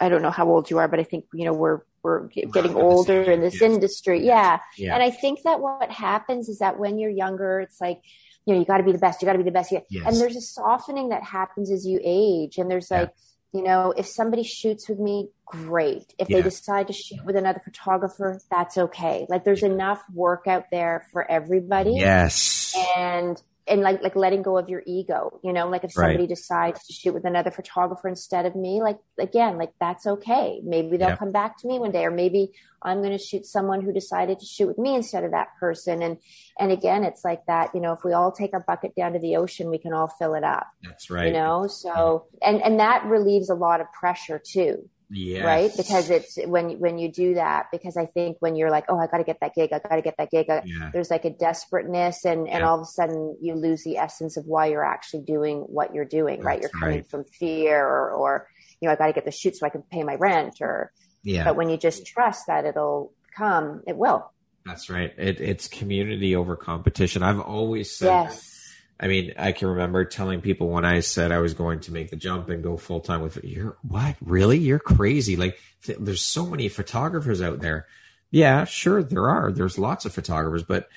I 0.00 0.08
don't 0.08 0.22
know 0.22 0.30
how 0.30 0.48
old 0.48 0.70
you 0.70 0.78
are, 0.78 0.88
but 0.88 0.98
I 0.98 1.02
think 1.02 1.26
you 1.34 1.44
know 1.44 1.52
we're 1.52 1.82
we're 2.06 2.28
getting 2.28 2.76
older 2.76 3.22
in 3.22 3.40
this 3.40 3.60
industry. 3.60 4.24
Yeah. 4.24 4.60
yeah. 4.78 4.94
And 4.94 5.02
I 5.02 5.10
think 5.10 5.42
that 5.42 5.60
what 5.60 5.90
happens 5.90 6.48
is 6.48 6.60
that 6.60 6.78
when 6.78 7.00
you're 7.00 7.10
younger, 7.10 7.58
it's 7.58 7.80
like, 7.80 8.00
you 8.46 8.54
know, 8.54 8.60
you 8.60 8.64
got 8.64 8.78
to 8.78 8.84
be 8.84 8.92
the 8.92 8.98
best. 8.98 9.20
You 9.20 9.26
got 9.26 9.32
to 9.32 9.38
be 9.38 9.44
the 9.44 9.50
best. 9.50 9.72
Yes. 9.72 9.84
And 10.06 10.16
there's 10.16 10.36
a 10.36 10.40
softening 10.40 11.08
that 11.08 11.24
happens 11.24 11.68
as 11.68 11.84
you 11.84 11.98
age. 12.04 12.58
And 12.58 12.70
there's 12.70 12.92
like, 12.92 13.08
yeah. 13.08 13.14
You 13.56 13.62
know, 13.62 13.92
if 13.96 14.06
somebody 14.06 14.42
shoots 14.42 14.88
with 14.88 14.98
me, 14.98 15.30
great. 15.46 16.14
If 16.18 16.28
yeah. 16.28 16.38
they 16.38 16.42
decide 16.42 16.88
to 16.88 16.92
shoot 16.92 17.24
with 17.24 17.36
another 17.36 17.60
photographer, 17.64 18.40
that's 18.50 18.76
okay. 18.76 19.26
Like 19.28 19.44
there's 19.44 19.62
enough 19.62 20.02
work 20.12 20.46
out 20.46 20.66
there 20.70 21.06
for 21.12 21.28
everybody. 21.30 21.94
Yes. 21.94 22.74
And 22.96 23.40
and 23.68 23.80
like 23.80 24.02
like 24.02 24.16
letting 24.16 24.42
go 24.42 24.58
of 24.58 24.68
your 24.68 24.82
ego 24.86 25.40
you 25.42 25.52
know 25.52 25.68
like 25.68 25.84
if 25.84 25.92
somebody 25.92 26.20
right. 26.20 26.28
decides 26.28 26.86
to 26.86 26.92
shoot 26.92 27.12
with 27.12 27.24
another 27.24 27.50
photographer 27.50 28.08
instead 28.08 28.46
of 28.46 28.54
me 28.54 28.80
like 28.80 28.98
again 29.18 29.58
like 29.58 29.72
that's 29.80 30.06
okay. 30.06 30.60
Maybe 30.62 30.96
they'll 30.96 31.16
come 31.16 31.32
back 31.32 31.58
to 31.58 31.66
me 31.66 31.78
one 31.78 31.92
day 31.92 32.04
or 32.04 32.10
maybe 32.10 32.52
i'm 32.82 32.98
going 32.98 33.16
to 33.16 33.22
shoot 33.22 33.46
someone 33.46 33.80
who 33.80 33.92
decided 33.92 34.38
to 34.38 34.46
shoot 34.46 34.68
with 34.68 34.78
me 34.78 34.94
instead 34.94 35.24
of 35.24 35.32
that 35.32 35.48
person. 35.58 36.02
And 36.02 36.18
and 36.58 36.70
again 36.70 37.04
it's 37.04 37.24
like 37.24 37.44
that 37.46 37.74
you 37.74 37.80
know 37.80 37.92
if 37.92 38.04
we 38.04 38.12
all 38.12 38.32
take 38.32 38.52
our 38.54 38.64
bucket 38.66 38.94
down 38.94 39.12
to 39.14 39.18
the 39.18 39.36
ocean 39.36 39.70
we 39.70 39.78
can 39.78 39.92
all 39.92 40.08
fill 40.08 40.34
it 40.34 40.44
up 40.44 40.66
that's 40.82 41.10
right. 41.10 41.26
you 41.26 41.32
know? 41.32 41.66
So 41.66 42.26
and 42.42 42.62
and 42.62 42.80
that 42.80 43.04
relieves 43.06 43.50
a 43.50 43.54
lot 43.54 43.80
of 43.80 43.92
pressure 43.92 44.38
too 44.38 44.88
Yes. 45.08 45.44
Right. 45.44 45.70
Because 45.76 46.10
it's 46.10 46.36
when, 46.46 46.80
when 46.80 46.98
you 46.98 47.10
do 47.10 47.34
that, 47.34 47.66
because 47.70 47.96
I 47.96 48.06
think 48.06 48.38
when 48.40 48.56
you're 48.56 48.70
like, 48.70 48.86
Oh, 48.88 48.98
I 48.98 49.06
got 49.06 49.18
to 49.18 49.24
get 49.24 49.38
that 49.40 49.54
gig. 49.54 49.72
I 49.72 49.78
got 49.78 49.96
to 49.96 50.02
get 50.02 50.16
that 50.18 50.30
gig. 50.30 50.50
Uh, 50.50 50.62
yeah. 50.64 50.90
There's 50.92 51.10
like 51.10 51.24
a 51.24 51.30
desperateness 51.30 52.24
and, 52.24 52.48
and 52.48 52.60
yeah. 52.60 52.68
all 52.68 52.76
of 52.76 52.82
a 52.82 52.86
sudden 52.86 53.36
you 53.40 53.54
lose 53.54 53.84
the 53.84 53.98
essence 53.98 54.36
of 54.36 54.46
why 54.46 54.66
you're 54.66 54.84
actually 54.84 55.22
doing 55.22 55.60
what 55.60 55.94
you're 55.94 56.04
doing. 56.04 56.36
That's 56.36 56.46
right. 56.46 56.60
You're 56.60 56.70
coming 56.70 56.96
right. 56.96 57.08
from 57.08 57.24
fear 57.24 57.86
or, 57.86 58.10
or, 58.10 58.48
you 58.80 58.88
know, 58.88 58.92
I 58.92 58.96
got 58.96 59.06
to 59.06 59.12
get 59.12 59.24
the 59.24 59.30
shoot 59.30 59.56
so 59.56 59.64
I 59.66 59.70
can 59.70 59.82
pay 59.82 60.02
my 60.02 60.16
rent 60.16 60.56
or, 60.60 60.92
yeah. 61.22 61.44
but 61.44 61.56
when 61.56 61.68
you 61.68 61.76
just 61.76 62.04
trust 62.06 62.48
that 62.48 62.64
it'll 62.64 63.12
come, 63.36 63.82
it 63.86 63.96
will. 63.96 64.32
That's 64.64 64.90
right. 64.90 65.14
It, 65.16 65.40
it's 65.40 65.68
community 65.68 66.34
over 66.34 66.56
competition. 66.56 67.22
I've 67.22 67.40
always 67.40 67.96
said 67.96 68.06
yes. 68.06 68.55
I 68.98 69.08
mean, 69.08 69.34
I 69.38 69.52
can 69.52 69.68
remember 69.68 70.04
telling 70.04 70.40
people 70.40 70.68
when 70.68 70.84
I 70.84 71.00
said 71.00 71.30
I 71.30 71.38
was 71.38 71.52
going 71.52 71.80
to 71.80 71.92
make 71.92 72.10
the 72.10 72.16
jump 72.16 72.48
and 72.48 72.62
go 72.62 72.76
full 72.76 73.00
time 73.00 73.20
with 73.20 73.36
it. 73.36 73.44
You're 73.44 73.76
what? 73.82 74.16
Really? 74.22 74.58
You're 74.58 74.78
crazy. 74.78 75.36
Like 75.36 75.58
th- 75.82 75.98
there's 76.00 76.22
so 76.22 76.46
many 76.46 76.68
photographers 76.68 77.42
out 77.42 77.60
there. 77.60 77.86
Yeah, 78.30 78.64
sure 78.64 79.02
there 79.02 79.28
are. 79.28 79.52
There's 79.52 79.78
lots 79.78 80.04
of 80.04 80.14
photographers, 80.14 80.62
but 80.62 80.88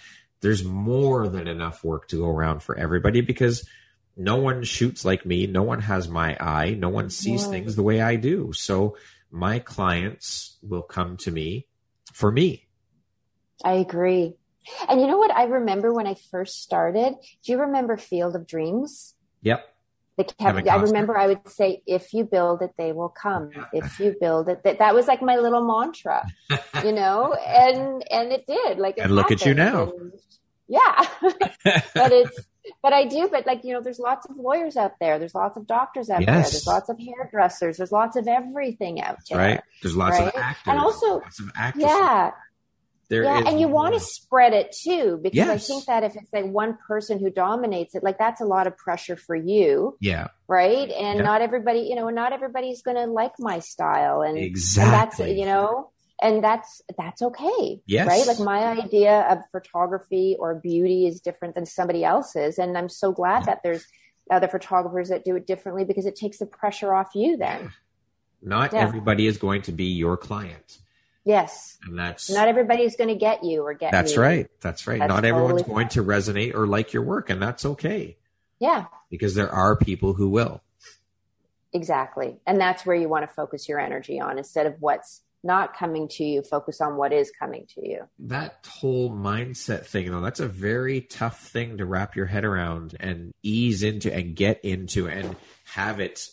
there's 0.41 0.63
more 0.63 1.27
than 1.27 1.47
enough 1.47 1.83
work 1.83 2.07
to 2.09 2.17
go 2.17 2.29
around 2.29 2.63
for 2.63 2.77
everybody 2.77 3.21
because 3.21 3.67
no 4.15 4.37
one 4.37 4.63
shoots 4.63 5.03
like 5.03 5.25
me. 5.25 5.47
No 5.47 5.63
one 5.63 5.81
has 5.81 6.07
my 6.07 6.37
eye. 6.39 6.71
No 6.71 6.89
one 6.89 7.09
sees 7.09 7.43
yeah. 7.43 7.51
things 7.51 7.75
the 7.75 7.83
way 7.83 8.01
I 8.01 8.15
do. 8.15 8.53
So 8.53 8.97
my 9.31 9.59
clients 9.59 10.57
will 10.61 10.81
come 10.81 11.17
to 11.17 11.31
me 11.31 11.67
for 12.13 12.31
me. 12.31 12.67
I 13.63 13.73
agree. 13.73 14.35
And 14.87 15.01
you 15.01 15.07
know 15.07 15.17
what 15.17 15.31
I 15.31 15.43
remember 15.43 15.93
when 15.93 16.07
I 16.07 16.15
first 16.31 16.61
started? 16.61 17.15
Do 17.43 17.51
you 17.51 17.59
remember 17.59 17.97
Field 17.97 18.35
of 18.35 18.47
Dreams? 18.47 19.15
Yep. 19.41 19.65
The 20.17 20.25
Kevin, 20.25 20.67
I 20.67 20.75
remember 20.75 21.17
I 21.17 21.27
would 21.27 21.47
say, 21.47 21.81
if 21.87 22.13
you 22.13 22.25
build 22.25 22.61
it, 22.61 22.71
they 22.77 22.91
will 22.91 23.07
come. 23.07 23.51
If 23.71 24.01
you 24.01 24.17
build 24.19 24.49
it, 24.49 24.63
that, 24.63 24.79
that 24.79 24.93
was 24.93 25.07
like 25.07 25.21
my 25.21 25.37
little 25.37 25.65
mantra, 25.65 26.27
you 26.83 26.91
know, 26.91 27.33
and, 27.33 28.03
and 28.11 28.33
it 28.33 28.45
did 28.45 28.79
like, 28.79 28.97
it 28.97 29.05
and 29.05 29.15
look 29.15 29.31
at 29.31 29.45
you 29.45 29.53
now. 29.53 29.93
And, 29.97 30.11
yeah. 30.67 31.05
but 31.21 32.11
it's, 32.11 32.37
but 32.83 32.91
I 32.91 33.05
do, 33.05 33.29
but 33.31 33.47
like, 33.47 33.63
you 33.63 33.73
know, 33.73 33.81
there's 33.81 33.99
lots 33.99 34.25
of 34.29 34.35
lawyers 34.35 34.75
out 34.75 34.99
there. 34.99 35.19
There's 35.19 35.35
lots 35.35 35.55
of 35.55 35.65
doctors 35.65 36.09
out 36.09 36.19
yes. 36.19 36.27
there. 36.27 36.41
There's 36.51 36.67
lots 36.67 36.89
of 36.89 36.99
hairdressers. 36.99 37.77
There's 37.77 37.93
lots 37.93 38.17
of 38.17 38.27
everything 38.27 39.01
out 39.01 39.19
there. 39.29 39.37
Right. 39.37 39.61
There's 39.81 39.95
lots 39.95 40.19
right? 40.19 40.27
of 40.27 40.35
actors. 40.35 40.63
And 40.67 40.79
also, 40.79 41.19
lots 41.19 41.39
of 41.39 41.49
actors. 41.55 41.83
Yeah. 41.83 42.31
There 43.09 43.23
yeah, 43.23 43.41
and 43.43 43.59
you 43.59 43.67
want 43.67 43.95
to 43.95 43.99
spread 43.99 44.53
it 44.53 44.71
too, 44.71 45.19
because 45.21 45.35
yes. 45.35 45.49
I 45.49 45.57
think 45.57 45.85
that 45.85 46.03
if 46.03 46.15
it's 46.15 46.31
like 46.31 46.45
one 46.45 46.77
person 46.87 47.17
who 47.17 47.31
dominates 47.31 47.95
it, 47.95 48.03
like 48.03 48.19
that's 48.19 48.39
a 48.39 48.45
lot 48.45 48.67
of 48.67 48.77
pressure 48.77 49.15
for 49.15 49.35
you. 49.35 49.97
Yeah. 49.99 50.27
Right. 50.47 50.91
And 50.91 51.17
yeah. 51.17 51.25
not 51.25 51.41
everybody, 51.41 51.79
you 51.79 51.95
know, 51.95 52.09
not 52.09 52.33
everybody's 52.33 52.83
going 52.83 52.97
to 52.97 53.07
like 53.07 53.33
my 53.39 53.59
style. 53.59 54.21
And, 54.21 54.37
exactly. 54.37 54.83
and 54.83 54.93
that's, 54.93 55.39
you 55.39 55.45
know, 55.45 55.89
and 56.21 56.43
that's, 56.43 56.83
that's 56.99 57.23
okay. 57.23 57.81
Yes. 57.87 58.07
Right. 58.07 58.27
Like 58.27 58.39
my 58.39 58.63
idea 58.79 59.21
of 59.21 59.39
photography 59.51 60.35
or 60.37 60.53
beauty 60.53 61.07
is 61.07 61.19
different 61.19 61.55
than 61.55 61.65
somebody 61.65 62.03
else's. 62.03 62.59
And 62.59 62.77
I'm 62.77 62.89
so 62.89 63.11
glad 63.11 63.39
yeah. 63.39 63.45
that 63.45 63.63
there's 63.63 63.85
other 64.29 64.47
photographers 64.47 65.09
that 65.09 65.25
do 65.25 65.35
it 65.35 65.47
differently 65.47 65.83
because 65.83 66.05
it 66.05 66.15
takes 66.15 66.37
the 66.37 66.45
pressure 66.45 66.93
off 66.93 67.15
you 67.15 67.37
then. 67.37 67.71
Not 68.43 68.75
everybody 68.75 69.25
is 69.25 69.37
going 69.37 69.63
to 69.63 69.71
be 69.71 69.85
your 69.85 70.15
client. 70.15 70.77
Yes. 71.25 71.77
And 71.83 71.97
that's 71.97 72.29
not 72.29 72.47
everybody's 72.47 72.95
going 72.95 73.09
to 73.09 73.15
get 73.15 73.43
you 73.43 73.61
or 73.61 73.73
get 73.73 73.91
That's 73.91 74.17
right. 74.17 74.49
That's 74.61 74.87
right. 74.87 74.99
That's 74.99 75.09
not 75.09 75.21
totally 75.21 75.29
everyone's 75.29 75.61
fine. 75.61 75.71
going 75.71 75.87
to 75.89 76.03
resonate 76.03 76.55
or 76.55 76.65
like 76.65 76.93
your 76.93 77.03
work 77.03 77.29
and 77.29 77.41
that's 77.41 77.65
okay. 77.65 78.17
Yeah. 78.59 78.85
Because 79.09 79.35
there 79.35 79.49
are 79.49 79.75
people 79.75 80.13
who 80.13 80.29
will. 80.29 80.61
Exactly. 81.73 82.39
And 82.47 82.59
that's 82.59 82.85
where 82.85 82.95
you 82.95 83.09
want 83.09 83.27
to 83.27 83.33
focus 83.33 83.69
your 83.69 83.79
energy 83.79 84.19
on 84.19 84.37
instead 84.37 84.65
of 84.65 84.75
what's 84.79 85.21
not 85.43 85.77
coming 85.77 86.07
to 86.09 86.23
you, 86.23 86.41
focus 86.41 86.81
on 86.81 86.97
what 86.97 87.13
is 87.13 87.31
coming 87.37 87.65
to 87.75 87.87
you. 87.87 88.01
That 88.19 88.67
whole 88.67 89.09
mindset 89.09 89.85
thing, 89.85 90.11
though, 90.11 90.21
that's 90.21 90.41
a 90.41 90.47
very 90.47 91.01
tough 91.01 91.39
thing 91.39 91.77
to 91.77 91.85
wrap 91.85 92.15
your 92.15 92.25
head 92.25 92.43
around 92.43 92.95
and 92.99 93.33
ease 93.41 93.83
into 93.83 94.13
and 94.13 94.35
get 94.35 94.63
into 94.65 95.07
and 95.07 95.35
have 95.63 95.99
it 95.99 96.27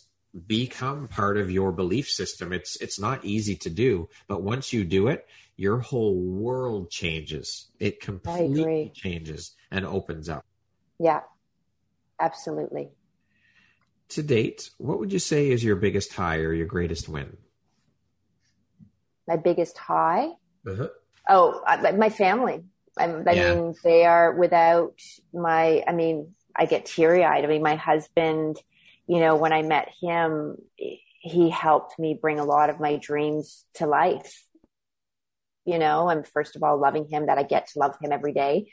become 0.45 1.07
part 1.07 1.37
of 1.37 1.49
your 1.49 1.71
belief 1.71 2.09
system. 2.09 2.53
It's 2.53 2.75
it's 2.81 2.99
not 2.99 3.25
easy 3.25 3.55
to 3.57 3.69
do, 3.69 4.09
but 4.27 4.43
once 4.43 4.71
you 4.73 4.83
do 4.83 5.07
it, 5.07 5.27
your 5.55 5.79
whole 5.79 6.15
world 6.15 6.91
changes. 6.91 7.69
It 7.79 7.99
completely 7.99 8.91
changes 8.93 9.55
and 9.71 9.85
opens 9.85 10.29
up. 10.29 10.45
Yeah. 10.99 11.21
Absolutely. 12.19 12.89
To 14.09 14.23
date, 14.23 14.71
what 14.77 14.99
would 14.99 15.11
you 15.11 15.19
say 15.19 15.49
is 15.49 15.63
your 15.63 15.75
biggest 15.75 16.13
high 16.13 16.37
or 16.37 16.53
your 16.53 16.65
greatest 16.65 17.09
win? 17.09 17.37
My 19.27 19.35
biggest 19.35 19.77
high? 19.77 20.29
Uh-huh. 20.65 20.87
Oh, 21.29 21.61
my 21.97 22.09
family. 22.09 22.63
I, 22.97 23.03
I 23.05 23.33
yeah. 23.33 23.53
mean, 23.53 23.75
they 23.83 24.05
are 24.05 24.33
without 24.33 24.99
my, 25.33 25.83
I 25.87 25.91
mean, 25.91 26.33
I 26.55 26.65
get 26.65 26.85
teary 26.85 27.23
eyed. 27.23 27.43
I 27.43 27.47
mean, 27.47 27.61
my 27.61 27.75
husband, 27.75 28.57
you 29.07 29.19
know, 29.19 29.35
when 29.35 29.53
I 29.53 29.61
met 29.61 29.89
him, 30.01 30.57
he 30.75 31.49
helped 31.49 31.97
me 31.97 32.17
bring 32.19 32.39
a 32.39 32.45
lot 32.45 32.69
of 32.69 32.79
my 32.79 32.97
dreams 32.97 33.65
to 33.75 33.87
life. 33.87 34.43
You 35.65 35.79
know, 35.79 36.09
I'm 36.09 36.23
first 36.23 36.55
of 36.55 36.63
all 36.63 36.79
loving 36.79 37.07
him 37.07 37.27
that 37.27 37.37
I 37.37 37.43
get 37.43 37.67
to 37.69 37.79
love 37.79 37.95
him 38.01 38.11
every 38.11 38.33
day, 38.33 38.71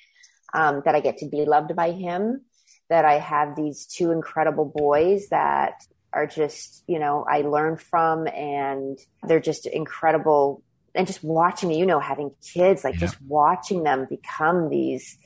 um, 0.53 0.83
that 0.85 0.95
I 0.95 1.01
get 1.01 1.19
to 1.19 1.29
be 1.29 1.45
loved 1.45 1.75
by 1.75 1.93
him, 1.93 2.43
that 2.89 3.05
I 3.05 3.19
have 3.19 3.57
these 3.57 3.87
two 3.87 4.11
incredible 4.11 4.65
boys 4.65 5.29
that 5.31 5.83
are 6.13 6.27
just, 6.27 6.85
you 6.87 6.99
know, 6.99 7.25
I 7.29 7.41
learn 7.41 7.77
from 7.77 8.29
and 8.29 8.99
they're 9.27 9.41
just 9.41 9.67
incredible. 9.67 10.63
And 10.97 11.09
just 11.09 11.25
watching, 11.25 11.73
you 11.73 11.87
know, 11.87 11.99
having 11.99 12.31
kids, 12.41 12.85
like 12.85 12.95
yeah. 12.95 13.01
just 13.01 13.21
watching 13.23 13.83
them 13.83 14.07
become 14.09 14.69
these 14.69 15.19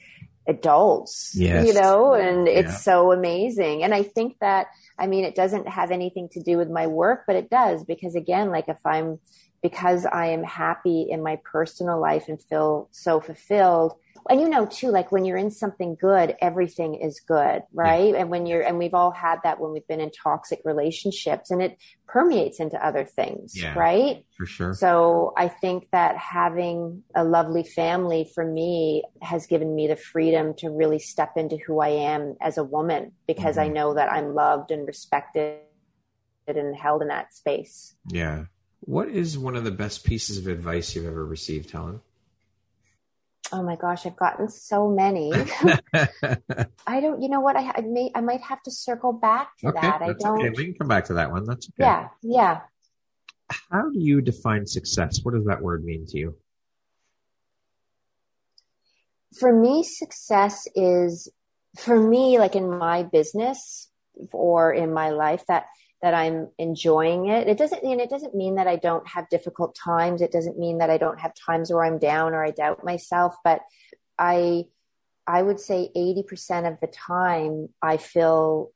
adults, 0.47 1.35
yes. 1.37 1.67
you 1.67 1.75
know, 1.75 2.15
and 2.15 2.49
it's 2.49 2.83
so 2.83 3.13
amazing. 3.13 3.85
And 3.85 3.95
I 3.95 4.03
think 4.03 4.39
that, 4.41 4.69
I 4.99 5.07
mean, 5.07 5.25
it 5.25 5.35
doesn't 5.35 5.69
have 5.69 5.91
anything 5.91 6.29
to 6.31 6.43
do 6.43 6.57
with 6.59 6.71
my 6.71 6.87
work, 6.87 7.25
but 7.27 7.37
it 7.37 7.51
does 7.51 7.85
because 7.85 8.15
again, 8.15 8.51
like 8.51 8.69
if 8.69 8.85
I'm, 8.85 9.19
because 9.63 10.07
I 10.07 10.27
am 10.27 10.43
happy 10.45 11.07
in 11.11 11.23
my 11.23 11.39
personal 11.45 12.01
life 12.01 12.29
and 12.29 12.41
feel 12.41 12.89
so 12.91 13.21
fulfilled, 13.21 13.95
and 14.29 14.41
you 14.41 14.49
know 14.49 14.67
too 14.67 14.91
like 14.91 15.11
when 15.13 15.25
you're 15.25 15.37
in 15.37 15.51
something 15.51 15.97
good 16.01 16.37
everything 16.41 16.95
is 16.95 17.21
good 17.21 17.63
right? 17.73 18.13
Yeah. 18.13 18.21
and 18.21 18.31
when 18.31 18.47
you're 18.47 18.63
and 18.63 18.79
we've 18.79 18.95
all 18.95 19.11
had 19.11 19.41
that 19.45 19.61
when 19.61 19.73
we've 19.73 19.87
been 19.87 20.01
in 20.01 20.11
toxic 20.11 20.61
relationships 20.65 21.51
and 21.51 21.63
it 21.63 21.79
permeates 22.07 22.61
into 22.61 22.85
other 22.85 23.05
things 23.05 23.61
yeah, 23.61 23.79
right? 23.79 24.25
For 24.37 24.47
sure. 24.47 24.75
So 24.75 25.33
i 25.37 25.49
think 25.49 25.89
that 25.93 26.17
having 26.17 27.03
a 27.15 27.25
lovely 27.25 27.65
family 27.65 28.31
for 28.35 28.45
me 28.45 29.05
has 29.23 29.47
given 29.47 29.75
me 29.75 29.87
the 29.87 29.97
freedom 29.97 30.55
to 30.59 30.71
really 30.71 30.99
step 30.99 31.37
into 31.37 31.57
who 31.67 31.81
i 31.81 31.89
am 31.89 32.37
as 32.41 32.59
a 32.59 32.65
woman 32.65 33.13
because 33.27 33.57
mm-hmm. 33.57 33.71
i 33.71 33.73
know 33.73 33.95
that 33.95 34.11
i'm 34.13 34.35
loved 34.35 34.71
and 34.71 34.87
respected 34.87 35.61
and 36.57 36.75
held 36.75 37.03
in 37.03 37.09
that 37.09 37.35
space. 37.35 37.95
Yeah. 38.09 38.45
What 38.81 39.09
is 39.09 39.37
one 39.37 39.57
of 39.57 39.65
the 39.65 39.71
best 39.71 40.05
pieces 40.05 40.39
of 40.39 40.47
advice 40.47 40.95
you've 40.95 41.07
ever 41.07 41.25
received 41.25 41.71
helen 41.71 42.01
oh 43.53 43.63
my 43.63 43.77
gosh, 43.77 44.07
I've 44.07 44.17
gotten 44.17 44.49
so 44.49 44.89
many. 44.89 45.33
I 46.87 47.01
don't, 47.01 47.23
you 47.23 47.29
know 47.29 47.41
what? 47.41 47.57
I, 47.57 47.73
I 47.77 47.81
may, 47.83 48.11
I 48.15 48.21
might 48.21 48.41
have 48.43 48.63
to 48.65 48.71
circle 48.71 49.13
back 49.13 49.57
to 49.59 49.69
okay, 49.69 49.81
that. 49.81 50.03
I 50.03 50.13
don't. 50.13 50.41
Okay. 50.41 50.51
We 50.51 50.65
can 50.67 50.75
come 50.75 50.89
back 50.89 51.07
to 51.07 51.15
that 51.15 51.31
one. 51.31 51.45
That's 51.45 51.69
okay. 51.69 51.85
Yeah. 51.85 52.09
Yeah. 52.23 52.61
How 53.71 53.91
do 53.91 53.99
you 53.99 54.21
define 54.21 54.67
success? 54.67 55.21
What 55.23 55.35
does 55.35 55.47
that 55.47 55.63
word 55.63 55.85
mean 55.85 56.07
to 56.07 56.19
you? 56.19 56.37
For 59.39 59.53
me, 59.53 59.83
success 59.83 60.67
is 60.75 61.31
for 61.79 61.99
me, 62.01 62.39
like 62.39 62.57
in 62.57 62.77
my 62.77 63.05
business 63.05 63.91
or 64.33 64.73
in 64.73 64.93
my 64.93 65.11
life, 65.11 65.45
that 65.49 65.67
that 66.03 66.15
I'm 66.15 66.49
enjoying 66.59 67.29
it. 67.29 67.49
It 67.49 67.59
doesn't 67.59 67.83
mean 67.83 68.01
it 68.01 68.11
doesn't 68.11 68.35
mean 68.35 68.55
that 68.57 68.69
I 68.69 68.77
don't 68.77 69.07
have 69.09 69.29
difficult 69.29 69.75
times. 69.75 70.23
It 70.23 70.33
doesn't 70.33 70.59
mean 70.59 70.79
that 70.79 70.91
I 70.91 70.99
don't 70.99 71.19
have 71.19 71.33
times 71.35 71.73
where 71.73 71.85
I'm 71.85 71.99
down 71.99 72.35
or 72.35 72.45
I 72.45 72.51
doubt 72.51 72.85
myself, 72.85 73.35
but 73.43 73.63
I 74.19 74.65
I 75.27 75.43
would 75.43 75.61
say 75.61 75.91
80% 75.95 76.73
of 76.73 76.81
the 76.81 76.87
time 76.87 77.69
I 77.83 77.99
feel 77.99 78.73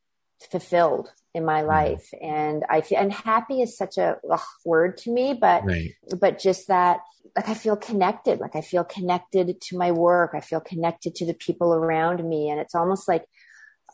fulfilled 0.50 1.10
in 1.34 1.44
my 1.44 1.60
mm-hmm. 1.60 1.68
life 1.68 2.10
and 2.20 2.64
I 2.68 2.82
feel 2.82 2.98
and 2.98 3.12
happy 3.12 3.62
is 3.62 3.76
such 3.76 3.96
a 3.96 4.18
ugh, 4.30 4.40
word 4.64 4.98
to 4.98 5.10
me 5.10 5.34
but 5.34 5.64
right. 5.64 5.94
but 6.20 6.38
just 6.38 6.68
that 6.68 7.00
like 7.36 7.48
I 7.48 7.54
feel 7.54 7.76
connected 7.76 8.40
like 8.40 8.56
I 8.56 8.60
feel 8.60 8.84
connected 8.84 9.60
to 9.60 9.78
my 9.78 9.92
work 9.92 10.32
I 10.34 10.40
feel 10.40 10.60
connected 10.60 11.14
to 11.16 11.26
the 11.26 11.34
people 11.34 11.72
around 11.72 12.28
me 12.28 12.50
and 12.50 12.60
it's 12.60 12.74
almost 12.74 13.08
like 13.08 13.24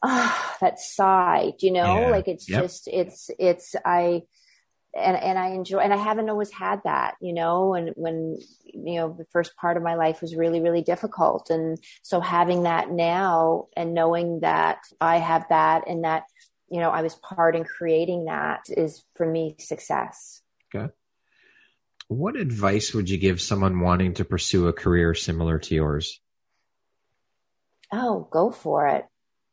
ah, 0.03 0.53
oh, 0.53 0.57
that 0.61 0.79
sigh, 0.79 1.53
you 1.61 1.73
know, 1.73 2.01
yeah. 2.01 2.11
like 2.11 2.29
it's 2.29 2.49
yep. 2.49 2.63
just, 2.63 2.89
it's, 2.89 3.31
it's, 3.39 3.75
I, 3.85 4.23
and, 4.97 5.17
and 5.17 5.39
I 5.39 5.49
enjoy, 5.51 5.79
and 5.79 5.93
I 5.93 5.97
haven't 5.97 6.31
always 6.31 6.51
had 6.51 6.81
that, 6.85 7.17
you 7.21 7.33
know, 7.33 7.75
and 7.75 7.91
when, 7.95 8.39
you 8.65 8.95
know, 8.95 9.15
the 9.17 9.27
first 9.33 9.57
part 9.57 9.77
of 9.77 9.83
my 9.83 9.95
life 9.95 10.23
was 10.23 10.35
really, 10.35 10.61
really 10.61 10.83
difficult. 10.83 11.51
And 11.51 11.79
so 12.03 12.21
having 12.21 12.63
that 12.63 12.91
now 12.91 13.67
and 13.77 13.95
knowing 13.95 14.41
that 14.41 14.79
I 15.01 15.19
have 15.19 15.47
that 15.51 15.89
and 15.89 16.05
that, 16.05 16.25
you 16.71 16.81
know, 16.81 16.91
I 16.91 17.03
was 17.03 17.15
part 17.15 17.55
in 17.55 17.65
creating 17.65 18.27
that 18.27 18.67
is 18.69 19.05
for 19.15 19.27
me 19.27 19.57
success. 19.59 20.43
Okay. 20.75 20.93
What 22.09 22.37
advice 22.37 22.95
would 22.95 23.11
you 23.11 23.19
give 23.19 23.41
someone 23.41 23.81
wanting 23.81 24.15
to 24.15 24.25
pursue 24.25 24.69
a 24.69 24.73
career 24.73 25.15
similar 25.15 25.59
to 25.59 25.75
yours? 25.75 26.21
Oh, 27.93 28.27
go 28.31 28.51
for 28.51 28.87
it 28.89 29.07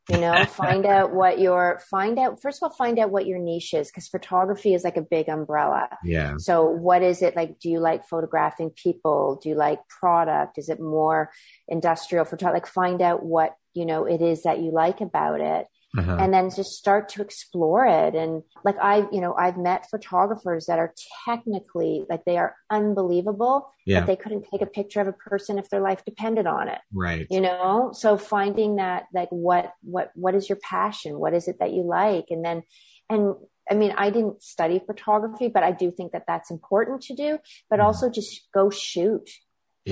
you 0.08 0.18
know 0.18 0.44
find 0.48 0.86
out 0.86 1.12
what 1.12 1.38
your 1.38 1.80
find 1.90 2.18
out 2.18 2.40
first 2.40 2.62
of 2.62 2.70
all 2.70 2.76
find 2.76 2.98
out 2.98 3.10
what 3.10 3.26
your 3.26 3.38
niche 3.38 3.74
is 3.74 3.90
because 3.90 4.08
photography 4.08 4.74
is 4.74 4.84
like 4.84 4.96
a 4.96 5.02
big 5.02 5.28
umbrella. 5.28 5.88
Yeah. 6.04 6.36
So 6.38 6.64
what 6.64 7.02
is 7.02 7.22
it 7.22 7.36
like 7.36 7.58
do 7.58 7.68
you 7.70 7.80
like 7.80 8.06
photographing 8.06 8.70
people? 8.70 9.40
Do 9.42 9.48
you 9.48 9.54
like 9.54 9.80
product? 9.88 10.58
Is 10.58 10.68
it 10.68 10.80
more 10.80 11.30
industrial 11.68 12.24
photography 12.24 12.56
like 12.56 12.66
find 12.66 13.02
out 13.02 13.24
what 13.24 13.56
you 13.74 13.86
know 13.86 14.04
it 14.04 14.22
is 14.22 14.44
that 14.44 14.60
you 14.60 14.70
like 14.70 15.00
about 15.00 15.40
it 15.40 15.66
uh-huh. 15.96 16.16
and 16.20 16.32
then 16.32 16.50
just 16.50 16.72
start 16.72 17.08
to 17.10 17.22
explore 17.22 17.86
it. 17.86 18.14
And 18.14 18.42
like 18.64 18.76
I, 18.80 19.06
you 19.12 19.20
know, 19.20 19.34
I've 19.34 19.56
met 19.56 19.88
photographers 19.90 20.66
that 20.66 20.78
are 20.78 20.94
technically 21.24 22.04
like 22.08 22.24
they 22.24 22.36
are 22.36 22.54
unbelievable, 22.70 23.68
yeah. 23.84 24.00
but 24.00 24.06
they 24.06 24.16
couldn't 24.16 24.46
take 24.50 24.62
a 24.62 24.66
picture 24.66 25.00
of 25.00 25.08
a 25.08 25.12
person 25.12 25.58
if 25.58 25.70
their 25.70 25.80
life 25.80 26.04
depended 26.04 26.46
on 26.46 26.68
it. 26.68 26.78
Right. 26.92 27.26
You 27.30 27.40
know, 27.40 27.90
so 27.92 28.16
finding 28.16 28.76
that 28.76 29.04
like 29.14 29.28
what 29.30 29.72
what 29.82 30.10
what 30.14 30.34
is 30.34 30.48
your 30.48 30.58
passion? 30.62 31.18
What 31.18 31.34
is 31.34 31.48
it 31.48 31.58
that 31.60 31.72
you 31.72 31.82
like? 31.82 32.26
And 32.30 32.44
then 32.44 32.62
and 33.08 33.34
I 33.70 33.74
mean, 33.74 33.92
I 33.96 34.10
didn't 34.10 34.42
study 34.42 34.80
photography, 34.84 35.48
but 35.48 35.62
I 35.62 35.72
do 35.72 35.90
think 35.90 36.12
that 36.12 36.24
that's 36.26 36.50
important 36.50 37.02
to 37.02 37.14
do, 37.14 37.38
but 37.68 37.80
mm. 37.80 37.84
also 37.84 38.08
just 38.08 38.48
go 38.54 38.70
shoot 38.70 39.28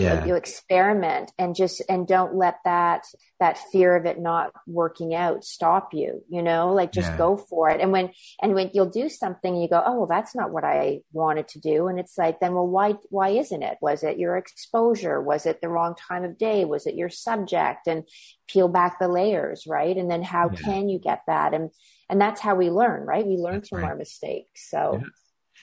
yeah. 0.02 0.24
you 0.24 0.34
experiment 0.34 1.30
and 1.38 1.54
just 1.54 1.82
and 1.88 2.06
don't 2.06 2.34
let 2.34 2.58
that 2.64 3.04
that 3.38 3.58
fear 3.70 3.94
of 3.96 4.06
it 4.06 4.18
not 4.18 4.50
working 4.66 5.14
out 5.14 5.44
stop 5.44 5.94
you 5.94 6.22
you 6.28 6.42
know? 6.42 6.72
Like 6.74 6.92
just 6.92 7.10
yeah. 7.12 7.18
go 7.18 7.36
for 7.36 7.70
it. 7.70 7.80
And 7.80 7.92
when 7.92 8.10
and 8.42 8.54
when 8.54 8.70
you'll 8.74 8.90
do 8.90 9.08
something 9.08 9.56
you 9.56 9.68
go 9.68 9.82
oh 9.84 9.98
well 9.98 10.06
that's 10.06 10.34
not 10.34 10.50
what 10.50 10.64
i 10.64 11.00
wanted 11.12 11.48
to 11.48 11.60
do. 11.60 11.86
And 11.86 12.00
it's 12.00 12.18
like 12.18 12.40
then 12.40 12.54
well 12.54 12.66
why 12.66 12.94
why 13.10 13.30
isn't 13.30 13.62
it? 13.62 13.78
Was 13.80 14.02
it 14.02 14.18
your 14.18 14.36
exposure? 14.36 15.22
Was 15.22 15.46
it 15.46 15.60
the 15.60 15.68
wrong 15.68 15.94
time 15.94 16.24
of 16.24 16.38
day? 16.38 16.64
Was 16.64 16.86
it 16.86 16.96
your 16.96 17.10
subject? 17.10 17.86
And 17.86 18.04
peel 18.48 18.68
back 18.68 18.98
the 18.98 19.08
layers 19.08 19.64
right? 19.66 19.96
And 19.96 20.10
then 20.10 20.22
how 20.22 20.50
yeah. 20.50 20.58
can 20.58 20.88
you 20.88 20.98
get 20.98 21.20
that? 21.28 21.54
And 21.54 21.70
and 22.10 22.20
that's 22.20 22.40
how 22.40 22.56
we 22.56 22.70
learn 22.70 23.06
right? 23.06 23.24
We 23.24 23.36
learn 23.36 23.54
that's 23.54 23.68
from 23.68 23.78
right. 23.78 23.90
our 23.90 23.96
mistakes 23.96 24.68
so. 24.70 25.00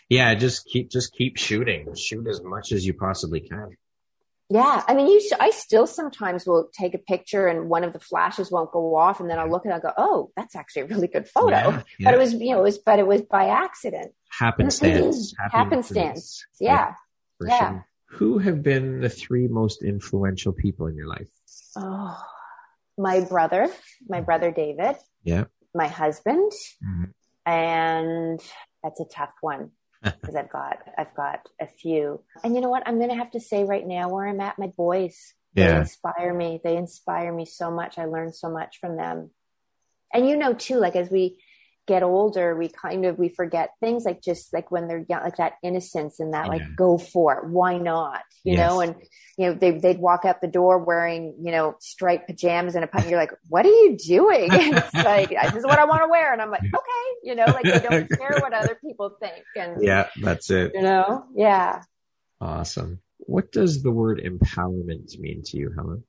Yeah. 0.10 0.30
yeah 0.30 0.36
just 0.36 0.66
keep 0.66 0.90
just 0.90 1.14
keep 1.14 1.38
shooting. 1.38 1.94
Shoot 1.96 2.28
as 2.30 2.42
much 2.42 2.72
as 2.72 2.86
you 2.86 2.94
possibly 2.94 3.42
can 3.42 3.76
yeah, 4.52 4.84
I 4.86 4.94
mean, 4.94 5.08
you. 5.08 5.22
Sh- 5.22 5.40
I 5.40 5.52
still 5.52 5.88
sometimes 5.88 6.46
will 6.46 6.70
take 6.78 6.94
a 6.94 6.98
picture 6.98 7.48
and 7.48 7.70
one 7.70 7.86
of 7.86 7.94
the 7.94 8.00
flashes 8.00 8.52
won't 8.52 8.72
go 8.74 8.98
off, 8.98 9.22
and 9.22 9.30
then 9.30 9.40
I'll 9.40 9.50
look 9.50 9.64
and 9.64 9.74
I'll 9.74 9.80
go, 9.80 9.94
"Oh, 9.98 10.32
that's 10.36 10.58
actually 10.58 10.82
a 10.82 10.86
really 10.88 11.08
good 11.08 11.26
photo." 11.26 11.56
Yeah, 11.56 11.82
yeah. 12.00 12.06
But 12.06 12.14
it 12.16 12.18
was, 12.18 12.34
you 12.34 12.52
know, 12.52 12.60
it 12.60 12.64
was, 12.64 12.78
but 12.78 13.00
it 13.00 13.08
was 13.08 13.22
by 13.22 13.48
accident. 13.48 14.12
Happenstance. 14.30 15.34
Happenstance. 15.52 16.46
Yeah. 16.60 16.96
Yeah. 17.40 17.48
yeah. 17.48 17.60
Sure. 17.60 17.88
Who 18.08 18.40
have 18.40 18.62
been 18.62 19.00
the 19.00 19.10
three 19.10 19.48
most 19.48 19.84
influential 19.84 20.52
people 20.52 20.88
in 20.88 20.96
your 20.98 21.08
life? 21.08 21.30
Oh, 21.78 22.22
my 22.98 23.22
brother, 23.22 23.70
my 24.10 24.20
brother 24.20 24.52
David. 24.52 24.98
Yeah. 25.24 25.46
My 25.74 25.88
husband, 25.88 26.52
mm-hmm. 26.86 27.50
and 27.50 28.42
that's 28.84 29.00
a 29.00 29.06
tough 29.06 29.32
one 29.40 29.72
because 30.22 30.36
I've 30.36 30.50
got 30.50 30.80
I've 30.98 31.14
got 31.16 31.48
a 31.60 31.68
few. 31.68 32.22
And 32.44 32.56
you 32.56 32.62
know 32.62 32.70
what? 32.70 32.84
I'm 32.88 32.98
going 32.98 33.10
to 33.10 33.16
have 33.16 33.32
to 33.32 33.40
say 33.40 33.64
right 33.64 33.86
now 33.86 34.10
where 34.10 34.28
I'm 34.28 34.42
at. 34.42 34.58
My 34.58 34.68
boys, 34.68 35.34
yeah. 35.54 35.74
they 35.74 35.80
inspire 35.82 36.34
me. 36.34 36.60
They 36.64 36.76
inspire 36.76 37.34
me 37.34 37.46
so 37.46 37.70
much. 37.70 37.98
I 37.98 38.06
learn 38.06 38.34
so 38.34 38.50
much 38.50 38.80
from 38.80 38.98
them. 38.98 39.32
And 40.14 40.28
you 40.28 40.36
know 40.36 40.54
too, 40.54 40.78
like 40.78 40.96
as 40.96 41.10
we 41.10 41.38
get 41.88 42.04
older, 42.04 42.56
we 42.56 42.70
kind 42.70 43.06
of 43.06 43.18
we 43.18 43.30
forget 43.30 43.72
things 43.80 44.06
like 44.06 44.22
just 44.22 44.54
like 44.54 44.72
when 44.72 44.88
they're 44.88 45.06
young, 45.10 45.24
like 45.24 45.38
that 45.38 45.54
innocence 45.64 46.20
and 46.20 46.34
that 46.34 46.48
like 46.48 46.62
go 46.76 46.98
for 46.98 47.38
it. 47.38 47.46
Why 47.50 47.78
not? 47.78 48.22
You 48.44 48.54
yes. 48.54 48.70
know, 48.70 48.82
and 48.82 48.96
you 49.38 49.48
know 49.48 49.54
they 49.54 49.72
they'd 49.72 50.00
walk 50.00 50.26
out 50.26 50.42
the 50.42 50.48
door 50.48 50.80
wearing 50.80 51.36
you 51.42 51.52
know 51.52 51.76
striped 51.80 52.28
pajamas 52.28 52.76
and 52.76 52.84
a 52.84 52.88
put. 52.88 53.08
You're 53.08 53.20
like, 53.20 53.34
what 53.50 53.66
are 53.66 53.70
you 53.70 53.98
doing? 53.98 54.48
it's 54.52 54.94
like 54.94 55.30
this 55.30 55.56
is 55.56 55.66
what 55.66 55.80
I 55.80 55.86
want 55.86 56.04
to 56.04 56.10
wear, 56.10 56.32
and 56.34 56.42
I'm 56.42 56.52
like, 56.52 56.64
okay, 56.64 57.08
you 57.24 57.36
know, 57.36 57.46
like 57.46 57.64
they 57.64 57.80
don't 57.80 58.10
care 58.18 58.38
what 58.40 58.54
other 58.54 58.78
people 58.82 59.18
think. 59.20 59.44
And 59.56 59.84
yeah, 59.84 60.10
that's 60.22 60.50
it. 60.50 60.72
You 60.74 60.82
know, 60.82 61.26
yeah. 61.36 61.84
Awesome. 62.40 63.00
What 63.18 63.52
does 63.52 63.84
the 63.84 63.92
word 63.92 64.20
empowerment 64.24 65.18
mean 65.20 65.44
to 65.46 65.58
you, 65.58 65.72
Helen? 65.76 66.04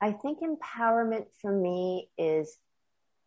I 0.00 0.12
think 0.12 0.38
empowerment 0.40 1.26
for 1.40 1.52
me 1.52 2.08
is 2.16 2.56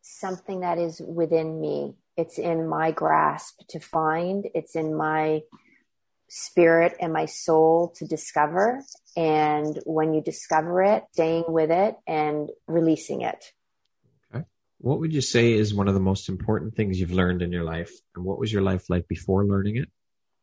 something 0.01 0.61
that 0.61 0.77
is 0.77 1.01
within 1.01 1.59
me. 1.59 1.95
It's 2.17 2.37
in 2.37 2.67
my 2.67 2.91
grasp 2.91 3.61
to 3.69 3.79
find, 3.79 4.47
it's 4.53 4.75
in 4.75 4.95
my 4.95 5.41
spirit 6.27 6.93
and 6.99 7.11
my 7.11 7.25
soul 7.25 7.93
to 7.97 8.05
discover. 8.05 8.81
And 9.17 9.79
when 9.85 10.13
you 10.13 10.21
discover 10.21 10.81
it, 10.81 11.03
staying 11.11 11.45
with 11.47 11.71
it 11.71 11.95
and 12.07 12.49
releasing 12.67 13.21
it. 13.21 13.51
Okay. 14.33 14.45
What 14.79 14.99
would 14.99 15.13
you 15.13 15.21
say 15.21 15.53
is 15.53 15.73
one 15.73 15.87
of 15.87 15.93
the 15.93 15.99
most 15.99 16.29
important 16.29 16.75
things 16.75 16.99
you've 16.99 17.11
learned 17.11 17.41
in 17.41 17.51
your 17.51 17.63
life? 17.63 17.91
And 18.15 18.23
what 18.23 18.39
was 18.39 18.51
your 18.51 18.61
life 18.61 18.89
like 18.89 19.07
before 19.07 19.45
learning 19.45 19.77
it? 19.77 19.89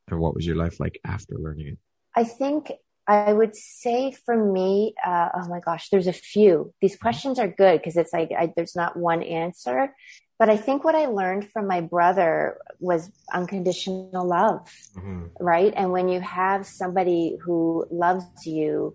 And 0.09 0.21
what 0.21 0.35
was 0.35 0.47
your 0.47 0.57
life 0.57 0.79
like 0.81 1.01
after 1.05 1.37
learning 1.39 1.69
it? 1.69 1.79
I 2.15 2.25
think 2.25 2.73
I 3.09 3.33
would 3.33 3.57
say 3.57 4.13
for 4.13 4.37
me, 4.37 4.95
uh, 5.05 5.31
oh 5.35 5.49
my 5.49 5.61
gosh, 5.61 5.89
there's 5.89 6.07
a 6.07 6.13
few. 6.13 6.75
These 6.81 6.95
mm-hmm. 6.95 7.03
questions 7.03 7.39
are 7.39 7.49
good 7.49 7.79
because 7.79 7.97
it's 7.97 8.13
like 8.13 8.31
I, 8.39 8.53
there's 8.55 8.77
not 8.77 8.97
one 8.97 9.23
answer. 9.23 9.95
But 10.39 10.51
I 10.51 10.57
think 10.57 10.85
what 10.85 10.95
I 10.95 11.07
learned 11.07 11.51
from 11.51 11.67
my 11.67 11.81
brother 11.81 12.59
was 12.79 13.11
unconditional 13.33 14.25
love, 14.25 14.71
mm-hmm. 14.95 15.27
right? 15.41 15.73
And 15.75 15.91
when 15.91 16.09
you 16.09 16.21
have 16.21 16.65
somebody 16.65 17.37
who 17.43 17.87
loves 17.91 18.47
you, 18.47 18.95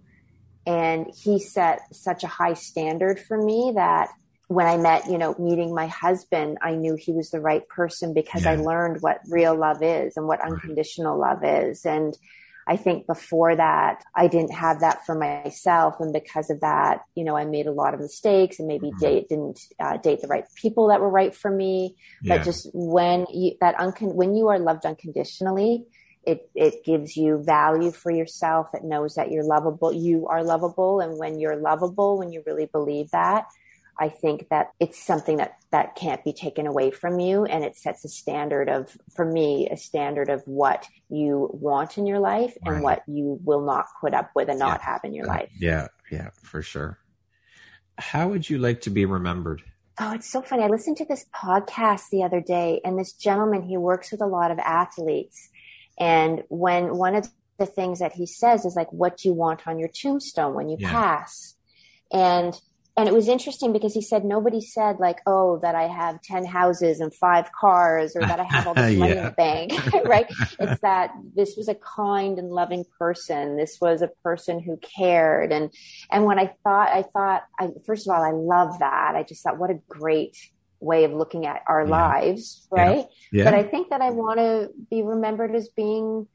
and 0.65 1.07
he 1.13 1.39
set 1.39 1.93
such 1.93 2.23
a 2.23 2.27
high 2.27 2.53
standard 2.53 3.19
for 3.19 3.37
me 3.37 3.73
that 3.75 4.09
when 4.47 4.67
I 4.67 4.77
met, 4.77 5.09
you 5.09 5.17
know, 5.17 5.35
meeting 5.39 5.73
my 5.73 5.87
husband, 5.87 6.57
I 6.61 6.75
knew 6.75 6.95
he 6.95 7.11
was 7.11 7.31
the 7.31 7.41
right 7.41 7.67
person 7.67 8.13
because 8.13 8.43
yeah. 8.43 8.51
I 8.51 8.55
learned 8.55 9.01
what 9.01 9.19
real 9.27 9.55
love 9.55 9.81
is 9.81 10.15
and 10.15 10.27
what 10.27 10.41
unconditional 10.41 11.19
love 11.19 11.43
is. 11.43 11.85
And 11.85 12.15
I 12.67 12.77
think 12.77 13.07
before 13.07 13.55
that, 13.55 14.03
I 14.15 14.27
didn't 14.27 14.53
have 14.53 14.79
that 14.79 15.05
for 15.05 15.15
myself. 15.15 15.95
And 15.99 16.13
because 16.13 16.49
of 16.49 16.61
that, 16.61 17.01
you 17.15 17.23
know, 17.23 17.35
I 17.35 17.45
made 17.45 17.67
a 17.67 17.71
lot 17.71 17.93
of 17.93 17.99
mistakes 17.99 18.59
and 18.59 18.67
maybe 18.67 18.87
mm-hmm. 18.87 18.99
date, 18.99 19.29
didn't 19.29 19.59
uh, 19.79 19.97
date 19.97 20.21
the 20.21 20.27
right 20.27 20.45
people 20.55 20.87
that 20.87 21.01
were 21.01 21.09
right 21.09 21.35
for 21.35 21.51
me. 21.51 21.95
Yeah. 22.21 22.37
But 22.37 22.45
just 22.45 22.69
when 22.73 23.25
you, 23.33 23.53
that 23.59 23.75
uncon, 23.77 24.13
when 24.15 24.35
you 24.35 24.47
are 24.47 24.59
loved 24.59 24.85
unconditionally, 24.85 25.85
it, 26.25 26.49
it 26.55 26.85
gives 26.85 27.17
you 27.17 27.43
value 27.43 27.91
for 27.91 28.11
yourself. 28.11 28.69
It 28.73 28.83
knows 28.83 29.15
that 29.15 29.29
you're 29.29 29.43
lovable. 29.43 29.91
You 29.91 30.27
are 30.27 30.43
lovable. 30.43 31.01
And 31.01 31.17
when 31.19 31.39
you're 31.39 31.57
lovable, 31.57 32.17
when 32.17 32.31
you 32.31 32.43
really 32.45 32.65
believe 32.65 33.11
that, 33.11 33.47
I 34.03 34.09
think 34.09 34.49
that 34.49 34.73
it's 34.81 35.01
something 35.01 35.37
that 35.37 35.55
that 35.71 35.95
can't 35.95 36.21
be 36.25 36.33
taken 36.33 36.67
away 36.67 36.91
from 36.91 37.21
you 37.21 37.45
and 37.45 37.63
it 37.63 37.77
sets 37.77 38.03
a 38.03 38.09
standard 38.09 38.67
of 38.67 38.97
for 39.15 39.23
me 39.23 39.69
a 39.71 39.77
standard 39.77 40.29
of 40.29 40.41
what 40.45 40.85
you 41.07 41.49
want 41.53 41.97
in 41.97 42.05
your 42.05 42.19
life 42.19 42.53
and 42.65 42.83
what 42.83 43.03
you 43.07 43.39
will 43.45 43.61
not 43.61 43.85
put 44.01 44.13
up 44.13 44.31
with 44.35 44.49
and 44.49 44.59
not 44.59 44.81
yeah. 44.81 44.91
have 44.91 45.05
in 45.05 45.13
your 45.13 45.25
life. 45.25 45.49
Yeah, 45.57 45.87
yeah, 46.11 46.31
for 46.41 46.61
sure. 46.61 46.99
How 47.97 48.27
would 48.27 48.49
you 48.49 48.57
like 48.57 48.81
to 48.81 48.89
be 48.89 49.05
remembered? 49.05 49.63
Oh, 49.97 50.11
it's 50.11 50.29
so 50.29 50.41
funny. 50.41 50.63
I 50.63 50.67
listened 50.67 50.97
to 50.97 51.05
this 51.05 51.25
podcast 51.33 52.09
the 52.11 52.23
other 52.23 52.41
day 52.41 52.81
and 52.83 52.99
this 52.99 53.13
gentleman 53.13 53.61
he 53.61 53.77
works 53.77 54.11
with 54.11 54.21
a 54.21 54.27
lot 54.27 54.51
of 54.51 54.59
athletes 54.59 55.49
and 55.97 56.43
when 56.49 56.97
one 56.97 57.15
of 57.15 57.29
the 57.57 57.65
things 57.65 57.99
that 57.99 58.11
he 58.11 58.25
says 58.25 58.65
is 58.65 58.75
like 58.75 58.91
what 58.91 59.15
do 59.15 59.29
you 59.29 59.33
want 59.33 59.65
on 59.65 59.79
your 59.79 59.87
tombstone 59.87 60.55
when 60.55 60.67
you 60.67 60.75
yeah. 60.77 60.91
pass? 60.91 61.55
And 62.11 62.59
and 62.95 63.07
it 63.07 63.13
was 63.13 63.27
interesting 63.27 63.73
because 63.73 63.93
he 63.93 64.01
said 64.01 64.23
nobody 64.23 64.61
said 64.61 64.97
like 64.99 65.19
oh 65.25 65.59
that 65.59 65.75
i 65.75 65.83
have 65.83 66.21
10 66.21 66.45
houses 66.45 66.99
and 66.99 67.13
five 67.13 67.51
cars 67.51 68.15
or 68.15 68.21
that 68.21 68.39
i 68.39 68.43
have 68.43 68.67
all 68.67 68.73
this 68.75 68.97
money 68.97 69.11
in 69.11 69.23
the 69.23 69.31
bank 69.31 69.73
right 70.05 70.27
it's 70.59 70.81
that 70.81 71.11
this 71.35 71.55
was 71.57 71.67
a 71.67 71.75
kind 71.75 72.37
and 72.39 72.49
loving 72.49 72.85
person 72.99 73.57
this 73.57 73.79
was 73.81 74.01
a 74.01 74.09
person 74.23 74.59
who 74.59 74.77
cared 74.77 75.51
and 75.51 75.71
and 76.11 76.25
when 76.25 76.39
i 76.39 76.53
thought 76.63 76.89
i 76.89 77.01
thought 77.01 77.43
i 77.59 77.69
first 77.85 78.07
of 78.07 78.13
all 78.13 78.23
i 78.23 78.31
love 78.31 78.79
that 78.79 79.15
i 79.15 79.23
just 79.23 79.43
thought 79.43 79.57
what 79.57 79.69
a 79.69 79.79
great 79.87 80.37
way 80.79 81.05
of 81.05 81.13
looking 81.13 81.45
at 81.45 81.63
our 81.67 81.85
yeah. 81.85 81.91
lives 81.91 82.67
right 82.69 83.07
yeah. 83.31 83.43
Yeah. 83.43 83.45
but 83.45 83.53
i 83.53 83.63
think 83.63 83.89
that 83.89 84.01
i 84.01 84.09
want 84.09 84.39
to 84.39 84.69
be 84.89 85.01
remembered 85.01 85.55
as 85.55 85.69
being 85.69 86.27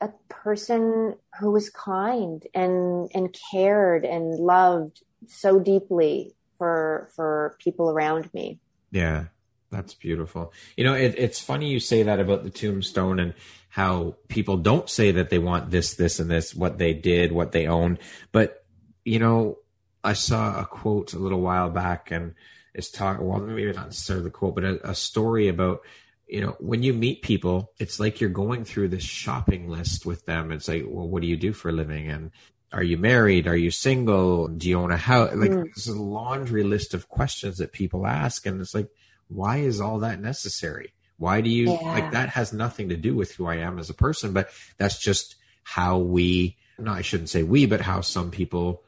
a 0.00 0.10
person 0.28 1.14
who 1.40 1.50
was 1.50 1.70
kind 1.70 2.46
and 2.54 3.10
and 3.14 3.34
cared 3.50 4.04
and 4.04 4.34
loved 4.34 5.02
so 5.28 5.58
deeply 5.58 6.34
for 6.58 7.08
for 7.14 7.56
people 7.58 7.90
around 7.90 8.32
me. 8.32 8.58
Yeah, 8.90 9.26
that's 9.70 9.94
beautiful. 9.94 10.52
You 10.76 10.84
know, 10.84 10.94
it, 10.94 11.14
it's 11.18 11.40
funny 11.40 11.68
you 11.68 11.80
say 11.80 12.02
that 12.04 12.20
about 12.20 12.44
the 12.44 12.50
tombstone 12.50 13.18
and 13.18 13.34
how 13.68 14.16
people 14.28 14.56
don't 14.56 14.88
say 14.88 15.10
that 15.12 15.28
they 15.28 15.38
want 15.38 15.70
this, 15.70 15.94
this, 15.94 16.18
and 16.18 16.30
this, 16.30 16.54
what 16.54 16.78
they 16.78 16.94
did, 16.94 17.32
what 17.32 17.52
they 17.52 17.66
own. 17.66 17.98
But 18.32 18.64
you 19.04 19.18
know, 19.18 19.58
I 20.02 20.14
saw 20.14 20.60
a 20.60 20.64
quote 20.64 21.12
a 21.12 21.18
little 21.18 21.40
while 21.40 21.70
back, 21.70 22.10
and 22.10 22.34
it's 22.74 22.90
talk. 22.90 23.18
Well, 23.20 23.40
maybe 23.40 23.72
not 23.72 23.86
necessarily 23.86 24.24
the 24.24 24.30
quote, 24.30 24.54
but 24.54 24.64
a, 24.64 24.90
a 24.90 24.94
story 24.94 25.48
about 25.48 25.80
you 26.26 26.40
know, 26.40 26.56
when 26.58 26.82
you 26.82 26.92
meet 26.92 27.22
people, 27.22 27.72
it's 27.78 28.00
like 28.00 28.20
you're 28.20 28.30
going 28.30 28.64
through 28.64 28.88
this 28.88 29.04
shopping 29.04 29.68
list 29.68 30.04
with 30.04 30.26
them. 30.26 30.50
It's 30.50 30.66
like, 30.66 30.84
well, 30.86 31.08
what 31.08 31.22
do 31.22 31.28
you 31.28 31.36
do 31.36 31.52
for 31.52 31.68
a 31.68 31.72
living? 31.72 32.08
And 32.08 32.32
are 32.76 32.82
you 32.82 32.98
married? 32.98 33.46
Are 33.46 33.56
you 33.56 33.70
single? 33.70 34.48
Do 34.48 34.68
you 34.68 34.78
own 34.78 34.92
a 34.92 34.98
house? 34.98 35.34
Like 35.34 35.50
mm. 35.50 35.74
this 35.74 35.86
is 35.86 35.94
a 35.94 36.02
laundry 36.02 36.62
list 36.62 36.92
of 36.92 37.08
questions 37.08 37.56
that 37.56 37.72
people 37.72 38.06
ask. 38.06 38.44
And 38.44 38.60
it's 38.60 38.74
like, 38.74 38.90
why 39.28 39.58
is 39.58 39.80
all 39.80 40.00
that 40.00 40.20
necessary? 40.20 40.92
Why 41.16 41.40
do 41.40 41.48
you 41.48 41.72
yeah. 41.72 41.80
like 41.80 42.12
that 42.12 42.28
has 42.28 42.52
nothing 42.52 42.90
to 42.90 42.96
do 42.98 43.14
with 43.14 43.32
who 43.32 43.46
I 43.46 43.56
am 43.56 43.78
as 43.78 43.88
a 43.88 43.94
person, 43.94 44.34
but 44.34 44.50
that's 44.76 44.98
just 44.98 45.36
how 45.62 45.96
we, 45.96 46.58
no, 46.78 46.92
I 46.92 47.00
shouldn't 47.00 47.30
say 47.30 47.42
we, 47.42 47.64
but 47.64 47.80
how 47.80 48.02
some 48.02 48.30
people 48.30 48.84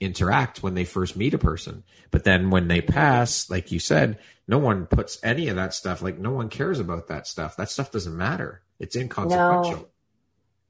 interact 0.00 0.62
when 0.62 0.72
they 0.72 0.84
first 0.84 1.14
meet 1.14 1.34
a 1.34 1.38
person. 1.38 1.84
But 2.10 2.24
then 2.24 2.48
when 2.48 2.68
they 2.68 2.80
pass, 2.80 3.50
like 3.50 3.70
you 3.70 3.80
said, 3.80 4.18
no 4.48 4.56
one 4.56 4.86
puts 4.86 5.18
any 5.22 5.48
of 5.48 5.56
that 5.56 5.74
stuff, 5.74 6.00
like 6.00 6.18
no 6.18 6.30
one 6.30 6.48
cares 6.48 6.80
about 6.80 7.08
that 7.08 7.26
stuff. 7.26 7.58
That 7.58 7.68
stuff 7.68 7.92
doesn't 7.92 8.16
matter. 8.16 8.62
It's 8.78 8.96
inconsequential. 8.96 9.72
No. 9.72 9.88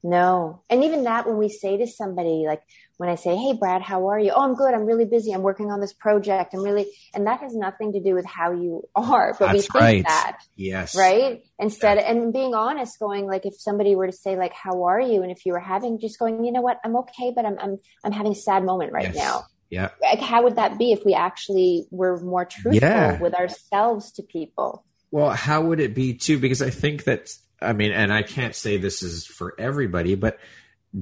No. 0.03 0.63
And 0.69 0.83
even 0.83 1.03
that, 1.03 1.27
when 1.27 1.37
we 1.37 1.49
say 1.49 1.77
to 1.77 1.85
somebody, 1.85 2.45
like 2.47 2.61
when 2.97 3.09
I 3.09 3.15
say, 3.15 3.35
Hey, 3.35 3.53
Brad, 3.53 3.81
how 3.81 4.07
are 4.07 4.19
you? 4.19 4.31
Oh, 4.31 4.41
I'm 4.41 4.55
good. 4.55 4.73
I'm 4.73 4.85
really 4.85 5.05
busy. 5.05 5.31
I'm 5.31 5.41
working 5.41 5.71
on 5.71 5.79
this 5.79 5.93
project. 5.93 6.53
I'm 6.53 6.63
really, 6.63 6.87
and 7.13 7.27
that 7.27 7.39
has 7.41 7.53
nothing 7.55 7.93
to 7.93 8.01
do 8.01 8.15
with 8.15 8.25
how 8.25 8.51
you 8.51 8.87
are, 8.95 9.35
but 9.37 9.47
That's 9.47 9.53
we 9.53 9.61
think 9.61 9.73
right. 9.75 10.03
that. 10.05 10.39
Yes. 10.55 10.95
Right. 10.95 11.43
Instead, 11.59 11.97
yeah. 11.97 12.11
and 12.11 12.33
being 12.33 12.55
honest, 12.55 12.99
going 12.99 13.27
like, 13.27 13.45
if 13.45 13.53
somebody 13.59 13.95
were 13.95 14.07
to 14.07 14.13
say, 14.13 14.35
like, 14.35 14.53
how 14.53 14.85
are 14.85 14.99
you? 14.99 15.21
And 15.21 15.31
if 15.31 15.45
you 15.45 15.53
were 15.53 15.59
having 15.59 15.99
just 15.99 16.17
going, 16.17 16.43
you 16.43 16.51
know 16.51 16.61
what? 16.61 16.79
I'm 16.83 16.95
okay, 16.97 17.31
but 17.35 17.45
I'm, 17.45 17.57
I'm, 17.59 17.77
I'm 18.03 18.11
having 18.11 18.31
a 18.31 18.35
sad 18.35 18.63
moment 18.63 18.91
right 18.91 19.13
yes. 19.13 19.15
now. 19.15 19.43
Yeah. 19.69 19.89
Like, 20.01 20.19
how 20.19 20.43
would 20.43 20.57
that 20.57 20.77
be 20.77 20.91
if 20.91 21.05
we 21.05 21.13
actually 21.13 21.85
were 21.91 22.19
more 22.19 22.45
truthful 22.45 22.87
yeah. 22.87 23.19
with 23.19 23.33
ourselves 23.33 24.11
to 24.13 24.23
people? 24.23 24.83
Well, 25.11 25.29
how 25.31 25.61
would 25.61 25.79
it 25.79 25.93
be 25.93 26.13
too? 26.13 26.39
Because 26.39 26.61
I 26.61 26.69
think 26.69 27.05
that 27.05 27.29
I 27.61 27.73
mean, 27.73 27.91
and 27.91 28.11
I 28.11 28.23
can't 28.23 28.55
say 28.55 28.77
this 28.77 29.03
is 29.03 29.25
for 29.25 29.53
everybody, 29.57 30.15
but 30.15 30.39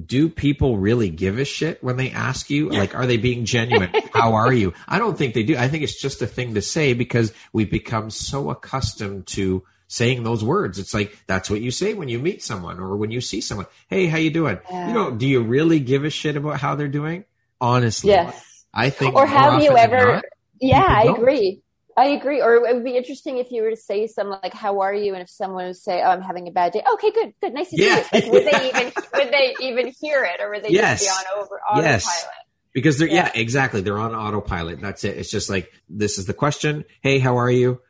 do 0.06 0.28
people 0.28 0.78
really 0.78 1.10
give 1.10 1.38
a 1.38 1.44
shit 1.44 1.82
when 1.82 1.96
they 1.96 2.10
ask 2.10 2.48
you? 2.48 2.68
Like, 2.68 2.94
are 2.94 3.06
they 3.06 3.16
being 3.16 3.44
genuine? 3.44 3.90
How 4.12 4.34
are 4.34 4.52
you? 4.52 4.72
I 4.86 4.98
don't 4.98 5.18
think 5.18 5.34
they 5.34 5.42
do. 5.42 5.56
I 5.56 5.68
think 5.68 5.82
it's 5.82 6.00
just 6.00 6.22
a 6.22 6.26
thing 6.28 6.54
to 6.54 6.62
say 6.62 6.94
because 6.94 7.32
we've 7.52 7.70
become 7.70 8.10
so 8.10 8.50
accustomed 8.50 9.26
to 9.28 9.64
saying 9.88 10.22
those 10.22 10.44
words. 10.44 10.78
It's 10.78 10.94
like 10.94 11.18
that's 11.26 11.50
what 11.50 11.60
you 11.60 11.72
say 11.72 11.94
when 11.94 12.08
you 12.08 12.20
meet 12.20 12.42
someone 12.42 12.78
or 12.78 12.96
when 12.96 13.10
you 13.10 13.20
see 13.20 13.40
someone. 13.40 13.66
Hey, 13.88 14.06
how 14.06 14.18
you 14.18 14.30
doing? 14.30 14.60
Yeah. 14.70 14.88
You 14.88 14.94
know, 14.94 15.10
do 15.10 15.26
you 15.26 15.42
really 15.42 15.80
give 15.80 16.04
a 16.04 16.10
shit 16.10 16.36
about 16.36 16.60
how 16.60 16.76
they're 16.76 16.86
doing? 16.86 17.24
Honestly, 17.60 18.10
yes. 18.10 18.64
I 18.72 18.90
think. 18.90 19.16
Or 19.16 19.26
have 19.26 19.60
you 19.60 19.76
ever? 19.76 20.14
Not, 20.14 20.24
yeah, 20.60 20.86
I 20.86 21.12
agree. 21.12 21.62
I 21.96 22.06
agree. 22.06 22.40
Or 22.40 22.54
it 22.54 22.74
would 22.74 22.84
be 22.84 22.96
interesting 22.96 23.38
if 23.38 23.50
you 23.50 23.62
were 23.62 23.70
to 23.70 23.76
say 23.76 24.06
something 24.06 24.38
like, 24.42 24.54
"How 24.54 24.80
are 24.80 24.94
you?" 24.94 25.14
and 25.14 25.22
if 25.22 25.30
someone 25.30 25.66
would 25.66 25.76
say, 25.76 26.02
"Oh, 26.02 26.10
I'm 26.10 26.22
having 26.22 26.48
a 26.48 26.50
bad 26.50 26.72
day." 26.72 26.82
Okay, 26.94 27.10
good, 27.10 27.34
good, 27.40 27.54
nice 27.54 27.70
to 27.70 27.82
yeah. 27.82 28.02
see 28.02 28.24
you. 28.24 28.32
Like, 28.32 28.32
would 28.32 28.44
they 28.44 28.68
even 28.68 28.92
would 29.14 29.32
they 29.32 29.54
even 29.60 29.92
hear 30.00 30.24
it, 30.24 30.40
or 30.40 30.50
would 30.50 30.62
they 30.62 30.70
yes. 30.70 31.04
just 31.04 31.24
be 31.24 31.30
on 31.30 31.42
over 31.42 31.60
autopilot? 31.60 31.84
Yes. 31.84 32.26
Because 32.72 32.98
they're 32.98 33.08
yeah. 33.08 33.30
yeah, 33.34 33.40
exactly. 33.40 33.80
They're 33.80 33.98
on 33.98 34.14
autopilot. 34.14 34.80
That's 34.80 35.04
it. 35.04 35.16
It's 35.16 35.30
just 35.30 35.50
like 35.50 35.72
this 35.88 36.18
is 36.18 36.26
the 36.26 36.34
question. 36.34 36.84
Hey, 37.00 37.18
how 37.18 37.38
are 37.38 37.50
you? 37.50 37.80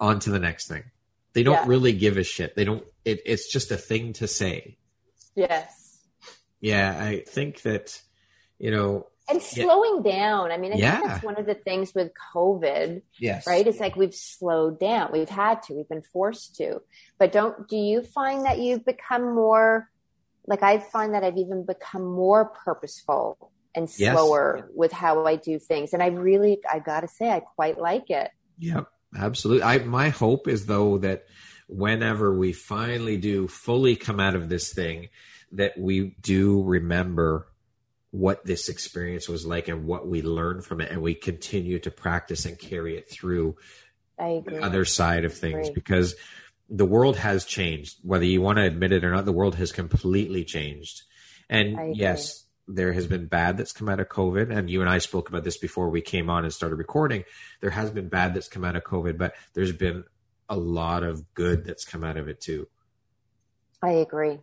On 0.00 0.18
to 0.20 0.30
the 0.30 0.40
next 0.40 0.66
thing. 0.66 0.82
They 1.34 1.44
don't 1.44 1.54
yeah. 1.54 1.68
really 1.68 1.92
give 1.92 2.16
a 2.18 2.24
shit. 2.24 2.56
They 2.56 2.64
don't. 2.64 2.84
It, 3.04 3.20
it's 3.24 3.50
just 3.52 3.70
a 3.70 3.76
thing 3.76 4.14
to 4.14 4.26
say. 4.26 4.76
Yes. 5.36 6.00
Yeah, 6.60 6.96
I 6.98 7.20
think 7.26 7.62
that 7.62 8.00
you 8.58 8.70
know 8.70 9.06
and 9.28 9.40
slowing 9.40 10.02
yeah. 10.04 10.12
down. 10.18 10.52
I 10.52 10.58
mean, 10.58 10.72
I 10.72 10.76
yeah. 10.76 10.96
think 10.96 11.08
that's 11.08 11.24
one 11.24 11.38
of 11.38 11.46
the 11.46 11.54
things 11.54 11.94
with 11.94 12.12
COVID. 12.34 13.02
Yes. 13.18 13.46
Right. 13.46 13.66
It's 13.66 13.80
like 13.80 13.96
we've 13.96 14.14
slowed 14.14 14.78
down. 14.78 15.10
We've 15.12 15.28
had 15.28 15.62
to. 15.64 15.74
We've 15.74 15.88
been 15.88 16.02
forced 16.02 16.56
to. 16.56 16.80
But 17.18 17.32
don't 17.32 17.68
do 17.68 17.76
you 17.76 18.02
find 18.02 18.44
that 18.44 18.58
you've 18.58 18.84
become 18.84 19.34
more 19.34 19.90
like 20.46 20.62
I 20.62 20.78
find 20.78 21.14
that 21.14 21.24
I've 21.24 21.38
even 21.38 21.64
become 21.64 22.04
more 22.04 22.44
purposeful 22.44 23.50
and 23.74 23.88
slower 23.90 24.56
yes. 24.58 24.66
with 24.74 24.92
how 24.92 25.24
I 25.24 25.36
do 25.36 25.58
things. 25.58 25.94
And 25.94 26.02
I 26.02 26.08
really 26.08 26.60
I 26.70 26.78
gotta 26.78 27.08
say 27.08 27.30
I 27.30 27.40
quite 27.40 27.78
like 27.78 28.10
it. 28.10 28.30
Yep. 28.58 28.88
Absolutely. 29.16 29.62
I 29.62 29.78
my 29.78 30.10
hope 30.10 30.48
is 30.48 30.66
though 30.66 30.98
that 30.98 31.24
whenever 31.66 32.36
we 32.36 32.52
finally 32.52 33.16
do 33.16 33.48
fully 33.48 33.96
come 33.96 34.20
out 34.20 34.34
of 34.34 34.48
this 34.48 34.72
thing, 34.72 35.08
that 35.52 35.78
we 35.78 36.14
do 36.20 36.62
remember 36.62 37.46
what 38.14 38.44
this 38.44 38.68
experience 38.68 39.28
was 39.28 39.44
like 39.44 39.66
and 39.66 39.86
what 39.86 40.06
we 40.06 40.22
learned 40.22 40.64
from 40.64 40.80
it. 40.80 40.88
And 40.88 41.02
we 41.02 41.16
continue 41.16 41.80
to 41.80 41.90
practice 41.90 42.46
and 42.46 42.56
carry 42.56 42.96
it 42.96 43.10
through 43.10 43.56
the 44.16 44.60
other 44.62 44.84
side 44.84 45.24
of 45.24 45.36
things 45.36 45.68
because 45.68 46.14
the 46.70 46.86
world 46.86 47.16
has 47.16 47.44
changed. 47.44 47.98
Whether 48.02 48.26
you 48.26 48.40
want 48.40 48.58
to 48.58 48.62
admit 48.62 48.92
it 48.92 49.02
or 49.02 49.10
not 49.10 49.24
the 49.24 49.32
world 49.32 49.56
has 49.56 49.72
completely 49.72 50.44
changed. 50.44 51.02
And 51.50 51.96
yes 51.96 52.42
there 52.66 52.94
has 52.94 53.06
been 53.06 53.26
bad 53.26 53.58
that's 53.58 53.72
come 53.72 53.88
out 53.88 54.00
of 54.00 54.08
covid. 54.08 54.56
And 54.56 54.70
you 54.70 54.80
and 54.80 54.88
i 54.88 54.98
spoke 54.98 55.28
about 55.28 55.42
this 55.42 55.58
before 55.58 55.90
we 55.90 56.00
came 56.00 56.30
on 56.30 56.44
and 56.44 56.52
started 56.52 56.76
recording. 56.76 57.24
There 57.60 57.70
has 57.70 57.90
been 57.90 58.08
bad 58.08 58.32
that's 58.32 58.48
come 58.48 58.64
out 58.64 58.76
of 58.76 58.84
covid 58.84 59.18
but 59.18 59.34
there's 59.54 59.72
been 59.72 60.04
a 60.48 60.56
lot 60.56 61.02
of 61.02 61.34
good 61.34 61.64
that's 61.64 61.84
come 61.84 62.04
out 62.04 62.16
of 62.16 62.28
it 62.28 62.40
too. 62.40 62.68
I 63.82 63.90
agree. 63.90 64.38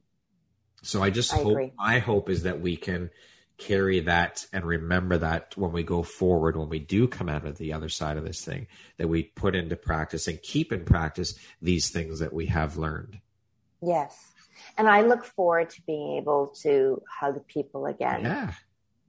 So 0.83 1.01
i 1.01 1.09
just 1.09 1.33
I 1.33 1.37
hope 1.37 1.51
agree. 1.53 1.71
my 1.77 1.99
hope 1.99 2.29
is 2.29 2.43
that 2.43 2.59
we 2.59 2.75
can 2.75 3.11
carry 3.61 3.99
that 4.01 4.45
and 4.51 4.65
remember 4.65 5.19
that 5.19 5.55
when 5.55 5.71
we 5.71 5.83
go 5.83 6.01
forward, 6.01 6.57
when 6.57 6.69
we 6.69 6.79
do 6.79 7.07
come 7.07 7.29
out 7.29 7.45
of 7.45 7.57
the 7.57 7.73
other 7.73 7.89
side 7.89 8.17
of 8.17 8.23
this 8.23 8.43
thing, 8.43 8.67
that 8.97 9.07
we 9.07 9.23
put 9.23 9.55
into 9.55 9.75
practice 9.75 10.27
and 10.27 10.41
keep 10.41 10.73
in 10.73 10.83
practice 10.83 11.35
these 11.61 11.89
things 11.89 12.19
that 12.19 12.33
we 12.33 12.47
have 12.47 12.77
learned. 12.77 13.19
Yes. 13.81 14.17
And 14.77 14.87
I 14.87 15.01
look 15.01 15.25
forward 15.25 15.69
to 15.71 15.81
being 15.83 16.17
able 16.17 16.53
to 16.63 17.01
hug 17.09 17.47
people 17.47 17.85
again. 17.85 18.21
Yeah. 18.21 18.53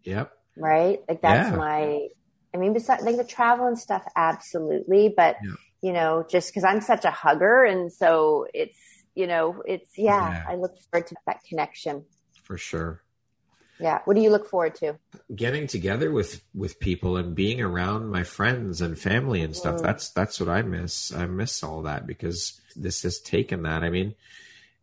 Yep. 0.05 0.33
Right? 0.57 1.01
Like 1.09 1.23
that's 1.23 1.51
yeah. 1.51 1.57
my 1.57 2.09
I 2.55 2.59
mean 2.59 2.75
besides 2.75 3.03
like 3.03 3.17
the 3.17 3.25
travel 3.25 3.67
and 3.67 3.79
stuff 3.79 4.05
absolutely, 4.15 5.13
but 5.15 5.37
yeah. 5.43 5.55
you 5.81 5.93
know, 5.95 6.27
just 6.29 6.53
cuz 6.53 6.65
I'm 6.65 6.83
such 6.83 7.07
a 7.07 7.11
hugger 7.11 7.65
and 7.65 7.91
so 7.91 8.47
it's, 8.53 8.79
you 9.15 9.27
know, 9.27 9.63
it's 9.67 9.97
yeah, 9.97 10.31
yeah, 10.31 10.45
I 10.47 10.57
look 10.57 10.79
forward 10.91 11.07
to 11.09 11.17
that 11.27 11.43
connection. 11.45 12.05
For 12.43 12.59
sure 12.59 13.03
yeah. 13.83 13.99
What 14.05 14.15
do 14.15 14.23
you 14.23 14.31
look 14.31 14.47
forward 14.47 14.75
to? 14.77 14.99
Getting 15.35 15.67
together 15.67 16.11
with 16.11 16.43
with 16.55 16.81
people 16.81 17.17
and 17.17 17.35
being 17.35 17.61
around 17.61 18.09
my 18.09 18.23
friends 18.23 18.81
and 18.81 18.99
family 18.99 19.43
and 19.43 19.57
stuff. 19.57 19.77
Mm. 19.77 19.83
that's 19.83 20.11
that's 20.11 20.41
what 20.41 20.49
i 20.49 20.63
miss. 20.63 21.13
I 21.13 21.27
miss 21.27 21.63
all 21.63 21.83
that 21.83 22.07
because 22.07 22.61
this 22.77 23.03
has 23.03 23.21
taken 23.21 23.63
that. 23.65 23.83
I 23.83 23.91
mean 23.91 24.15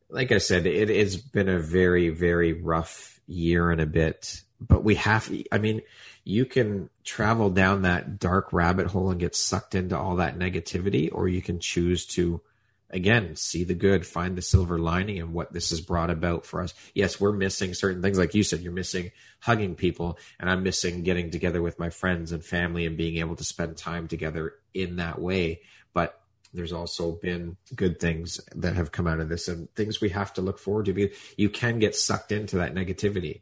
like 0.10 0.32
i 0.32 0.38
said 0.38 0.66
it 0.66 0.90
has 0.90 1.18
been 1.18 1.50
a 1.50 1.60
very 1.60 2.10
very 2.10 2.54
rough 2.54 3.20
year 3.28 3.72
and 3.72 3.80
a 3.80 3.86
bit 3.86 4.42
but 4.60 4.84
we 4.84 4.96
have 4.96 5.32
i 5.52 5.58
mean 5.58 5.82
you 6.24 6.46
can 6.46 6.90
travel 7.04 7.50
down 7.50 7.84
that 7.84 8.20
dark 8.20 8.52
rabbit 8.52 8.88
hole 8.88 9.12
and 9.12 9.20
get 9.20 9.36
sucked 9.36 9.76
into 9.76 9.98
all 9.98 10.18
that 10.18 10.38
negativity 10.38 11.10
or 11.12 11.28
you 11.28 11.42
can 11.42 11.60
choose 11.60 12.06
to 12.06 12.42
again, 12.90 13.36
see 13.36 13.64
the 13.64 13.74
good, 13.74 14.06
find 14.06 14.38
the 14.38 14.42
silver 14.42 14.80
lining 14.80 15.20
and 15.20 15.34
what 15.34 15.54
this 15.54 15.70
has 15.70 15.82
brought 15.82 16.10
about 16.10 16.46
for 16.46 16.62
us. 16.62 16.74
Yes, 16.94 17.20
we're 17.20 17.32
missing 17.32 17.74
certain 17.74 18.02
things. 18.02 18.18
Like 18.18 18.34
you 18.34 18.44
said, 18.44 18.62
you're 18.62 18.72
missing 18.72 19.12
hugging 19.40 19.76
people, 19.76 20.18
and 20.40 20.50
I'm 20.50 20.64
missing 20.64 21.04
getting 21.04 21.32
together 21.32 21.62
with 21.62 21.80
my 21.80 21.90
friends 21.90 22.32
and 22.32 22.44
family 22.44 22.86
and 22.86 22.98
being 22.98 23.18
able 23.18 23.36
to 23.36 23.44
spend 23.44 23.78
time 23.78 24.08
together 24.08 24.54
in 24.74 24.98
that 24.98 25.20
way. 25.20 25.62
But 25.94 26.20
there's 26.54 26.74
also 26.74 27.14
been 27.14 27.58
good 27.76 28.00
things 28.00 28.40
that 28.56 28.76
have 28.76 28.92
come 28.92 29.08
out 29.08 29.20
of 29.20 29.30
this 29.30 29.48
and 29.48 29.74
things 29.76 30.02
we 30.02 30.10
have 30.10 30.34
to 30.34 30.42
look 30.42 30.60
forward 30.60 30.86
to. 30.86 30.94
Because 30.94 31.18
you 31.38 31.50
can 31.50 31.80
get 31.80 31.96
sucked 31.96 32.32
into 32.32 32.58
that 32.58 32.74
negativity. 32.74 33.42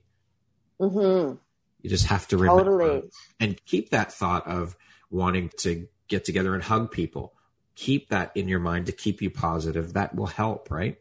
Mm-hmm. 0.79 1.35
You 1.81 1.89
just 1.89 2.07
have 2.07 2.27
to 2.29 2.37
remember 2.37 2.79
Totally. 2.79 3.09
and 3.39 3.63
keep 3.65 3.91
that 3.91 4.11
thought 4.11 4.47
of 4.47 4.75
wanting 5.09 5.51
to 5.59 5.87
get 6.07 6.25
together 6.25 6.53
and 6.53 6.63
hug 6.63 6.91
people. 6.91 7.33
Keep 7.77 8.09
that 8.09 8.31
in 8.35 8.47
your 8.47 8.59
mind 8.59 8.87
to 8.87 8.91
keep 8.91 9.21
you 9.21 9.29
positive. 9.29 9.93
That 9.93 10.15
will 10.15 10.25
help, 10.25 10.71
right? 10.71 10.97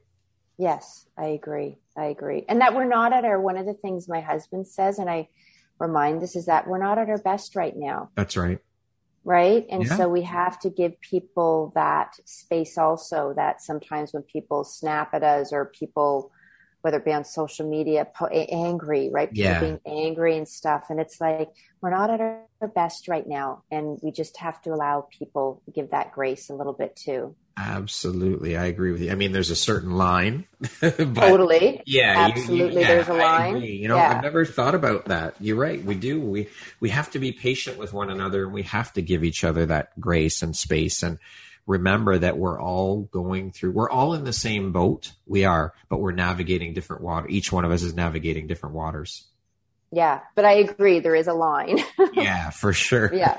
Yes, 0.59 1.07
I 1.17 1.29
agree. 1.29 1.79
I 1.97 2.05
agree. 2.07 2.45
And 2.49 2.61
that 2.61 2.75
we're 2.75 2.85
not 2.85 3.15
at 3.15 3.25
our, 3.25 3.41
one 3.41 3.57
of 3.57 3.65
the 3.65 3.73
things 3.73 4.09
my 4.09 4.21
husband 4.21 4.67
says, 4.67 4.99
and 4.99 5.09
I 5.09 5.29
remind 5.79 6.21
this 6.21 6.37
is 6.37 6.47
that 6.47 6.67
we're 6.69 6.79
not 6.79 6.99
at 6.99 7.09
our 7.09 7.17
best 7.17 7.57
right 7.57 7.75
now. 7.75 8.11
That's 8.15 8.37
right. 8.37 8.59
Right. 9.25 9.67
And 9.71 9.87
Yeah. 9.87 9.97
so 9.97 10.09
we 10.11 10.23
have 10.23 10.59
to 10.61 10.71
give 10.71 11.01
people 11.01 11.73
that 11.75 12.15
space 12.27 12.77
also 12.77 13.33
that 13.37 13.63
sometimes 13.63 14.13
when 14.13 14.23
people 14.23 14.63
snap 14.63 15.15
at 15.15 15.23
us 15.23 15.55
or 15.55 15.65
people, 15.65 16.31
whether 16.87 16.99
it 16.99 17.05
be 17.05 17.13
on 17.13 17.25
social 17.25 17.69
media, 17.69 18.07
po- 18.15 18.27
angry, 18.29 19.11
right? 19.13 19.29
People 19.29 19.43
Yeah. 19.45 19.59
being 19.61 19.81
angry 19.85 20.37
and 20.37 20.47
stuff. 20.47 20.85
And 20.89 21.01
it's 21.01 21.21
like, 21.21 21.49
we're 21.81 21.91
not 21.91 22.11
at 22.11 22.21
our 22.21 22.69
best 22.77 23.09
right 23.09 23.27
now. 23.27 23.65
And 23.73 23.99
we 24.05 24.13
just 24.13 24.37
have 24.37 24.63
to 24.63 24.71
allow 24.71 25.09
people 25.19 25.61
to 25.65 25.73
give 25.73 25.91
that 25.91 26.13
grace 26.13 26.49
a 26.49 26.55
little 26.55 26.73
bit 26.73 26.95
too. 26.95 27.35
Absolutely. 27.59 28.57
I 28.57 28.67
agree 28.67 28.93
with 28.93 29.01
you. 29.01 29.11
I 29.11 29.17
mean, 29.17 29.33
there's 29.33 29.51
a 29.51 29.57
certain 29.57 29.91
line. 29.91 30.47
totally. 30.81 31.83
Yeah, 31.87 32.29
you- 32.29 32.35
you- 32.35 32.41
Absolutely, 32.41 32.81
yeah, 32.83 32.89
there's 32.89 33.09
a 33.09 33.15
line. 33.15 33.61
You 33.63 33.89
know, 33.89 33.97
Yeah. 33.97 34.17
I've 34.17 34.23
never 34.23 34.45
thought 34.45 34.75
about 34.77 35.07
that. 35.07 35.35
You're 35.41 35.57
right. 35.57 35.83
We 35.85 35.95
do. 35.97 36.21
We 36.21 36.49
we 36.81 36.91
have 36.91 37.11
to 37.13 37.19
be 37.19 37.33
patient 37.33 37.79
with 37.79 37.93
one 37.93 38.11
another, 38.11 38.45
and 38.45 38.53
we 38.53 38.63
have 38.63 38.93
to 38.93 39.03
give 39.03 39.25
each 39.25 39.43
other 39.43 39.67
that 39.67 39.99
grace 39.99 40.43
and 40.43 40.55
space, 40.55 41.03
and 41.03 41.19
remember 41.67 42.19
that 42.19 42.39
we're 42.39 42.61
all 42.61 43.03
going 43.03 43.51
through. 43.51 43.73
We're 43.73 43.91
all 43.91 44.15
in 44.15 44.25
the 44.25 44.33
same 44.33 44.73
boat. 44.73 45.13
We 45.27 45.45
are, 45.45 45.75
but 45.89 45.99
we're 45.99 46.13
navigating 46.13 46.75
different 46.75 47.03
water. 47.03 47.29
Each 47.29 47.53
one 47.53 47.65
of 47.65 47.73
us 47.73 47.83
is 47.83 47.95
navigating 47.95 48.47
different 48.47 48.75
waters. 48.75 49.27
Yeah. 49.93 50.21
But 50.35 50.45
I 50.45 50.53
agree. 50.53 51.01
There 51.01 51.15
is 51.15 51.27
a 51.27 51.35
line. 51.35 51.81
Yeah, 52.13 52.49
for 52.49 52.73
sure. 52.73 53.11
yeah. 53.15 53.39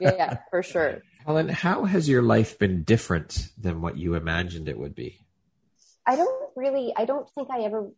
Yeah. 0.00 0.38
For 0.50 0.62
sure. 0.62 1.02
Helen, 1.24 1.48
how 1.48 1.84
has 1.84 2.08
your 2.08 2.20
life 2.20 2.58
been 2.58 2.82
different 2.82 3.48
than 3.56 3.80
what 3.80 3.96
you 3.96 4.14
imagined 4.14 4.68
it 4.68 4.78
would 4.78 4.94
be? 4.94 5.18
I 6.06 6.16
don't 6.16 6.50
really, 6.56 6.92
I 6.96 7.04
don't 7.04 7.28
think 7.30 7.48
I 7.50 7.60
ever, 7.60 7.90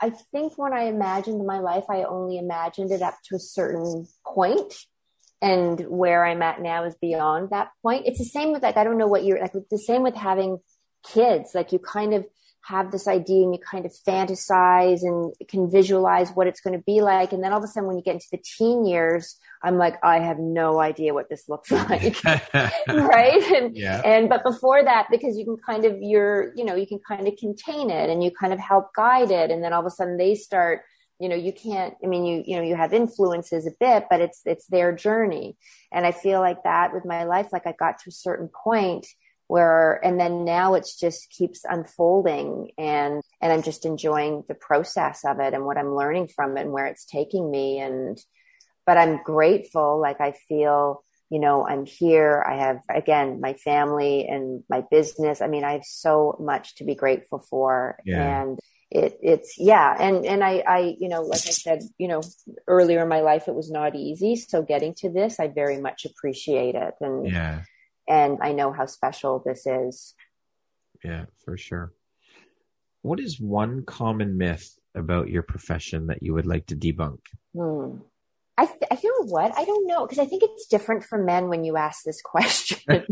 I 0.00 0.10
think 0.10 0.56
when 0.56 0.72
I 0.72 0.84
imagined 0.84 1.44
my 1.46 1.60
life, 1.60 1.84
I 1.88 2.04
only 2.04 2.38
imagined 2.38 2.92
it 2.92 3.02
up 3.02 3.14
to 3.26 3.36
a 3.36 3.40
certain 3.40 4.06
point, 4.24 4.74
And 5.42 5.80
where 5.88 6.24
I'm 6.24 6.40
at 6.40 6.62
now 6.62 6.84
is 6.84 6.94
beyond 6.94 7.50
that 7.50 7.70
point. 7.82 8.06
It's 8.06 8.20
the 8.20 8.24
same 8.24 8.52
with 8.52 8.62
like, 8.62 8.76
I 8.76 8.84
don't 8.84 8.96
know 8.96 9.08
what 9.08 9.24
you're 9.24 9.40
like, 9.40 9.52
the 9.52 9.76
same 9.76 10.02
with 10.02 10.14
having 10.14 10.58
kids. 11.02 11.50
Like 11.52 11.72
you 11.72 11.80
kind 11.80 12.14
of 12.14 12.24
have 12.64 12.92
this 12.92 13.08
idea 13.08 13.42
and 13.42 13.52
you 13.52 13.60
kind 13.60 13.84
of 13.84 13.92
fantasize 14.06 15.02
and 15.02 15.34
can 15.48 15.68
visualize 15.68 16.30
what 16.30 16.46
it's 16.46 16.60
going 16.60 16.78
to 16.78 16.84
be 16.84 17.00
like. 17.00 17.32
And 17.32 17.42
then 17.42 17.52
all 17.52 17.58
of 17.58 17.64
a 17.64 17.66
sudden 17.66 17.88
when 17.88 17.96
you 17.96 18.04
get 18.04 18.14
into 18.14 18.28
the 18.30 18.38
teen 18.38 18.86
years, 18.86 19.36
I'm 19.64 19.78
like, 19.78 19.96
I 20.04 20.20
have 20.20 20.38
no 20.38 20.78
idea 20.80 21.12
what 21.12 21.28
this 21.28 21.48
looks 21.48 21.70
like. 21.72 22.22
right. 22.24 23.42
And, 23.52 23.76
yeah. 23.76 24.00
and, 24.04 24.28
but 24.28 24.44
before 24.44 24.84
that, 24.84 25.08
because 25.10 25.36
you 25.36 25.44
can 25.44 25.56
kind 25.56 25.84
of, 25.84 26.00
you're, 26.00 26.52
you 26.54 26.64
know, 26.64 26.76
you 26.76 26.86
can 26.86 27.00
kind 27.00 27.26
of 27.26 27.36
contain 27.36 27.90
it 27.90 28.08
and 28.10 28.22
you 28.22 28.30
kind 28.30 28.52
of 28.52 28.60
help 28.60 28.94
guide 28.94 29.32
it. 29.32 29.50
And 29.50 29.62
then 29.62 29.72
all 29.72 29.80
of 29.80 29.86
a 29.86 29.90
sudden 29.90 30.16
they 30.16 30.36
start, 30.36 30.82
you 31.22 31.28
know, 31.28 31.36
you 31.36 31.52
can't, 31.52 31.94
I 32.02 32.08
mean, 32.08 32.26
you, 32.26 32.42
you 32.44 32.56
know, 32.56 32.64
you 32.64 32.74
have 32.74 32.92
influences 32.92 33.64
a 33.64 33.70
bit, 33.78 34.06
but 34.10 34.20
it's, 34.20 34.40
it's 34.44 34.66
their 34.66 34.92
journey. 34.92 35.56
And 35.92 36.04
I 36.04 36.10
feel 36.10 36.40
like 36.40 36.64
that 36.64 36.92
with 36.92 37.04
my 37.04 37.22
life, 37.22 37.52
like 37.52 37.64
I 37.64 37.74
got 37.78 38.00
to 38.00 38.08
a 38.08 38.12
certain 38.12 38.48
point 38.48 39.06
where, 39.46 40.04
and 40.04 40.18
then 40.18 40.44
now 40.44 40.74
it's 40.74 40.98
just 40.98 41.30
keeps 41.30 41.60
unfolding 41.64 42.72
and, 42.76 43.22
and 43.40 43.52
I'm 43.52 43.62
just 43.62 43.86
enjoying 43.86 44.42
the 44.48 44.56
process 44.56 45.24
of 45.24 45.38
it 45.38 45.54
and 45.54 45.64
what 45.64 45.78
I'm 45.78 45.94
learning 45.94 46.26
from 46.26 46.56
it 46.56 46.62
and 46.62 46.72
where 46.72 46.86
it's 46.86 47.04
taking 47.04 47.48
me. 47.48 47.78
And, 47.78 48.18
but 48.84 48.98
I'm 48.98 49.22
grateful. 49.22 50.00
Like 50.00 50.20
I 50.20 50.32
feel, 50.48 51.04
you 51.30 51.38
know, 51.38 51.64
I'm 51.64 51.86
here. 51.86 52.44
I 52.44 52.56
have, 52.56 52.80
again, 52.92 53.40
my 53.40 53.52
family 53.52 54.26
and 54.26 54.64
my 54.68 54.82
business. 54.90 55.40
I 55.40 55.46
mean, 55.46 55.62
I 55.62 55.74
have 55.74 55.84
so 55.84 56.36
much 56.40 56.74
to 56.76 56.84
be 56.84 56.96
grateful 56.96 57.38
for. 57.38 58.00
Yeah. 58.04 58.42
And 58.42 58.58
it, 58.94 59.18
it's, 59.22 59.58
yeah. 59.58 59.96
And, 59.98 60.26
and 60.26 60.44
I, 60.44 60.62
I, 60.66 60.96
you 60.98 61.08
know, 61.08 61.22
like 61.22 61.46
I 61.46 61.52
said, 61.52 61.82
you 61.98 62.08
know, 62.08 62.22
earlier 62.66 63.02
in 63.02 63.08
my 63.08 63.20
life, 63.20 63.48
it 63.48 63.54
was 63.54 63.70
not 63.70 63.96
easy. 63.96 64.36
So 64.36 64.62
getting 64.62 64.94
to 64.96 65.10
this, 65.10 65.40
I 65.40 65.48
very 65.48 65.80
much 65.80 66.04
appreciate 66.04 66.74
it. 66.74 66.94
And, 67.00 67.26
Yeah. 67.26 67.62
and 68.08 68.38
I 68.42 68.52
know 68.52 68.72
how 68.72 68.86
special 68.86 69.42
this 69.44 69.66
is. 69.66 70.14
Yeah, 71.02 71.24
for 71.44 71.56
sure. 71.56 71.92
What 73.02 73.18
is 73.18 73.40
one 73.40 73.84
common 73.84 74.36
myth 74.36 74.78
about 74.94 75.28
your 75.28 75.42
profession 75.42 76.06
that 76.08 76.22
you 76.22 76.34
would 76.34 76.46
like 76.46 76.66
to 76.66 76.76
debunk? 76.76 77.18
Hmm. 77.54 77.98
I, 78.58 78.66
th- 78.66 78.78
I 78.90 78.98
you 79.02 79.10
know 79.20 79.26
what 79.32 79.52
I 79.56 79.64
don't 79.64 79.86
know 79.86 80.04
because 80.06 80.18
I 80.18 80.26
think 80.26 80.42
it's 80.42 80.66
different 80.66 81.04
for 81.04 81.18
men 81.22 81.48
when 81.48 81.64
you 81.64 81.76
ask 81.76 82.04
this 82.04 82.20
question 82.24 82.78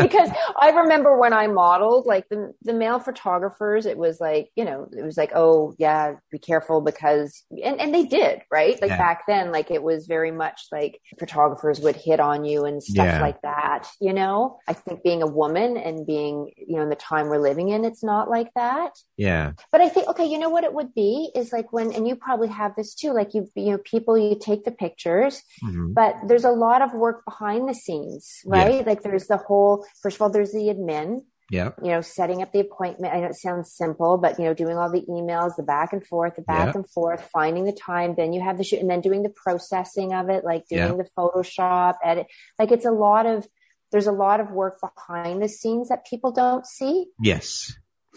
because 0.00 0.30
I 0.60 0.70
remember 0.70 1.16
when 1.16 1.32
I 1.32 1.46
modeled 1.46 2.06
like 2.06 2.28
the 2.28 2.52
the 2.62 2.72
male 2.74 2.98
photographers 2.98 3.86
it 3.86 3.96
was 3.96 4.20
like 4.20 4.50
you 4.56 4.64
know 4.64 4.88
it 4.96 5.02
was 5.02 5.16
like 5.16 5.32
oh 5.34 5.74
yeah 5.78 6.14
be 6.30 6.38
careful 6.38 6.80
because 6.80 7.44
and 7.50 7.80
and 7.80 7.94
they 7.94 8.04
did 8.04 8.42
right 8.50 8.80
like 8.80 8.90
Yeah. 8.90 8.98
back 8.98 9.22
then 9.26 9.52
like 9.52 9.70
it 9.70 9.82
was 9.82 10.06
very 10.06 10.30
much 10.30 10.66
like 10.72 11.00
photographers 11.18 11.80
would 11.80 11.96
hit 11.96 12.20
on 12.20 12.44
you 12.44 12.64
and 12.64 12.82
stuff 12.82 13.06
Yeah. 13.06 13.20
like 13.20 13.40
that 13.42 13.88
you 14.00 14.12
know 14.12 14.58
I 14.68 14.72
think 14.72 15.02
being 15.02 15.22
a 15.22 15.26
woman 15.26 15.76
and 15.76 16.06
being 16.06 16.50
you 16.56 16.76
know 16.76 16.82
in 16.82 16.88
the 16.88 16.96
time 16.96 17.28
we're 17.28 17.38
living 17.38 17.68
in 17.68 17.84
it's 17.84 18.02
not 18.02 18.28
like 18.28 18.50
that 18.54 18.92
yeah. 19.16 19.52
but 19.70 19.80
I 19.80 19.88
think, 19.88 20.08
okay, 20.08 20.24
you 20.26 20.38
know 20.38 20.48
what 20.48 20.64
it 20.64 20.72
would 20.72 20.94
be 20.94 21.30
is 21.34 21.52
like 21.52 21.72
when, 21.72 21.92
and 21.92 22.08
you 22.08 22.16
probably 22.16 22.48
have 22.48 22.74
this 22.76 22.94
too, 22.94 23.12
like 23.12 23.34
you, 23.34 23.48
you 23.54 23.72
know, 23.72 23.78
people, 23.78 24.18
you 24.18 24.36
take 24.38 24.64
the 24.64 24.70
pictures, 24.78 25.42
Mhm. 25.64 25.94
but 25.94 26.16
there's 26.26 26.44
a 26.44 26.50
lot 26.50 26.82
of 26.82 26.92
work 26.94 27.24
behind 27.24 27.68
the 27.68 27.74
scenes, 27.74 28.40
right? 28.46 28.86
Like 28.86 29.02
there's 29.02 29.26
the 29.26 29.36
whole, 29.38 29.84
first 30.02 30.16
of 30.16 30.22
all, 30.22 30.30
there's 30.30 30.52
the 30.52 30.68
admin, 30.74 31.22
Yeah. 31.50 31.72
you 31.82 31.90
know, 31.90 32.00
setting 32.00 32.42
up 32.42 32.52
the 32.52 32.60
appointment. 32.60 33.14
I 33.14 33.20
know 33.20 33.26
it 33.26 33.36
sounds 33.36 33.72
simple, 33.74 34.16
but 34.18 34.38
you 34.38 34.44
know, 34.46 34.54
doing 34.54 34.76
all 34.78 34.90
the 34.90 35.04
emails, 35.08 35.56
the 35.56 35.62
back 35.62 35.92
and 35.92 36.04
forth, 36.06 36.36
the 36.36 36.42
back 36.42 36.68
Yeah. 36.74 36.80
and 36.80 36.90
forth, 36.90 37.22
finding 37.32 37.64
the 37.64 37.72
time, 37.72 38.14
then 38.16 38.32
you 38.32 38.40
have 38.40 38.56
the 38.58 38.64
shoot 38.64 38.80
and 38.80 38.90
then 38.90 39.00
doing 39.00 39.22
the 39.22 39.28
processing 39.44 40.12
of 40.14 40.28
it, 40.30 40.44
like 40.44 40.66
doing 40.68 40.96
Yeah. 40.96 41.02
the 41.02 41.08
Photoshop 41.16 41.94
edit. 42.02 42.26
Like 42.58 42.72
it's 42.72 42.86
a 42.86 42.90
lot 42.90 43.26
of, 43.26 43.46
there's 43.92 44.06
a 44.06 44.12
lot 44.12 44.40
of 44.40 44.50
work 44.50 44.80
behind 44.80 45.40
the 45.42 45.48
scenes 45.48 45.88
that 45.90 46.04
people 46.06 46.32
don't 46.32 46.66
see 46.66 47.06
Yes. 47.20 47.72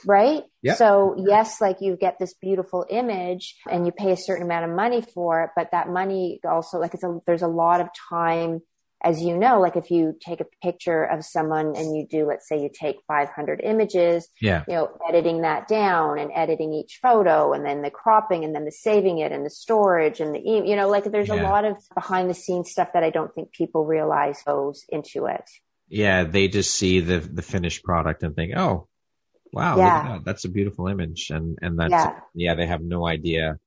Right? 0.06 0.44
Yeah. 0.62 0.76
So 0.76 1.16
yes, 1.18 1.60
like 1.62 1.78
you 1.82 1.98
get 2.00 2.18
this 2.20 2.34
beautiful 2.34 2.86
image 2.90 3.56
and 3.70 3.86
you 3.86 3.92
pay 3.92 4.12
a 4.12 4.18
certain 4.18 4.46
amount 4.46 4.70
of 4.70 4.76
money 4.76 5.02
for 5.02 5.44
it, 5.44 5.50
but 5.56 5.70
that 5.72 5.90
money 5.90 6.40
also 6.48 6.78
like 6.80 6.94
it's 6.94 7.04
a 7.04 7.20
there's 7.26 7.42
a 7.42 7.48
lot 7.48 7.82
of 7.82 7.88
time 8.10 8.62
as 9.04 9.22
you 9.22 9.38
know, 9.38 9.60
like 9.60 9.76
if 9.76 9.92
you 9.92 10.16
take 10.20 10.42
a 10.42 10.46
picture 10.64 11.04
of 11.04 11.24
someone 11.24 11.76
and 11.76 11.96
you 11.96 12.08
do, 12.10 12.26
let's 12.26 12.50
say 12.50 12.60
you 12.60 12.70
take 12.74 12.96
500 13.08 13.62
images, 13.64 14.28
Yeah. 14.42 14.64
you 14.68 14.74
know, 14.74 14.90
editing 15.08 15.42
that 15.42 15.68
down 15.68 16.18
and 16.18 16.32
editing 16.34 16.74
each 16.74 16.98
photo 17.00 17.54
and 17.54 17.64
then 17.64 17.84
the 17.84 17.92
cropping 17.92 18.44
and 18.44 18.56
then 18.56 18.66
the 18.66 18.72
saving 18.72 19.20
it 19.20 19.32
and 19.32 19.46
the 19.46 19.52
storage 19.52 20.20
and 20.20 20.34
the, 20.34 20.40
you 20.40 20.76
know, 20.76 20.90
like 20.90 21.04
there's 21.04 21.30
a 21.30 21.36
lot 21.36 21.64
of 21.64 21.78
behind 21.94 22.28
the 22.28 22.34
scenes 22.34 22.72
stuff 22.72 22.90
that 22.94 23.04
I 23.04 23.12
don't 23.12 23.34
think 23.36 23.52
people 23.52 23.86
realize 23.86 24.42
goes 24.44 24.84
into 24.90 25.28
it. 25.28 25.48
Yeah. 25.90 26.24
They 26.24 26.48
just 26.48 26.72
see 26.74 27.00
the 27.00 27.20
the 27.20 27.44
finished 27.44 27.84
product 27.84 28.24
and 28.24 28.36
think, 28.36 28.54
oh, 28.58 28.88
wow, 29.52 29.78
Yeah. 29.78 30.08
that. 30.08 30.26
that's 30.26 30.46
a 30.46 30.50
beautiful 30.50 30.88
image, 30.88 31.30
and 31.30 31.58
and 31.62 31.80
that's 31.80 31.92
Yeah. 31.92 32.20
yeah. 32.34 32.56
They 32.56 32.66
have 32.66 32.82
no 32.82 33.08
idea 33.08 33.60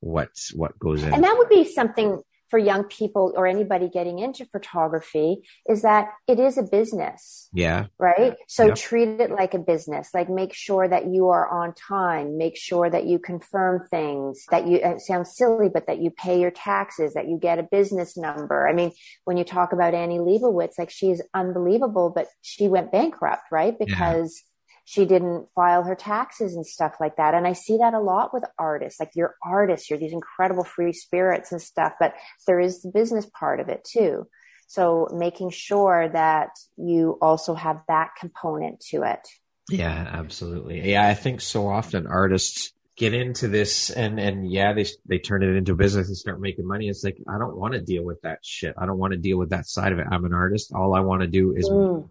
what 0.00 0.30
what 0.54 0.78
goes 0.78 1.02
in. 1.02 1.12
And 1.12 1.24
that 1.24 1.36
would 1.38 1.48
be 1.48 1.64
something 1.64 2.22
for 2.50 2.58
young 2.58 2.84
people 2.84 3.34
or 3.36 3.46
anybody 3.46 3.90
getting 3.90 4.20
into 4.20 4.46
photography 4.46 5.42
is 5.68 5.82
that 5.82 6.08
it 6.26 6.40
is 6.40 6.56
a 6.56 6.62
business, 6.62 7.50
yeah. 7.52 7.86
right? 7.98 8.36
So 8.46 8.68
Yep. 8.68 8.74
treat 8.76 9.08
it 9.20 9.30
like 9.30 9.52
a 9.52 9.58
business. 9.58 10.10
Like 10.14 10.30
make 10.30 10.54
sure 10.54 10.88
that 10.88 11.08
you 11.08 11.28
are 11.28 11.46
on 11.46 11.74
time. 11.74 12.38
Make 12.38 12.56
sure 12.56 12.88
that 12.88 13.04
you 13.04 13.18
confirm 13.18 13.86
things 13.88 14.46
that 14.50 14.66
you, 14.66 14.76
it 14.78 15.00
sounds 15.00 15.36
silly, 15.36 15.68
but 15.68 15.86
that 15.88 15.98
you 15.98 16.10
pay 16.10 16.40
your 16.40 16.50
taxes, 16.50 17.12
that 17.12 17.28
you 17.28 17.36
get 17.36 17.58
a 17.58 17.64
business 17.64 18.16
number. 18.16 18.66
I 18.66 18.72
mean, 18.72 18.92
when 19.24 19.36
you 19.36 19.44
talk 19.44 19.74
about 19.74 19.92
Annie 19.92 20.18
Leibovitz, 20.18 20.78
like 20.78 20.90
she 20.90 21.10
is 21.10 21.22
unbelievable, 21.34 22.08
but 22.14 22.28
she 22.40 22.66
went 22.66 22.90
bankrupt, 22.92 23.42
right? 23.52 23.78
Because 23.78 24.42
she 24.88 25.04
didn't 25.04 25.46
file 25.54 25.82
her 25.82 25.94
taxes 25.94 26.54
and 26.54 26.64
stuff 26.64 26.94
like 26.98 27.16
that. 27.16 27.34
And 27.34 27.46
I 27.46 27.52
see 27.52 27.76
that 27.76 27.92
a 27.92 28.00
lot 28.00 28.32
with 28.32 28.44
artists. 28.58 28.98
Like 28.98 29.10
you're 29.14 29.34
artists, 29.44 29.90
you're 29.90 29.98
these 29.98 30.14
incredible 30.14 30.64
free 30.64 30.94
spirits 30.94 31.52
and 31.52 31.60
stuff, 31.60 31.92
but 32.00 32.14
there 32.46 32.58
is 32.58 32.80
the 32.80 32.90
business 32.90 33.26
part 33.38 33.60
of 33.60 33.68
it 33.68 33.84
too. 33.84 34.26
So 34.66 35.06
making 35.12 35.50
sure 35.50 36.08
that 36.08 36.52
you 36.78 37.18
also 37.20 37.52
have 37.52 37.82
that 37.88 38.12
component 38.18 38.80
to 38.88 39.02
it. 39.02 39.20
Yeah, 39.68 40.08
absolutely. 40.10 40.90
Yeah, 40.90 41.06
I 41.06 41.12
think 41.12 41.42
so 41.42 41.68
often 41.68 42.06
artists 42.06 42.72
get 42.96 43.12
into 43.12 43.46
this 43.46 43.90
and 43.90 44.18
and 44.18 44.50
yeah, 44.50 44.72
they 44.72 44.86
they 45.04 45.18
turn 45.18 45.42
it 45.42 45.54
into 45.54 45.72
a 45.72 45.76
business 45.76 46.08
and 46.08 46.16
start 46.16 46.40
making 46.40 46.66
money. 46.66 46.88
It's 46.88 47.04
like 47.04 47.18
I 47.28 47.36
don't 47.38 47.58
want 47.58 47.74
to 47.74 47.82
deal 47.82 48.04
with 48.04 48.22
that 48.22 48.38
shit. 48.42 48.74
I 48.78 48.86
don't 48.86 48.98
want 48.98 49.12
to 49.12 49.18
deal 49.18 49.36
with 49.36 49.50
that 49.50 49.66
side 49.66 49.92
of 49.92 49.98
it. 49.98 50.06
I'm 50.10 50.24
an 50.24 50.32
artist. 50.32 50.72
All 50.74 50.94
I 50.94 51.00
want 51.00 51.20
to 51.20 51.28
do 51.28 51.54
is 51.54 51.68
Mm. 51.68 52.08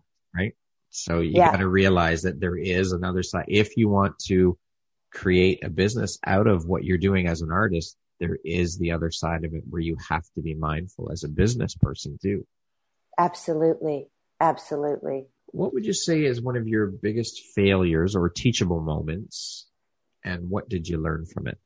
So 0.97 1.19
you 1.19 1.33
Yeah. 1.33 1.51
got 1.51 1.57
to 1.57 1.67
realize 1.67 2.23
that 2.23 2.39
there 2.39 2.57
is 2.57 2.91
another 2.91 3.23
side. 3.23 3.45
If 3.47 3.77
you 3.77 3.87
want 3.87 4.17
to 4.27 4.57
create 5.11 5.63
a 5.63 5.69
business 5.69 6.17
out 6.25 6.47
of 6.47 6.67
what 6.67 6.83
you're 6.83 6.97
doing 6.97 7.27
as 7.27 7.41
an 7.41 7.51
artist, 7.51 7.95
there 8.19 8.37
is 8.43 8.77
the 8.77 8.91
other 8.91 9.11
side 9.11 9.45
of 9.45 9.53
it 9.53 9.63
where 9.69 9.81
you 9.81 9.95
have 10.09 10.23
to 10.35 10.41
be 10.41 10.55
mindful 10.55 11.11
as 11.11 11.23
a 11.23 11.29
business 11.29 11.75
person 11.75 12.17
too. 12.21 12.45
Absolutely. 13.17 14.07
Absolutely. 14.39 15.27
What 15.47 15.73
would 15.73 15.85
you 15.85 15.93
say 15.93 16.25
is 16.25 16.41
one 16.41 16.57
of 16.57 16.67
your 16.67 16.87
biggest 16.87 17.41
failures 17.55 18.15
or 18.15 18.29
teachable 18.29 18.81
moments? 18.81 19.67
And 20.23 20.49
what 20.49 20.67
did 20.67 20.87
you 20.87 20.97
learn 20.97 21.25
from 21.25 21.47
it? 21.47 21.57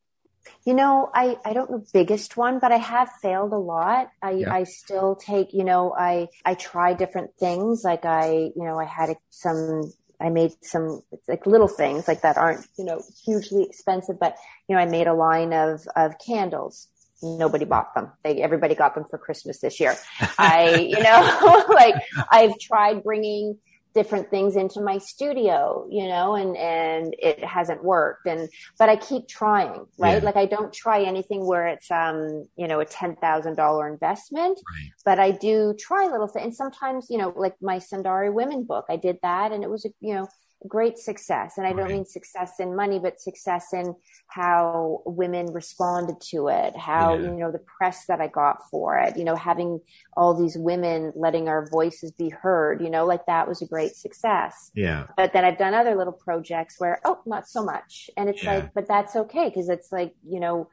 You 0.66 0.74
know, 0.74 1.10
I, 1.14 1.38
I 1.46 1.54
don't 1.54 1.72
know 1.72 1.84
biggest 1.94 2.38
one, 2.38 2.60
but 2.60 2.72
I 2.72 2.78
have 2.78 3.10
failed 3.22 3.54
a 3.54 3.58
lot. 3.58 4.10
I, 4.22 4.32
yeah. 4.32 4.54
I 4.54 4.64
still 4.64 5.16
take, 5.16 5.54
you 5.54 5.64
know, 5.64 5.94
I, 5.98 6.28
I 6.46 6.54
try 6.56 6.94
different 6.94 7.32
things. 7.40 7.84
Like 7.84 8.06
I, 8.06 8.52
you 8.56 8.64
know, 8.64 8.80
I 8.80 8.86
had 8.86 9.16
some, 9.30 9.92
I 10.20 10.30
made 10.30 10.52
some 10.62 11.02
like 11.28 11.46
little 11.48 11.68
things 11.68 12.08
like 12.08 12.22
that 12.22 12.38
aren't, 12.38 12.66
you 12.78 12.86
know, 12.86 13.02
hugely 13.26 13.64
expensive, 13.64 14.20
but, 14.20 14.36
you 14.68 14.76
know, 14.76 14.82
I 14.82 14.86
made 14.86 15.08
a 15.08 15.14
line 15.14 15.54
of, 15.54 15.82
of 15.96 16.14
candles 16.26 16.88
nobody 17.24 17.66
bought 17.66 17.94
them. 17.94 18.12
They, 18.24 18.42
everybody 18.42 18.76
got 18.76 18.96
them 18.96 19.06
for 19.10 19.18
Christmas 19.18 19.60
this 19.60 19.80
year. 19.80 19.96
I, 20.38 20.76
you 20.90 21.02
know, 21.02 21.66
like 21.70 21.96
I've 22.32 22.58
tried 22.60 23.04
bringing 23.04 23.58
different 23.94 24.30
things 24.30 24.56
into 24.56 24.82
my 24.82 24.98
studio, 24.98 25.86
you 25.90 26.08
know, 26.08 26.36
and, 26.36 26.56
and 26.58 27.16
it 27.20 27.44
hasn't 27.44 27.84
worked. 27.84 28.26
And, 28.26 28.50
but 28.80 28.90
I 28.90 28.96
keep 28.96 29.28
trying, 29.28 29.86
right? 29.98 30.22
Yeah. 30.22 30.26
Like 30.26 30.38
I 30.38 30.46
don't 30.46 30.74
try 30.74 31.04
anything 31.04 31.46
where 31.46 31.68
it's, 31.68 31.92
um, 31.92 32.48
you 32.56 32.68
know, 32.68 32.80
a 32.80 32.86
$10,000 32.86 33.92
investment, 33.92 34.60
right. 34.72 34.92
but 35.04 35.20
I 35.20 35.32
do 35.32 35.76
try 35.78 36.08
little 36.08 36.28
things. 36.28 36.46
And 36.46 36.56
sometimes, 36.56 37.08
you 37.10 37.18
know, 37.18 37.34
like 37.36 37.56
my 37.62 37.78
Sundari 37.78 38.34
women 38.34 38.64
book, 38.64 38.86
I 38.90 38.96
did 38.96 39.20
that 39.24 39.52
and 39.52 39.64
it 39.64 39.70
was, 39.70 39.86
a, 39.86 39.90
you 40.00 40.14
know, 40.14 40.28
great 40.68 40.98
success. 40.98 41.58
And 41.58 41.66
I 41.66 41.74
don't 41.74 41.90
mean 41.90 42.06
success 42.06 42.60
in 42.60 42.76
money, 42.76 43.00
but 43.00 43.20
success 43.20 43.74
in 43.74 43.96
how 44.28 45.02
women 45.06 45.52
responded 45.54 46.22
to 46.30 46.48
it, 46.50 46.76
how, 46.78 47.16
yeah. 47.16 47.24
you 47.24 47.32
know, 47.32 47.52
the 47.52 47.60
press 47.60 48.06
that 48.06 48.22
I 48.22 48.28
got 48.28 48.70
for 48.70 48.98
it, 48.98 49.18
you 49.18 49.24
know, 49.24 49.36
having 49.36 49.80
all 50.16 50.34
these 50.34 50.58
women 50.58 51.12
letting 51.16 51.48
our 51.48 51.68
voices 51.68 52.12
be 52.12 52.30
heard, 52.30 52.82
you 52.82 52.90
know, 52.90 53.06
like 53.06 53.26
that 53.26 53.48
was 53.48 53.62
a 53.62 53.68
great 53.68 53.96
success. 53.96 54.72
Yeah. 54.76 55.08
But 55.18 55.34
then 55.34 55.46
I've 55.46 55.58
done 55.58 55.74
other 55.74 55.96
little 55.96 56.14
projects 56.14 56.76
where, 56.80 57.00
oh, 57.06 57.20
not 57.26 57.48
so 57.48 57.64
much. 57.64 58.10
And 58.16 58.30
it's 58.30 58.44
yeah. 58.44 58.56
like, 58.56 58.74
but 58.74 58.88
that's 58.88 59.16
okay. 59.16 59.50
Cause 59.52 59.70
it's 59.70 59.92
like, 59.92 60.14
you 60.28 60.40
know, 60.40 60.70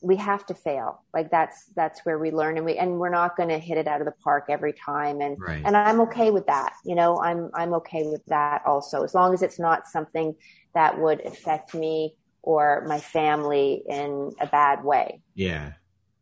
we 0.00 0.16
have 0.16 0.46
to 0.46 0.54
fail. 0.54 1.02
Like 1.12 1.30
that's 1.30 1.66
that's 1.76 2.00
where 2.04 2.18
we 2.18 2.30
learn 2.30 2.56
and 2.56 2.64
we 2.64 2.76
and 2.78 2.98
we're 2.98 3.10
not 3.10 3.36
going 3.36 3.50
to 3.50 3.58
hit 3.58 3.76
it 3.78 3.86
out 3.86 4.00
of 4.00 4.06
the 4.06 4.14
park 4.24 4.46
every 4.48 4.72
time 4.72 5.20
and 5.20 5.36
right. 5.38 5.62
and 5.64 5.76
I'm 5.76 6.00
okay 6.02 6.30
with 6.30 6.46
that. 6.46 6.72
You 6.84 6.94
know, 6.94 7.20
I'm 7.20 7.50
I'm 7.54 7.74
okay 7.74 8.06
with 8.06 8.24
that 8.26 8.62
also 8.66 9.02
as 9.02 9.14
long 9.14 9.34
as 9.34 9.42
it's 9.42 9.58
not 9.58 9.86
something 9.86 10.34
that 10.74 10.98
would 10.98 11.20
affect 11.26 11.74
me 11.74 12.14
or 12.42 12.84
my 12.86 12.98
family 12.98 13.82
in 13.86 14.32
a 14.40 14.46
bad 14.46 14.82
way. 14.84 15.20
Yeah. 15.34 15.72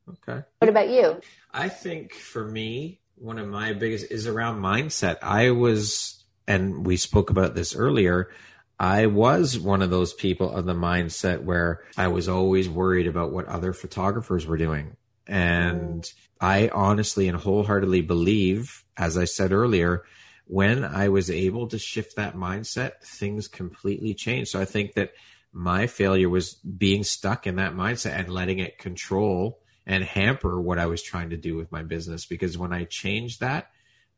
Okay. 0.08 0.42
What 0.58 0.68
about 0.68 0.88
you? 0.88 1.20
I 1.52 1.68
think 1.68 2.14
for 2.14 2.44
me, 2.44 3.00
one 3.14 3.38
of 3.38 3.46
my 3.46 3.72
biggest 3.74 4.10
is 4.10 4.26
around 4.26 4.60
mindset. 4.60 5.18
I 5.22 5.50
was 5.50 6.24
and 6.48 6.84
we 6.84 6.96
spoke 6.96 7.30
about 7.30 7.54
this 7.54 7.76
earlier. 7.76 8.30
I 8.78 9.06
was 9.06 9.58
one 9.58 9.82
of 9.82 9.90
those 9.90 10.12
people 10.12 10.50
of 10.54 10.64
the 10.64 10.74
mindset 10.74 11.42
where 11.42 11.82
I 11.96 12.08
was 12.08 12.28
always 12.28 12.68
worried 12.68 13.08
about 13.08 13.32
what 13.32 13.46
other 13.46 13.72
photographers 13.72 14.46
were 14.46 14.56
doing. 14.56 14.96
And 15.26 16.10
I 16.40 16.68
honestly 16.68 17.28
and 17.28 17.36
wholeheartedly 17.36 18.02
believe, 18.02 18.84
as 18.96 19.18
I 19.18 19.24
said 19.24 19.52
earlier, 19.52 20.04
when 20.46 20.84
I 20.84 21.08
was 21.08 21.30
able 21.30 21.66
to 21.68 21.78
shift 21.78 22.16
that 22.16 22.36
mindset, 22.36 23.02
things 23.02 23.48
completely 23.48 24.14
changed. 24.14 24.50
So 24.50 24.60
I 24.60 24.64
think 24.64 24.94
that 24.94 25.12
my 25.52 25.86
failure 25.86 26.28
was 26.28 26.54
being 26.54 27.04
stuck 27.04 27.46
in 27.46 27.56
that 27.56 27.74
mindset 27.74 28.12
and 28.12 28.32
letting 28.32 28.58
it 28.58 28.78
control 28.78 29.60
and 29.86 30.04
hamper 30.04 30.60
what 30.60 30.78
I 30.78 30.86
was 30.86 31.02
trying 31.02 31.30
to 31.30 31.36
do 31.36 31.56
with 31.56 31.72
my 31.72 31.82
business. 31.82 32.26
Because 32.26 32.56
when 32.56 32.72
I 32.72 32.84
changed 32.84 33.40
that, 33.40 33.70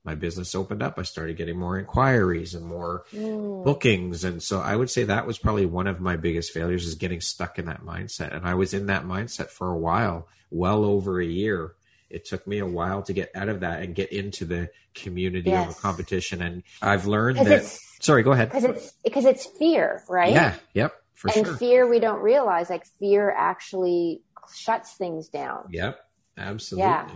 my 0.05 0.15
business 0.15 0.55
opened 0.55 0.83
up, 0.83 0.99
I 0.99 1.03
started 1.03 1.37
getting 1.37 1.59
more 1.59 1.79
inquiries 1.79 2.55
and 2.55 2.65
more 2.65 3.05
mm. 3.13 3.65
bookings. 3.65 4.25
And 4.25 4.43
so 4.43 4.61
I 4.61 4.75
would 4.75 4.91
say 4.91 5.05
that 5.05 5.27
was 5.27 5.39
probably 5.39 5.67
one 5.67 5.87
of 5.87 6.01
my 6.01 6.17
biggest 6.17 6.53
failures 6.53 6.87
is 6.87 6.95
getting 6.95 7.21
stuck 7.21 7.59
in 7.59 7.67
that 7.67 7.83
mindset. 7.83 8.35
And 8.35 8.47
I 8.47 8.55
was 8.55 8.73
in 8.73 8.87
that 8.87 9.05
mindset 9.05 9.49
for 9.49 9.71
a 9.71 9.79
while, 9.79 10.29
well 10.51 10.85
over 10.85 11.21
a 11.21 11.27
year. 11.27 11.75
It 12.09 12.25
took 12.25 12.47
me 12.47 12.59
a 12.59 12.67
while 12.67 13.03
to 13.03 13.13
get 13.13 13.31
out 13.35 13.49
of 13.49 13.61
that 13.61 13.83
and 13.83 13.95
get 13.95 14.11
into 14.11 14.45
the 14.45 14.71
community 14.95 15.51
yes. 15.51 15.71
of 15.71 15.77
a 15.77 15.81
competition. 15.81 16.43
And 16.43 16.63
I've 16.83 17.07
learned 17.07 17.39
that. 17.39 17.65
Sorry, 18.01 18.23
go 18.23 18.33
ahead. 18.33 18.49
Because 18.49 18.65
it's 18.65 18.93
because 19.05 19.25
it's 19.27 19.47
fear, 19.59 20.03
right? 20.09 20.33
Yeah. 20.33 20.55
Yep. 20.75 20.95
For 21.15 21.29
sure. 21.29 21.39
and 21.39 21.47
sure. 21.47 21.57
fear, 21.57 21.87
we 21.87 22.01
don't 22.01 22.21
realize 22.21 22.71
like 22.71 22.87
fear 22.99 23.31
actually 23.31 24.23
shuts 24.57 24.95
things 24.95 25.29
down. 25.29 25.69
Yep. 25.71 26.01
Absolutely. 26.37 26.89
Yeah. 26.89 27.11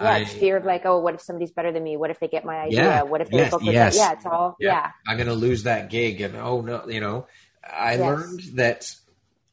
Yeah, 0.00 0.10
I, 0.10 0.18
it's 0.20 0.32
fear 0.32 0.56
of 0.56 0.64
like, 0.64 0.82
oh, 0.84 0.98
what 0.98 1.14
if 1.14 1.20
somebody's 1.20 1.52
better 1.52 1.70
than 1.70 1.84
me? 1.84 1.96
What 1.96 2.10
if 2.10 2.18
they 2.18 2.28
get 2.28 2.44
my 2.44 2.60
idea? 2.62 2.82
Yeah, 2.82 3.02
what 3.02 3.20
if 3.20 3.30
they 3.30 3.38
yes, 3.38 3.50
book 3.50 3.62
yes. 3.62 3.96
Yeah, 3.96 4.12
it's 4.12 4.26
all 4.26 4.56
yeah. 4.58 4.68
yeah. 4.68 4.90
I'm 5.06 5.16
gonna 5.16 5.34
lose 5.34 5.64
that 5.64 5.90
gig, 5.90 6.20
and 6.20 6.36
oh 6.36 6.60
no, 6.60 6.88
you 6.88 7.00
know, 7.00 7.26
I 7.62 7.92
yes. 7.92 8.00
learned 8.00 8.40
that 8.54 8.94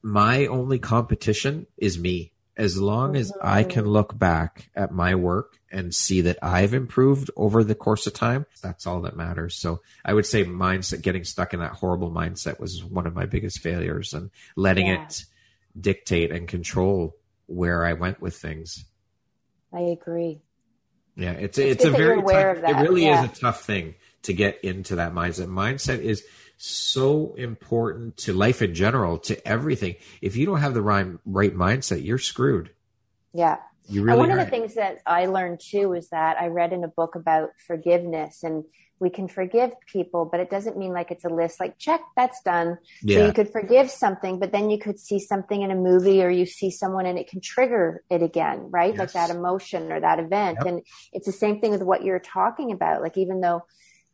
my 0.01 0.47
only 0.47 0.79
competition 0.79 1.67
is 1.77 1.99
me. 1.99 2.31
As 2.57 2.79
long 2.79 3.15
as 3.15 3.31
mm-hmm. 3.31 3.47
I 3.47 3.63
can 3.63 3.85
look 3.85 4.17
back 4.17 4.69
at 4.75 4.91
my 4.91 5.15
work 5.15 5.57
and 5.71 5.95
see 5.95 6.21
that 6.21 6.37
I've 6.41 6.73
improved 6.73 7.31
over 7.35 7.63
the 7.63 7.75
course 7.75 8.05
of 8.07 8.13
time, 8.13 8.45
that's 8.61 8.85
all 8.85 9.01
that 9.01 9.15
matters. 9.15 9.55
So 9.55 9.81
I 10.03 10.13
would 10.13 10.25
say 10.25 10.43
mindset, 10.43 11.01
getting 11.01 11.23
stuck 11.23 11.53
in 11.53 11.61
that 11.61 11.71
horrible 11.71 12.11
mindset 12.11 12.59
was 12.59 12.83
one 12.83 13.07
of 13.07 13.15
my 13.15 13.25
biggest 13.25 13.59
failures 13.59 14.13
and 14.13 14.31
letting 14.55 14.87
yeah. 14.87 15.05
it 15.05 15.25
dictate 15.79 16.31
and 16.31 16.47
control 16.47 17.15
where 17.47 17.85
I 17.85 17.93
went 17.93 18.21
with 18.21 18.35
things. 18.35 18.85
I 19.73 19.79
agree. 19.79 20.41
Yeah, 21.15 21.31
it's 21.31 21.57
it's, 21.57 21.83
it's 21.83 21.85
a 21.85 21.91
very 21.91 22.21
tough, 22.21 22.57
it 22.57 22.81
really 22.81 23.05
yeah. 23.05 23.23
is 23.23 23.31
a 23.31 23.41
tough 23.41 23.63
thing 23.63 23.95
to 24.23 24.33
get 24.33 24.63
into 24.63 24.95
that 24.95 25.13
mindset. 25.13 25.47
Mindset 25.47 25.99
is 25.99 26.23
so 26.57 27.33
important 27.35 28.17
to 28.17 28.33
life 28.33 28.61
in 28.61 28.73
general, 28.73 29.17
to 29.19 29.47
everything. 29.47 29.95
If 30.21 30.35
you 30.35 30.45
don't 30.45 30.59
have 30.59 30.73
the 30.73 30.81
right 30.81 31.07
right 31.25 31.55
mindset, 31.55 32.05
you're 32.05 32.17
screwed. 32.17 32.71
Yeah. 33.33 33.57
You 33.87 34.03
really 34.03 34.11
and 34.11 34.19
one 34.19 34.31
are. 34.31 34.39
of 34.39 34.45
the 34.45 34.51
things 34.51 34.75
that 34.75 34.99
I 35.05 35.25
learned 35.25 35.59
too 35.59 35.93
is 35.93 36.09
that 36.09 36.37
I 36.39 36.47
read 36.47 36.71
in 36.71 36.83
a 36.83 36.87
book 36.87 37.15
about 37.15 37.49
forgiveness 37.65 38.43
and 38.43 38.63
we 39.01 39.09
can 39.09 39.27
forgive 39.27 39.71
people, 39.87 40.25
but 40.25 40.39
it 40.39 40.49
doesn't 40.49 40.77
mean 40.77 40.93
like 40.93 41.09
it's 41.09 41.25
a 41.25 41.29
list 41.29 41.59
like 41.59 41.77
check, 41.79 42.01
that's 42.15 42.41
done. 42.43 42.77
Yeah. 43.01 43.17
So 43.17 43.25
you 43.25 43.33
could 43.33 43.49
forgive 43.51 43.89
something, 43.89 44.39
but 44.39 44.51
then 44.51 44.69
you 44.69 44.77
could 44.77 44.99
see 44.99 45.19
something 45.19 45.61
in 45.61 45.71
a 45.71 45.75
movie 45.75 46.23
or 46.23 46.29
you 46.29 46.45
see 46.45 46.69
someone 46.69 47.07
and 47.07 47.17
it 47.17 47.27
can 47.27 47.41
trigger 47.41 48.03
it 48.11 48.21
again, 48.21 48.69
right? 48.69 48.93
Yes. 48.93 48.99
Like 48.99 49.11
that 49.13 49.35
emotion 49.35 49.91
or 49.91 49.99
that 49.99 50.19
event. 50.19 50.59
Yep. 50.59 50.67
And 50.67 50.81
it's 51.11 51.25
the 51.25 51.31
same 51.31 51.59
thing 51.59 51.71
with 51.71 51.81
what 51.81 52.03
you're 52.03 52.19
talking 52.19 52.71
about. 52.71 53.01
Like 53.01 53.17
even 53.17 53.41
though 53.41 53.63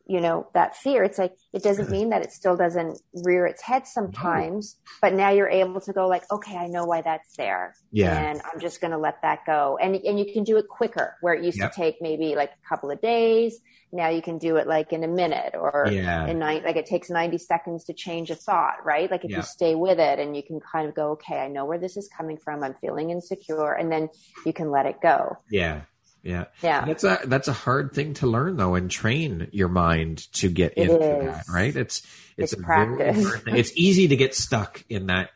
you 0.08 0.22
know, 0.22 0.48
that 0.54 0.76
fear. 0.76 1.04
It's 1.04 1.18
like, 1.18 1.36
it 1.54 1.64
doesn't 1.64 1.90
mean 1.92 2.10
that 2.10 2.22
it 2.22 2.32
still 2.32 2.56
doesn't 2.56 3.02
rear 3.14 3.46
its 3.46 3.62
head 3.62 3.86
sometimes, 3.86 4.78
no. 4.78 4.92
but 5.02 5.14
now 5.14 5.30
you're 5.30 5.50
able 5.50 5.82
to 5.82 5.94
go 5.94 6.08
like, 6.08 6.24
okay, 6.32 6.56
I 6.56 6.68
know 6.68 6.86
why 6.86 7.02
that's 7.02 7.36
there. 7.36 7.76
Yeah. 7.92 8.18
And 8.18 8.42
I'm 8.52 8.60
just 8.60 8.82
going 8.82 8.92
to 8.92 8.98
let 8.98 9.22
that 9.22 9.46
go. 9.46 9.78
And, 9.82 9.96
and 9.96 10.18
you 10.18 10.32
can 10.32 10.44
do 10.44 10.58
it 10.58 10.68
quicker 10.68 11.18
where 11.22 11.34
it 11.34 11.44
used 11.44 11.60
yep. 11.60 11.74
to 11.74 11.76
take 11.76 12.02
maybe 12.02 12.36
like 12.36 12.52
a 12.52 12.68
couple 12.68 12.90
of 12.90 13.02
days. 13.02 13.60
Now 13.92 14.10
you 14.10 14.22
can 14.22 14.38
do 14.38 14.58
it 14.58 14.68
like 14.68 14.92
in 14.92 15.04
a 15.04 15.08
minute 15.08 15.54
or 15.56 15.88
yeah. 15.92 16.28
in 16.28 16.40
nine, 16.40 16.64
like 16.64 16.76
it 16.76 16.86
takes 16.86 17.10
90 17.10 17.38
seconds 17.38 17.86
to 17.86 17.94
change 17.94 18.30
a 18.30 18.36
thought, 18.36 18.86
right? 18.86 19.10
Like 19.10 19.24
if 19.24 19.32
yep. 19.32 19.40
you 19.40 19.44
stay 19.44 19.76
with 19.76 20.00
it 20.00 20.20
and 20.20 20.36
you 20.36 20.44
can 20.44 20.60
kind 20.60 20.88
of 20.88 20.96
go, 20.96 21.12
okay, 21.12 21.40
I 21.40 21.48
know 21.48 21.66
where 21.66 21.80
this 21.80 21.98
is 21.98 22.10
coming 22.16 22.38
from. 22.38 22.64
I'm 22.64 22.76
feeling 22.82 23.12
insecure. 23.12 23.74
And 23.74 23.92
then 23.92 24.10
you 24.46 24.54
can 24.54 24.72
let 24.72 24.86
it 24.86 25.02
go. 25.02 25.38
Yeah. 25.50 25.82
Yeah. 26.28 26.46
Yeah. 26.62 26.84
That's 26.86 27.04
a 27.06 27.20
that's 27.24 27.48
a 27.48 27.54
hard 27.54 27.94
thing 27.94 28.14
to 28.16 28.28
learn 28.28 28.58
though 28.58 28.76
and 28.76 28.92
train 28.92 29.48
your 29.54 29.70
mind 29.70 30.32
to 30.34 30.50
get 30.50 30.74
it 30.76 30.90
into 30.90 31.20
is. 31.22 31.26
that, 31.26 31.46
right? 31.50 31.74
It's 31.74 32.06
it's, 32.36 32.52
it's 32.54 32.62
practice. 32.62 33.34
it's 33.48 33.72
easy 33.76 34.10
to 34.10 34.16
get 34.18 34.36
stuck 34.36 34.84
in 34.90 35.08
that 35.08 35.30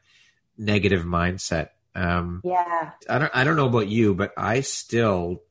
negative 0.57 1.03
mindset. 1.03 1.69
Um 1.95 2.41
Yeah. 2.43 2.91
I 3.09 3.19
don't 3.19 3.31
I 3.33 3.43
don't 3.45 3.55
know 3.55 3.67
about 3.67 3.87
you, 3.87 4.13
but 4.13 4.33
I 4.35 4.61
still 4.61 5.41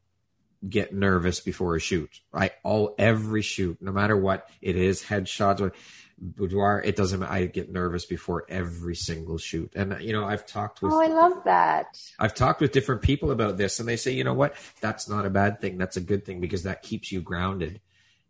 get 0.68 0.92
nervous 0.92 1.40
before 1.40 1.74
a 1.74 1.80
shoot. 1.80 2.20
I 2.34 2.50
all 2.62 2.94
every 2.98 3.40
shoot, 3.40 3.78
no 3.80 3.92
matter 3.92 4.16
what 4.16 4.46
it 4.60 4.76
is, 4.76 5.02
headshots 5.02 5.72
boudoir 6.20 6.82
it 6.84 6.96
doesn't 6.96 7.22
i 7.22 7.46
get 7.46 7.72
nervous 7.72 8.04
before 8.04 8.44
every 8.48 8.94
single 8.94 9.38
shoot. 9.38 9.72
And 9.74 9.96
you 10.00 10.12
know 10.12 10.24
i've 10.24 10.46
talked 10.46 10.82
with 10.82 10.92
oh 10.92 11.00
i 11.00 11.06
love 11.06 11.44
that. 11.44 11.98
I've 12.18 12.34
talked 12.34 12.60
with 12.60 12.72
different 12.72 13.02
people 13.02 13.30
about 13.30 13.56
this 13.56 13.80
and 13.80 13.88
they 13.88 13.96
say 13.96 14.12
you 14.12 14.24
know 14.24 14.34
what? 14.34 14.54
That's 14.80 15.08
not 15.08 15.26
a 15.26 15.30
bad 15.30 15.60
thing. 15.60 15.78
That's 15.78 15.96
a 15.96 16.00
good 16.00 16.24
thing 16.24 16.40
because 16.40 16.64
that 16.64 16.82
keeps 16.82 17.10
you 17.10 17.20
grounded. 17.20 17.80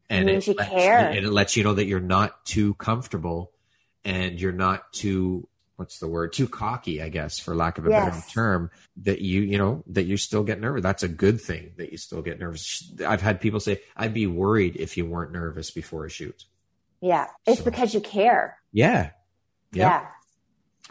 And 0.08 0.28
it, 0.28 0.46
it 0.46 0.56
lets, 0.56 0.70
care. 0.70 0.98
and 0.98 1.24
it 1.24 1.30
lets 1.30 1.56
you 1.56 1.64
know 1.64 1.74
that 1.74 1.86
you're 1.86 2.00
not 2.00 2.44
too 2.44 2.74
comfortable 2.74 3.52
and 4.04 4.40
you're 4.40 4.52
not 4.52 4.92
too 4.92 5.48
what's 5.76 5.98
the 5.98 6.08
word? 6.08 6.32
Too 6.32 6.46
cocky 6.46 7.02
i 7.02 7.08
guess 7.08 7.38
for 7.38 7.56
lack 7.56 7.78
of 7.78 7.86
a 7.86 7.90
yes. 7.90 8.04
better 8.04 8.30
term 8.32 8.70
that 8.98 9.20
you 9.20 9.40
you 9.40 9.58
know 9.58 9.82
that 9.88 10.04
you 10.04 10.16
still 10.16 10.44
get 10.44 10.60
nervous. 10.60 10.82
That's 10.82 11.02
a 11.02 11.08
good 11.08 11.40
thing 11.40 11.72
that 11.78 11.90
you 11.90 11.98
still 11.98 12.22
get 12.22 12.38
nervous. 12.38 12.92
I've 13.04 13.22
had 13.22 13.40
people 13.40 13.58
say 13.58 13.80
i'd 13.96 14.14
be 14.14 14.26
worried 14.26 14.76
if 14.76 14.96
you 14.96 15.06
weren't 15.06 15.32
nervous 15.32 15.70
before 15.70 16.06
a 16.06 16.10
shoot 16.10 16.44
yeah. 17.00 17.26
It's 17.46 17.58
so, 17.58 17.64
because 17.64 17.94
you 17.94 18.00
care. 18.00 18.58
Yeah. 18.72 19.10
Yep. 19.72 19.90
Yeah. 19.90 20.06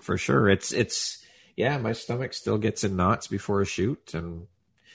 For 0.01 0.17
sure. 0.17 0.49
It's, 0.49 0.71
it's, 0.71 1.23
yeah, 1.59 1.77
my 1.77 1.91
stomach 1.91 2.33
still 2.33 2.57
gets 2.57 2.85
in 2.85 2.95
knots 2.95 3.27
before 3.27 3.59
a 3.61 3.65
shoot, 3.65 4.13
and 4.13 4.47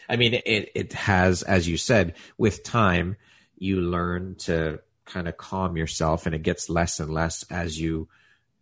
I 0.08 0.16
mean, 0.16 0.32
it 0.32 0.72
it 0.74 0.92
has, 0.94 1.42
as 1.42 1.68
you 1.68 1.76
said, 1.76 2.14
with 2.38 2.62
time, 2.62 3.16
you 3.58 3.82
learn 3.82 4.36
to 4.46 4.80
kind 5.04 5.28
of 5.28 5.36
calm 5.36 5.76
yourself, 5.76 6.24
and 6.24 6.34
it 6.34 6.42
gets 6.42 6.70
less 6.70 7.00
and 7.00 7.12
less 7.12 7.44
as 7.50 7.78
you 7.78 8.08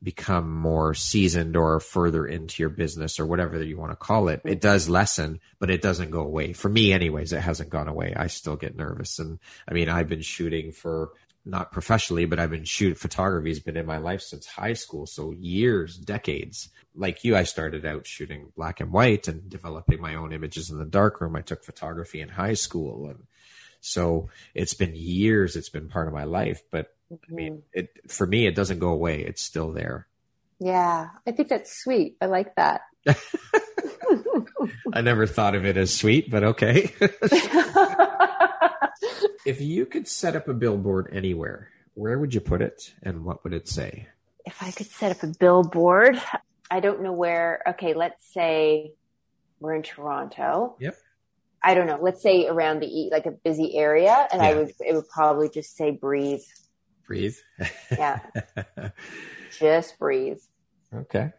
become 0.03 0.53
more 0.53 0.95
seasoned 0.95 1.57
or 1.57 1.79
further 1.79 2.27
into 2.27 2.61
your 2.61 2.71
business 2.71 3.21
or 3.21 3.27
whatever 3.27 3.63
you 3.63 3.79
want 3.79 3.93
to 3.93 3.97
call 3.97 4.27
it. 4.27 4.43
It 4.45 4.61
does 4.61 4.89
lessen, 4.89 5.39
but 5.61 5.71
it 5.71 5.81
doesn't 5.81 6.11
go 6.11 6.23
away. 6.23 6.55
For 6.55 6.69
me, 6.69 6.93
anyways, 6.93 7.33
it 7.33 7.41
hasn't 7.41 7.71
gone 7.71 7.87
away. 7.87 8.15
I 8.17 8.27
still 8.27 8.57
get 8.57 8.77
nervous, 8.77 9.21
and 9.21 9.39
I 9.69 9.75
mean, 9.75 9.89
I've 9.89 10.09
been 10.09 10.23
shooting 10.23 10.73
for 10.73 11.13
not 11.45 11.73
professionally, 11.73 12.25
but 12.25 12.39
I've 12.39 12.51
been 12.51 12.65
shoot 12.65 12.97
photography 12.97 13.51
has 13.51 13.61
been 13.61 13.77
in 13.77 13.87
my 13.87 13.99
life 13.99 14.23
since 14.23 14.47
high 14.47 14.75
school. 14.75 15.07
So 15.07 15.33
years, 15.33 15.97
decades. 15.97 16.69
Like 16.95 17.25
you, 17.25 17.37
I 17.37 17.43
started 17.43 17.85
out 17.85 18.07
shooting 18.07 18.53
black 18.57 18.81
and 18.81 18.93
white 18.93 19.29
and 19.29 19.49
developing 19.49 20.01
my 20.01 20.15
own 20.15 20.33
images 20.33 20.71
in 20.71 20.79
the 20.79 20.85
darkroom. 20.85 21.35
I 21.35 21.43
took 21.43 21.65
photography 21.65 22.21
in 22.21 22.29
high 22.29 22.55
school. 22.55 23.09
And 23.09 23.25
so 23.81 24.29
it's 24.55 24.75
been 24.75 24.95
years. 24.95 25.57
It's 25.57 25.71
been 25.71 25.89
part 25.89 26.07
of 26.07 26.15
my 26.15 26.25
life, 26.25 26.63
but 26.71 26.95
I 27.11 27.33
mean, 27.33 27.55
mm-hmm. 27.55 27.81
it, 27.81 27.91
for 28.09 28.27
me, 28.27 28.47
it 28.47 28.55
doesn't 28.55 28.79
go 28.79 28.91
away. 28.91 29.23
It's 29.23 29.43
still 29.43 29.73
there. 29.73 30.07
Yeah. 30.61 31.09
I 31.27 31.33
think 31.33 31.49
that's 31.49 31.83
sweet. 31.83 32.17
I 32.21 32.27
like 32.27 32.55
that. 32.55 32.83
I 34.93 35.01
never 35.01 35.27
thought 35.27 35.55
of 35.55 35.65
it 35.65 35.77
as 35.77 35.95
sweet, 35.95 36.31
but 36.31 36.45
okay. 36.45 36.93
if 39.47 39.61
you 39.61 39.87
could 39.87 40.09
set 40.09 40.37
up 40.37 40.49
a 40.49 40.55
billboard 40.55 41.09
anywhere, 41.13 41.71
where 41.95 42.19
would 42.19 42.35
you 42.35 42.41
put 42.41 42.63
it 42.63 42.95
and 43.03 43.25
what 43.25 43.45
would 43.45 43.53
it 43.53 43.69
say? 43.69 44.09
If 44.45 44.63
I 44.63 44.71
could 44.71 44.89
set 44.89 45.13
up 45.13 45.23
a 45.23 45.29
billboard, 45.39 46.21
I 46.71 46.81
don't 46.81 47.03
know 47.03 47.13
where. 47.13 47.63
Okay, 47.69 47.95
let's 47.95 48.25
say 48.33 48.93
we're 49.61 49.75
in 49.75 49.83
Toronto. 49.83 50.77
Yep. 50.81 50.97
I 51.63 51.75
don't 51.75 51.87
know. 51.87 51.99
Let's 52.01 52.23
say 52.23 52.47
around 52.47 52.81
the 52.81 53.09
like 53.13 53.27
a 53.27 53.31
busy 53.31 53.77
area, 53.77 54.27
and 54.33 54.43
yeah. 54.43 54.49
I 54.49 54.55
would 54.55 54.73
it 54.81 54.95
would 54.95 55.09
probably 55.09 55.49
just 55.49 55.77
say 55.77 55.93
breathe. 55.93 56.43
Breathe. 57.07 57.37
Yeah. 57.91 58.21
just 59.59 59.99
breathe. 59.99 60.41
Okay. 60.93 61.33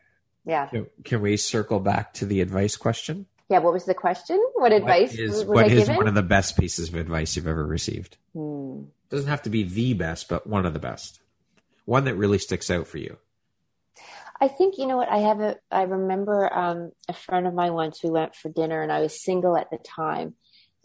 Yeah. 0.46 0.68
Can, 0.68 0.88
can, 1.04 1.22
we 1.22 1.38
circle 1.38 1.80
back 1.80 2.14
to 2.16 2.26
the 2.26 2.42
advice 2.42 2.76
question? 2.76 3.28
Yeah. 3.54 3.60
What 3.60 3.74
was 3.74 3.86
the 3.86 3.94
question? 3.94 4.38
What, 4.54 4.64
what 4.64 4.74
advice 4.74 5.14
is, 5.14 5.32
was 5.32 5.46
what 5.46 5.66
I 5.66 5.68
is 5.68 5.80
given? 5.82 5.98
one 5.98 6.08
of 6.08 6.16
the 6.16 6.24
best 6.24 6.58
pieces 6.58 6.90
of 6.90 6.96
advice 6.96 7.36
you've 7.36 7.48
ever 7.48 7.66
received? 7.66 8.18
Hmm. 8.34 8.86
Doesn't 9.10 9.30
have 9.30 9.44
to 9.44 9.50
be 9.50 9.64
the 9.64 9.94
best, 9.94 10.28
but 10.28 10.48
one 10.48 10.66
of 10.66 10.74
the 10.74 10.80
best. 10.80 11.20
One 11.86 12.06
that 12.06 12.16
really 12.16 12.40
sticks 12.40 12.72
out 12.72 12.88
for 12.88 12.98
you. 12.98 13.18
I 14.42 14.48
think 14.48 14.78
you 14.78 14.88
know 14.88 14.98
what 14.98 15.10
I 15.10 15.20
have 15.20 15.40
a 15.40 15.58
I 15.72 15.84
remember 15.84 16.52
um, 16.54 16.92
a 17.08 17.14
friend 17.14 17.48
of 17.48 17.54
mine 17.54 17.74
once 17.74 18.04
we 18.04 18.10
went 18.10 18.36
for 18.36 18.50
dinner 18.50 18.82
and 18.82 18.92
I 18.92 19.00
was 19.00 19.24
single 19.24 19.56
at 19.56 19.70
the 19.70 19.78
time 19.78 20.34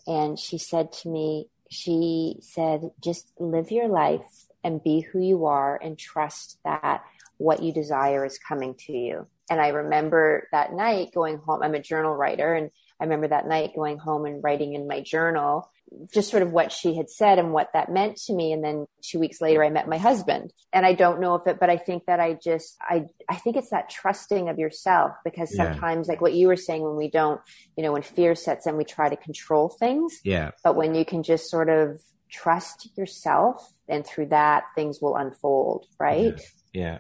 and 0.07 0.39
she 0.39 0.59
said 0.59 0.93
to 0.93 1.09
me 1.09 1.49
she 1.71 2.37
said 2.41 2.83
just 3.03 3.33
live 3.39 3.71
your 3.71 3.89
life 3.89 4.47
and 4.63 4.83
be 4.83 5.01
who 5.01 5.21
you 5.21 5.47
are 5.47 5.77
and 5.83 5.99
trust 5.99 6.59
that 6.65 7.03
what 7.39 7.63
you 7.63 7.73
desire 7.73 8.25
is 8.25 8.39
coming 8.39 8.75
to 8.87 8.93
you. 8.93 9.27
And 9.51 9.61
I 9.61 9.69
remember 9.69 10.47
that 10.53 10.73
night 10.73 11.13
going 11.15 11.39
home 11.39 11.63
I'm 11.63 11.75
a 11.75 11.83
journal 11.83 12.15
writer 12.15 12.55
and 12.55 12.71
I 13.01 13.05
remember 13.05 13.29
that 13.29 13.47
night 13.47 13.71
going 13.75 13.99
home 13.99 14.27
and 14.27 14.43
writing 14.43 14.75
in 14.75 14.87
my 14.87 15.01
journal 15.01 15.71
just 16.13 16.31
sort 16.31 16.43
of 16.43 16.53
what 16.53 16.73
she 16.73 16.97
had 16.97 17.09
said 17.09 17.39
and 17.39 17.53
what 17.53 17.71
that 17.73 17.91
meant 17.91 18.17
to 18.17 18.35
me. 18.35 18.53
And 18.53 18.63
then 18.63 18.87
two 19.03 19.19
weeks 19.19 19.41
later, 19.41 19.65
I 19.65 19.71
met 19.71 19.89
my 19.89 19.99
husband. 19.99 20.53
And 20.73 20.85
I 20.85 20.93
don't 20.93 21.21
know 21.21 21.35
if 21.37 21.47
it, 21.47 21.59
but 21.59 21.71
I 21.71 21.77
think 21.77 22.07
that 22.07 22.21
I 22.21 22.35
just, 22.35 22.77
I, 22.81 23.07
I 23.29 23.37
think 23.37 23.57
it's 23.57 23.71
that 23.71 23.89
trusting 23.89 24.49
of 24.49 24.59
yourself 24.59 25.13
because 25.25 25.55
sometimes, 25.57 26.07
yeah. 26.07 26.13
like 26.13 26.21
what 26.21 26.35
you 26.35 26.49
were 26.49 26.57
saying, 26.57 26.83
when 26.83 26.97
we 26.97 27.11
don't, 27.11 27.41
you 27.77 27.83
know, 27.83 27.93
when 27.93 28.03
fear 28.03 28.35
sets 28.35 28.67
in, 28.67 28.77
we 28.77 28.85
try 28.85 29.09
to 29.09 29.17
control 29.17 29.69
things. 29.69 30.21
Yeah. 30.25 30.51
But 30.63 30.77
when 30.77 30.95
you 30.95 31.05
can 31.05 31.23
just 31.23 31.51
sort 31.51 31.69
of 31.69 32.03
trust 32.31 32.89
yourself, 32.97 33.73
and 33.89 34.07
through 34.07 34.27
that, 34.27 34.65
things 34.75 35.01
will 35.01 35.17
unfold, 35.17 35.87
right? 35.99 36.39
Yeah. 36.39 36.39
Yeah. 36.75 36.99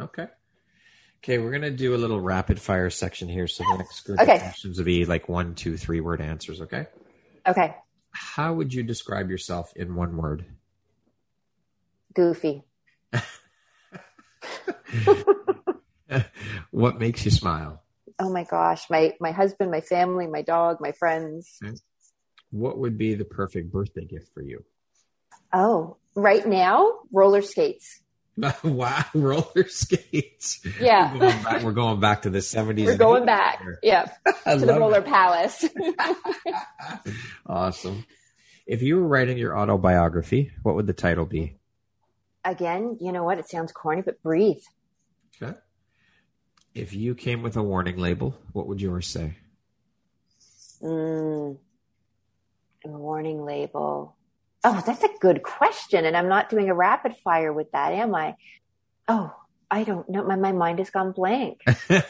Okay. 0.00 0.26
Okay, 1.18 1.38
we're 1.38 1.50
gonna 1.50 1.70
do 1.70 1.94
a 1.94 1.98
little 1.98 2.20
rapid 2.20 2.60
fire 2.60 2.90
section 2.90 3.28
here. 3.28 3.48
So 3.48 3.64
the 3.70 3.78
next 3.78 4.00
group 4.00 4.20
okay. 4.20 4.36
of 4.36 4.42
questions 4.42 4.78
will 4.78 4.84
be 4.84 5.04
like 5.04 5.28
one, 5.28 5.54
two, 5.54 5.76
three 5.76 6.00
word 6.00 6.20
answers. 6.20 6.60
Okay. 6.60 6.86
Okay. 7.46 7.74
How 8.10 8.54
would 8.54 8.72
you 8.72 8.82
describe 8.82 9.30
yourself 9.30 9.72
in 9.74 9.94
one 9.94 10.16
word? 10.16 10.46
Goofy. 12.14 12.62
what 16.70 16.98
makes 16.98 17.24
you 17.24 17.30
smile? 17.30 17.82
Oh 18.18 18.30
my 18.30 18.44
gosh, 18.44 18.88
my 18.90 19.14
my 19.20 19.32
husband, 19.32 19.70
my 19.70 19.80
family, 19.80 20.26
my 20.26 20.42
dog, 20.42 20.78
my 20.80 20.92
friends. 20.92 21.58
Okay. 21.62 21.76
What 22.50 22.78
would 22.78 22.96
be 22.96 23.14
the 23.14 23.24
perfect 23.24 23.70
birthday 23.70 24.04
gift 24.04 24.32
for 24.32 24.42
you? 24.42 24.64
Oh, 25.52 25.96
right 26.14 26.46
now, 26.46 27.00
roller 27.12 27.42
skates. 27.42 28.00
wow, 28.62 29.04
roller 29.14 29.68
skates. 29.68 30.64
Yeah. 30.80 31.12
We're 31.12 31.20
going 31.20 31.42
back, 31.42 31.62
we're 31.62 31.72
going 31.72 32.00
back 32.00 32.22
to 32.22 32.30
the 32.30 32.38
70s. 32.38 32.84
We're 32.84 32.96
going 32.96 33.26
back. 33.26 33.60
Here. 33.60 33.78
Yeah. 33.82 34.04
to 34.46 34.58
the 34.58 34.78
roller 34.78 34.98
it. 34.98 35.06
palace. 35.06 35.64
awesome. 37.46 38.04
If 38.66 38.82
you 38.82 38.96
were 38.96 39.06
writing 39.06 39.38
your 39.38 39.58
autobiography, 39.58 40.52
what 40.62 40.74
would 40.74 40.86
the 40.86 40.92
title 40.92 41.26
be? 41.26 41.56
Again, 42.44 42.98
you 43.00 43.12
know 43.12 43.24
what? 43.24 43.38
It 43.38 43.48
sounds 43.48 43.72
corny, 43.72 44.02
but 44.02 44.22
breathe. 44.22 44.62
Okay. 45.42 45.56
If 46.74 46.92
you 46.92 47.14
came 47.14 47.42
with 47.42 47.56
a 47.56 47.62
warning 47.62 47.96
label, 47.96 48.38
what 48.52 48.68
would 48.68 48.80
yours 48.80 49.06
say? 49.06 49.36
Mm, 50.82 51.56
a 52.84 52.88
warning 52.88 53.44
label. 53.44 54.14
Oh, 54.64 54.82
that's 54.84 55.04
a 55.04 55.08
good 55.20 55.42
question. 55.42 56.04
And 56.04 56.16
I'm 56.16 56.28
not 56.28 56.48
doing 56.48 56.68
a 56.68 56.74
rapid 56.74 57.16
fire 57.16 57.52
with 57.52 57.70
that, 57.72 57.92
am 57.92 58.14
I? 58.14 58.34
Oh, 59.06 59.34
I 59.70 59.84
don't 59.84 60.08
know. 60.08 60.24
My, 60.24 60.36
my 60.36 60.52
mind 60.52 60.78
has 60.78 60.90
gone 60.90 61.12
blank. 61.12 61.62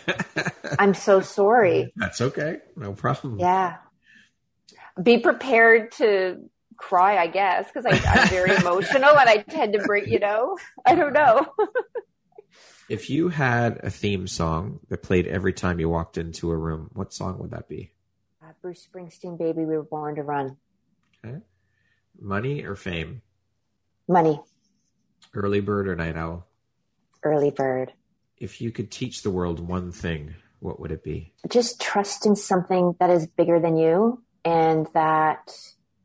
I'm 0.78 0.94
so 0.94 1.20
sorry. 1.20 1.92
That's 1.96 2.20
okay. 2.20 2.59
No 2.76 2.92
problem. 2.92 3.38
Yeah. 3.38 3.76
Be 5.01 5.18
prepared 5.18 5.92
to 5.92 6.49
cry, 6.76 7.18
I 7.18 7.26
guess, 7.26 7.70
because 7.72 7.84
I'm 7.86 8.28
very 8.28 8.55
emotional 8.57 9.11
and 9.11 9.28
I 9.28 9.38
tend 9.38 9.74
to 9.74 9.80
bring, 9.80 10.09
you 10.09 10.20
know, 10.20 10.57
I 10.86 10.94
don't 10.94 11.12
know. 11.12 11.46
if 12.88 13.11
you 13.11 13.28
had 13.28 13.80
a 13.82 13.90
theme 13.90 14.26
song 14.26 14.80
that 14.88 15.03
played 15.03 15.26
every 15.26 15.53
time 15.53 15.78
you 15.80 15.88
walked 15.88 16.16
into 16.16 16.51
a 16.51 16.57
room, 16.57 16.90
what 16.94 17.12
song 17.12 17.38
would 17.38 17.51
that 17.51 17.68
be? 17.68 17.92
Uh, 18.42 18.53
Bruce 18.62 18.86
Springsteen, 18.86 19.38
Baby, 19.38 19.64
We 19.64 19.76
Were 19.76 19.82
Born 19.82 20.14
to 20.14 20.22
Run. 20.22 20.57
Okay. 21.24 21.38
Money 22.20 22.64
or 22.64 22.74
fame? 22.74 23.22
Money. 24.08 24.40
Early 25.34 25.60
bird 25.60 25.88
or 25.88 25.94
night 25.94 26.16
owl? 26.16 26.46
Early 27.22 27.50
bird. 27.50 27.92
If 28.36 28.60
you 28.60 28.70
could 28.70 28.90
teach 28.90 29.22
the 29.22 29.30
world 29.30 29.60
one 29.60 29.92
thing, 29.92 30.34
what 30.60 30.80
would 30.80 30.92
it 30.92 31.04
be? 31.04 31.32
Just 31.48 31.80
trust 31.80 32.26
in 32.26 32.36
something 32.36 32.96
that 33.00 33.10
is 33.10 33.26
bigger 33.26 33.60
than 33.60 33.76
you 33.76 34.22
and 34.44 34.86
that 34.94 35.52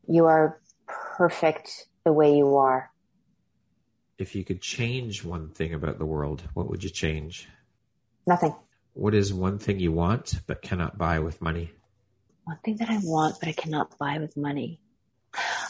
you 0.06 0.26
are 0.26 0.60
perfect 0.86 1.86
the 2.04 2.12
way 2.12 2.36
you 2.36 2.56
are. 2.56 2.90
If 4.18 4.34
you 4.34 4.44
could 4.44 4.60
change 4.60 5.24
one 5.24 5.50
thing 5.50 5.74
about 5.74 5.98
the 5.98 6.06
world, 6.06 6.42
what 6.54 6.68
would 6.70 6.84
you 6.84 6.90
change? 6.90 7.48
Nothing. 8.26 8.54
What 8.92 9.14
is 9.14 9.34
one 9.34 9.58
thing 9.58 9.80
you 9.80 9.90
want 9.92 10.40
but 10.46 10.62
cannot 10.62 10.96
buy 10.96 11.18
with 11.18 11.42
money? 11.42 11.72
One 12.44 12.58
thing 12.64 12.76
that 12.76 12.90
I 12.90 12.98
want 13.02 13.36
but 13.40 13.48
I 13.48 13.52
cannot 13.52 13.98
buy 13.98 14.18
with 14.18 14.36
money. 14.36 14.80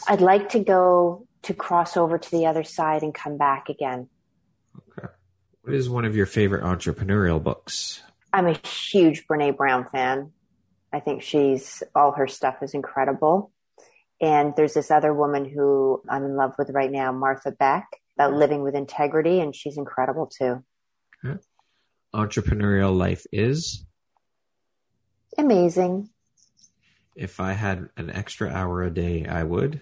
I'd 0.07 0.21
like 0.21 0.49
to 0.49 0.59
go 0.59 1.27
to 1.43 1.53
cross 1.53 1.97
over 1.97 2.17
to 2.17 2.31
the 2.31 2.45
other 2.45 2.63
side 2.63 3.03
and 3.03 3.13
come 3.13 3.37
back 3.37 3.69
again. 3.69 4.09
Okay. 4.91 5.07
What 5.61 5.73
is 5.73 5.89
one 5.89 6.05
of 6.05 6.15
your 6.15 6.25
favorite 6.25 6.63
entrepreneurial 6.63 7.41
books? 7.41 8.01
I'm 8.33 8.47
a 8.47 8.57
huge 8.67 9.27
Brene 9.27 9.55
Brown 9.55 9.87
fan. 9.89 10.31
I 10.91 10.99
think 10.99 11.21
she's 11.21 11.83
all 11.93 12.13
her 12.13 12.27
stuff 12.27 12.61
is 12.61 12.73
incredible. 12.73 13.51
And 14.21 14.53
there's 14.55 14.73
this 14.73 14.91
other 14.91 15.13
woman 15.13 15.45
who 15.45 16.01
I'm 16.09 16.23
in 16.23 16.35
love 16.35 16.53
with 16.57 16.69
right 16.69 16.91
now, 16.91 17.11
Martha 17.11 17.51
Beck, 17.51 17.87
about 18.17 18.33
living 18.33 18.61
with 18.61 18.75
integrity, 18.75 19.39
and 19.41 19.55
she's 19.55 19.77
incredible 19.77 20.27
too. 20.27 20.63
Okay. 21.23 21.39
Entrepreneurial 22.13 22.95
life 22.95 23.25
is 23.31 23.85
amazing. 25.37 26.09
If 27.15 27.39
I 27.39 27.53
had 27.53 27.89
an 27.97 28.09
extra 28.09 28.49
hour 28.49 28.83
a 28.83 28.89
day, 28.89 29.25
I 29.25 29.43
would. 29.43 29.81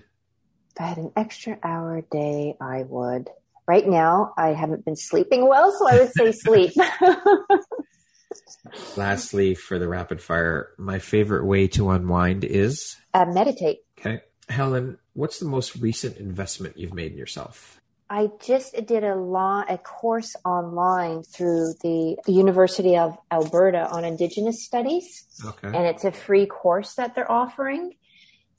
If 0.76 0.82
I 0.82 0.88
had 0.88 0.98
an 0.98 1.12
extra 1.16 1.58
hour 1.64 1.98
a 1.98 2.02
day, 2.02 2.56
I 2.60 2.84
would. 2.84 3.30
Right 3.68 3.88
now, 3.88 4.34
I 4.38 4.50
haven't 4.50 4.86
been 4.86 4.96
sleeping 4.96 5.48
well, 5.48 5.72
so 5.78 5.88
I 5.88 6.00
would 6.00 6.12
say 6.12 6.32
sleep. 6.32 6.74
Lastly, 8.98 9.54
for 9.56 9.78
the 9.78 9.88
rapid 9.88 10.22
fire, 10.22 10.70
my 10.78 11.00
favorite 11.00 11.46
way 11.46 11.68
to 11.70 11.92
unwind 11.92 12.44
is 12.44 12.96
uh, 13.14 13.26
meditate. 13.26 13.80
Okay. 14.00 14.22
Helen, 14.50 14.98
what's 15.14 15.40
the 15.40 15.46
most 15.46 15.76
recent 15.78 16.18
investment 16.18 16.78
you've 16.78 16.94
made 16.94 17.12
in 17.12 17.18
yourself? 17.18 17.80
I 18.10 18.30
just 18.46 18.76
did 18.86 19.04
a 19.04 19.16
law 19.16 19.64
a 19.70 19.78
course 19.78 20.36
online 20.44 21.24
through 21.24 21.74
the, 21.82 22.18
the 22.26 22.34
University 22.34 22.98
of 22.98 23.18
Alberta 23.32 23.88
on 23.90 24.04
Indigenous 24.06 24.66
Studies, 24.66 25.26
Okay. 25.46 25.68
and 25.68 25.86
it's 25.86 26.04
a 26.04 26.12
free 26.12 26.46
course 26.46 26.96
that 26.96 27.16
they're 27.16 27.32
offering. 27.32 27.94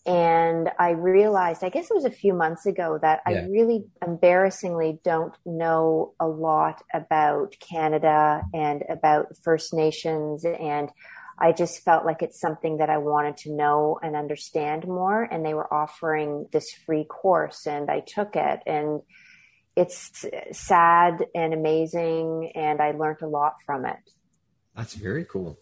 And 0.06 0.70
I 0.78 0.90
realized, 0.90 1.64
I 1.64 1.70
guess 1.70 1.90
it 1.90 1.94
was 1.94 2.04
a 2.04 2.10
few 2.10 2.34
months 2.34 2.66
ago, 2.66 2.98
that 3.00 3.22
Yeah. 3.26 3.40
I 3.40 3.46
really 3.46 3.86
embarrassingly 4.06 5.00
don't 5.02 5.34
know 5.46 6.12
a 6.20 6.26
lot 6.28 6.82
about 6.92 7.56
Canada 7.58 8.42
and 8.52 8.84
about 8.90 9.34
First 9.42 9.72
Nations. 9.72 10.44
And 10.44 10.90
I 11.38 11.52
just 11.52 11.82
felt 11.82 12.04
like 12.04 12.22
it's 12.22 12.38
something 12.38 12.76
that 12.76 12.90
I 12.90 12.98
wanted 12.98 13.38
to 13.38 13.52
know 13.52 13.98
and 14.02 14.14
understand 14.14 14.86
more. 14.86 15.22
And 15.22 15.44
they 15.44 15.54
were 15.54 15.72
offering 15.72 16.48
this 16.52 16.70
free 16.84 17.04
course, 17.04 17.66
and 17.66 17.90
I 17.90 18.00
took 18.00 18.36
it. 18.36 18.60
And 18.66 19.00
it's 19.74 20.24
sad 20.52 21.24
and 21.34 21.54
amazing. 21.54 22.52
And 22.54 22.82
I 22.82 22.90
learned 22.90 23.22
a 23.22 23.26
lot 23.26 23.54
from 23.64 23.86
it. 23.86 23.96
That's 24.76 24.94
very 24.94 25.24
cool. 25.24 25.58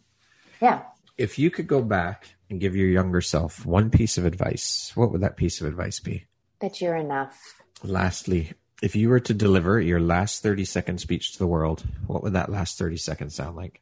Yeah. 0.60 0.82
If 1.16 1.38
you 1.38 1.50
could 1.50 1.68
go 1.68 1.80
back 1.80 2.34
and 2.52 2.60
give 2.60 2.76
your 2.76 2.88
younger 2.88 3.22
self 3.22 3.64
one 3.64 3.90
piece 3.90 4.18
of 4.18 4.26
advice, 4.26 4.92
what 4.94 5.10
would 5.10 5.22
that 5.22 5.38
piece 5.38 5.60
of 5.60 5.66
advice 5.66 5.98
be? 6.00 6.26
That 6.60 6.80
you're 6.82 6.96
enough. 6.96 7.40
Lastly, 7.82 8.52
if 8.82 8.94
you 8.94 9.08
were 9.08 9.20
to 9.20 9.32
deliver 9.32 9.80
your 9.80 10.00
last 10.00 10.42
30 10.42 10.66
second 10.66 10.98
speech 10.98 11.32
to 11.32 11.38
the 11.38 11.46
world, 11.46 11.82
what 12.06 12.22
would 12.22 12.34
that 12.34 12.50
last 12.50 12.78
30 12.78 12.98
seconds 12.98 13.34
sound 13.34 13.56
like? 13.56 13.80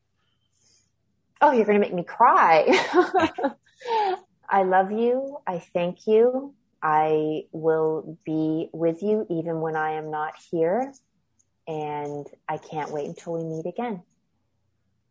Oh, 1.40 1.50
you're 1.50 1.64
going 1.64 1.80
to 1.80 1.84
make 1.84 1.92
me 1.92 2.04
cry. 2.04 2.64
I 4.48 4.62
love 4.62 4.92
you. 4.92 5.38
I 5.46 5.58
thank 5.58 6.06
you. 6.06 6.54
I 6.80 7.46
will 7.50 8.18
be 8.24 8.68
with 8.72 9.02
you 9.02 9.26
even 9.28 9.60
when 9.60 9.74
I 9.74 9.92
am 9.92 10.12
not 10.12 10.34
here. 10.50 10.92
And 11.66 12.26
I 12.48 12.58
can't 12.58 12.92
wait 12.92 13.06
until 13.06 13.32
we 13.32 13.42
meet 13.44 13.66
again. 13.66 14.02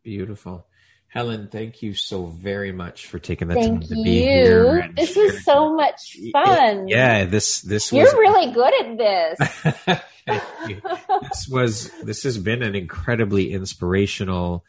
Beautiful. 0.02 0.66
Helen, 1.10 1.48
thank 1.48 1.82
you 1.82 1.96
so 1.96 2.26
very 2.26 2.72
much 2.72 3.08
for 3.08 3.18
taking 3.18 3.48
the 3.48 3.56
Thank 3.56 3.82
time 3.82 3.90
to 3.90 3.96
be 3.96 4.22
here. 4.22 4.92
This 4.96 5.16
was 5.16 5.44
so 5.44 5.74
much 5.74 6.18
fun. 6.32 6.88
Yeah, 6.88 7.26
this 7.26 7.62
this 7.62 7.92
was 7.92 7.98
You're 7.98 8.06
was 8.06 8.14
really 8.14 8.52
good 8.54 8.74
at 8.86 8.98
this. 8.98 10.00
Thank 10.28 10.44
you. 10.70 10.82
this 11.24 11.48
was 11.50 11.92
this 12.04 12.24
has 12.24 12.38
been 12.38 12.62
an 12.62 12.76
incredibly 12.76 13.54
inspirational 13.54 14.64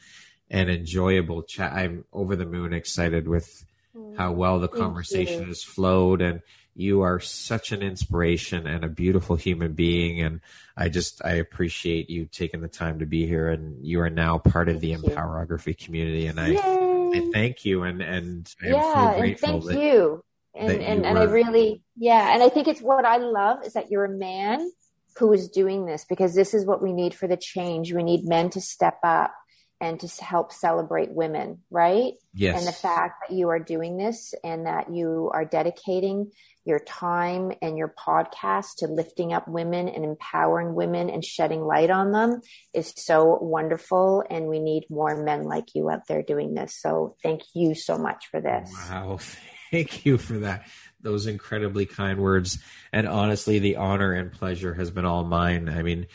and 0.50 0.70
enjoyable 0.70 1.42
chat. 1.42 1.74
I'm 1.74 2.06
over 2.10 2.36
the 2.36 2.46
moon 2.46 2.72
excited 2.72 3.28
with 3.28 3.62
mm. 3.94 4.16
how 4.16 4.32
well 4.32 4.58
the 4.60 4.68
Thank 4.68 4.80
conversation 4.80 5.42
you. 5.42 5.48
has 5.48 5.62
flowed 5.62 6.22
and 6.22 6.40
you 6.74 7.02
are 7.02 7.20
such 7.20 7.72
an 7.72 7.82
inspiration 7.82 8.66
and 8.66 8.84
a 8.84 8.88
beautiful 8.88 9.36
human 9.36 9.72
being 9.72 10.20
and 10.20 10.40
I 10.76 10.88
just 10.88 11.24
I 11.24 11.34
appreciate 11.34 12.08
you 12.08 12.26
taking 12.26 12.60
the 12.60 12.68
time 12.68 13.00
to 13.00 13.06
be 13.06 13.26
here 13.26 13.48
and 13.48 13.84
you 13.84 14.00
are 14.00 14.10
now 14.10 14.38
part 14.38 14.68
of 14.68 14.80
the 14.80 14.88
you. 14.88 14.98
Empowerography 14.98 15.76
community 15.76 16.26
and 16.26 16.40
I, 16.40 16.54
I 16.54 17.30
thank 17.32 17.64
you 17.64 17.82
and 17.82 18.00
and 18.00 18.52
I 18.62 18.68
yeah, 18.68 18.94
so 18.94 19.22
and 19.22 19.38
thank 19.38 19.64
that 19.64 19.80
you. 19.80 20.24
And 20.54 20.68
that 20.68 20.80
you 20.80 20.86
and, 20.86 21.06
and 21.06 21.18
I 21.18 21.24
really 21.24 21.82
yeah, 21.96 22.32
and 22.32 22.42
I 22.42 22.48
think 22.48 22.68
it's 22.68 22.80
what 22.80 23.04
I 23.04 23.18
love 23.18 23.64
is 23.64 23.74
that 23.74 23.90
you're 23.90 24.04
a 24.04 24.08
man 24.08 24.70
who 25.16 25.32
is 25.32 25.48
doing 25.48 25.86
this 25.86 26.04
because 26.08 26.34
this 26.34 26.54
is 26.54 26.64
what 26.64 26.82
we 26.82 26.92
need 26.92 27.14
for 27.14 27.26
the 27.26 27.36
change. 27.36 27.92
We 27.92 28.02
need 28.02 28.24
men 28.24 28.50
to 28.50 28.60
step 28.60 28.98
up 29.02 29.32
and 29.80 29.98
to 30.00 30.24
help 30.24 30.52
celebrate 30.52 31.10
women, 31.10 31.60
right? 31.70 32.12
yes 32.34 32.58
And 32.58 32.66
the 32.66 32.72
fact 32.72 33.22
that 33.28 33.34
you 33.34 33.48
are 33.48 33.58
doing 33.58 33.96
this 33.96 34.34
and 34.44 34.66
that 34.66 34.92
you 34.92 35.30
are 35.32 35.44
dedicating 35.44 36.30
your 36.64 36.78
time 36.78 37.52
and 37.62 37.78
your 37.78 37.92
podcast 37.98 38.76
to 38.78 38.86
lifting 38.86 39.32
up 39.32 39.48
women 39.48 39.88
and 39.88 40.04
empowering 40.04 40.74
women 40.74 41.08
and 41.08 41.24
shedding 41.24 41.62
light 41.62 41.90
on 41.90 42.12
them 42.12 42.40
is 42.74 42.92
so 42.96 43.38
wonderful. 43.40 44.22
And 44.28 44.46
we 44.46 44.60
need 44.60 44.84
more 44.90 45.22
men 45.22 45.44
like 45.44 45.74
you 45.74 45.88
out 45.90 46.06
there 46.06 46.22
doing 46.22 46.54
this. 46.54 46.76
So 46.78 47.16
thank 47.22 47.40
you 47.54 47.74
so 47.74 47.96
much 47.96 48.26
for 48.30 48.40
this. 48.40 48.70
Wow. 48.90 49.18
Thank 49.70 50.04
you 50.04 50.18
for 50.18 50.38
that. 50.38 50.66
Those 51.00 51.26
incredibly 51.26 51.86
kind 51.86 52.18
words. 52.18 52.58
And 52.92 53.06
honestly, 53.06 53.60
the 53.60 53.76
honor 53.76 54.12
and 54.12 54.32
pleasure 54.32 54.74
has 54.74 54.90
been 54.90 55.04
all 55.04 55.22
mine. 55.22 55.68
I 55.68 55.82
mean, 55.82 56.08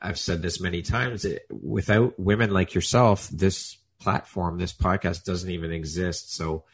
I've 0.00 0.18
said 0.18 0.42
this 0.42 0.60
many 0.60 0.82
times. 0.82 1.24
It, 1.24 1.46
without 1.50 2.18
women 2.18 2.50
like 2.50 2.74
yourself, 2.74 3.28
this 3.28 3.76
platform, 4.00 4.58
this 4.58 4.72
podcast 4.72 5.24
doesn't 5.24 5.50
even 5.50 5.72
exist. 5.72 6.34
So 6.34 6.64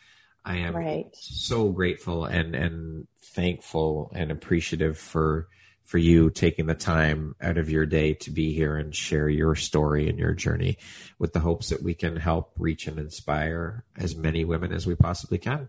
I 0.45 0.57
am 0.57 0.77
Right. 0.77 1.07
so 1.13 1.71
grateful 1.71 2.27
and, 2.27 2.55
and 2.55 3.07
thankful 3.23 4.13
and 4.15 4.31
appreciative 4.31 4.99
for, 4.99 5.49
for 5.85 5.97
you 5.99 6.29
taking 6.31 6.67
the 6.67 6.75
time 6.75 7.35
out 7.41 7.57
of 7.57 7.71
your 7.71 7.87
day 7.87 8.13
to 8.15 8.31
be 8.31 8.53
here 8.53 8.77
and 8.77 8.95
share 8.95 9.29
your 9.29 9.55
story 9.55 10.09
and 10.09 10.19
your 10.19 10.33
journey 10.35 10.77
with 11.19 11.33
the 11.33 11.41
hopes 11.41 11.71
that 11.71 11.83
we 11.83 11.95
can 11.95 12.17
help 12.17 12.53
reach 12.59 12.87
and 12.87 12.99
inspire 12.99 13.85
as 13.97 14.15
many 14.15 14.45
women 14.45 14.71
as 14.73 14.87
we 14.87 14.95
possibly 14.95 15.39
can. 15.39 15.69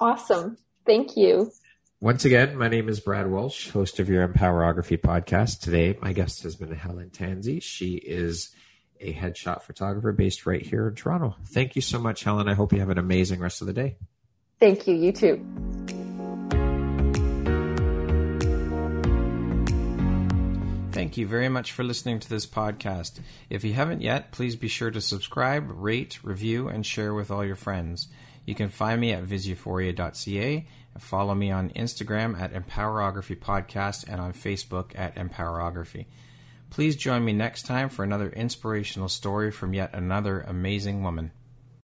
Awesome. 0.00 0.56
Thank 0.86 1.16
you. 1.16 1.50
Once 2.00 2.24
again, 2.24 2.56
my 2.56 2.68
name 2.68 2.88
is 2.88 3.00
Brad 3.00 3.28
Walsh, 3.28 3.70
host 3.70 3.98
of 3.98 4.08
your 4.08 4.26
Empowerography 4.26 4.96
podcast. 4.96 5.58
Today, 5.58 5.98
my 6.00 6.12
guest 6.12 6.44
has 6.44 6.54
been 6.54 6.70
Helen 6.70 7.10
Tansey. 7.10 7.60
She 7.60 7.94
is 7.94 8.54
a 9.00 9.12
headshot 9.12 9.62
photographer 9.62 10.12
based 10.12 10.46
right 10.46 10.62
here 10.62 10.86
in 10.86 10.94
Toronto. 10.94 11.34
Thank 11.48 11.74
you 11.74 11.82
so 11.82 11.98
much, 11.98 12.22
Helen. 12.22 12.48
I 12.48 12.54
hope 12.54 12.72
you 12.72 12.78
have 12.78 12.90
an 12.90 12.98
amazing 12.98 13.40
rest 13.40 13.62
of 13.62 13.66
the 13.66 13.72
day. 13.72 13.96
Thank 14.60 14.86
you. 14.86 14.94
You 14.94 15.10
too. 15.10 15.44
Thank 20.92 21.16
you 21.16 21.26
very 21.26 21.48
much 21.48 21.72
for 21.72 21.82
listening 21.82 22.20
to 22.20 22.30
this 22.30 22.46
podcast. 22.46 23.18
If 23.50 23.64
you 23.64 23.72
haven't 23.72 24.02
yet, 24.02 24.30
please 24.30 24.54
be 24.54 24.68
sure 24.68 24.92
to 24.92 25.00
subscribe, 25.00 25.68
rate, 25.68 26.20
review, 26.22 26.68
and 26.68 26.86
share 26.86 27.12
with 27.12 27.32
all 27.32 27.44
your 27.44 27.56
friends. 27.56 28.06
You 28.48 28.54
can 28.54 28.70
find 28.70 28.98
me 28.98 29.12
at 29.12 29.24
visuphoria.ca 29.24 30.66
and 30.94 31.02
follow 31.02 31.34
me 31.34 31.50
on 31.50 31.68
Instagram 31.68 32.40
at 32.40 32.54
Empowerography 32.54 33.38
Podcast 33.38 34.08
and 34.08 34.22
on 34.22 34.32
Facebook 34.32 34.98
at 34.98 35.16
Empowerography. 35.16 36.06
Please 36.70 36.96
join 36.96 37.26
me 37.26 37.34
next 37.34 37.66
time 37.66 37.90
for 37.90 38.04
another 38.04 38.30
inspirational 38.30 39.10
story 39.10 39.50
from 39.50 39.74
yet 39.74 39.92
another 39.92 40.40
amazing 40.40 41.02
woman. 41.02 41.30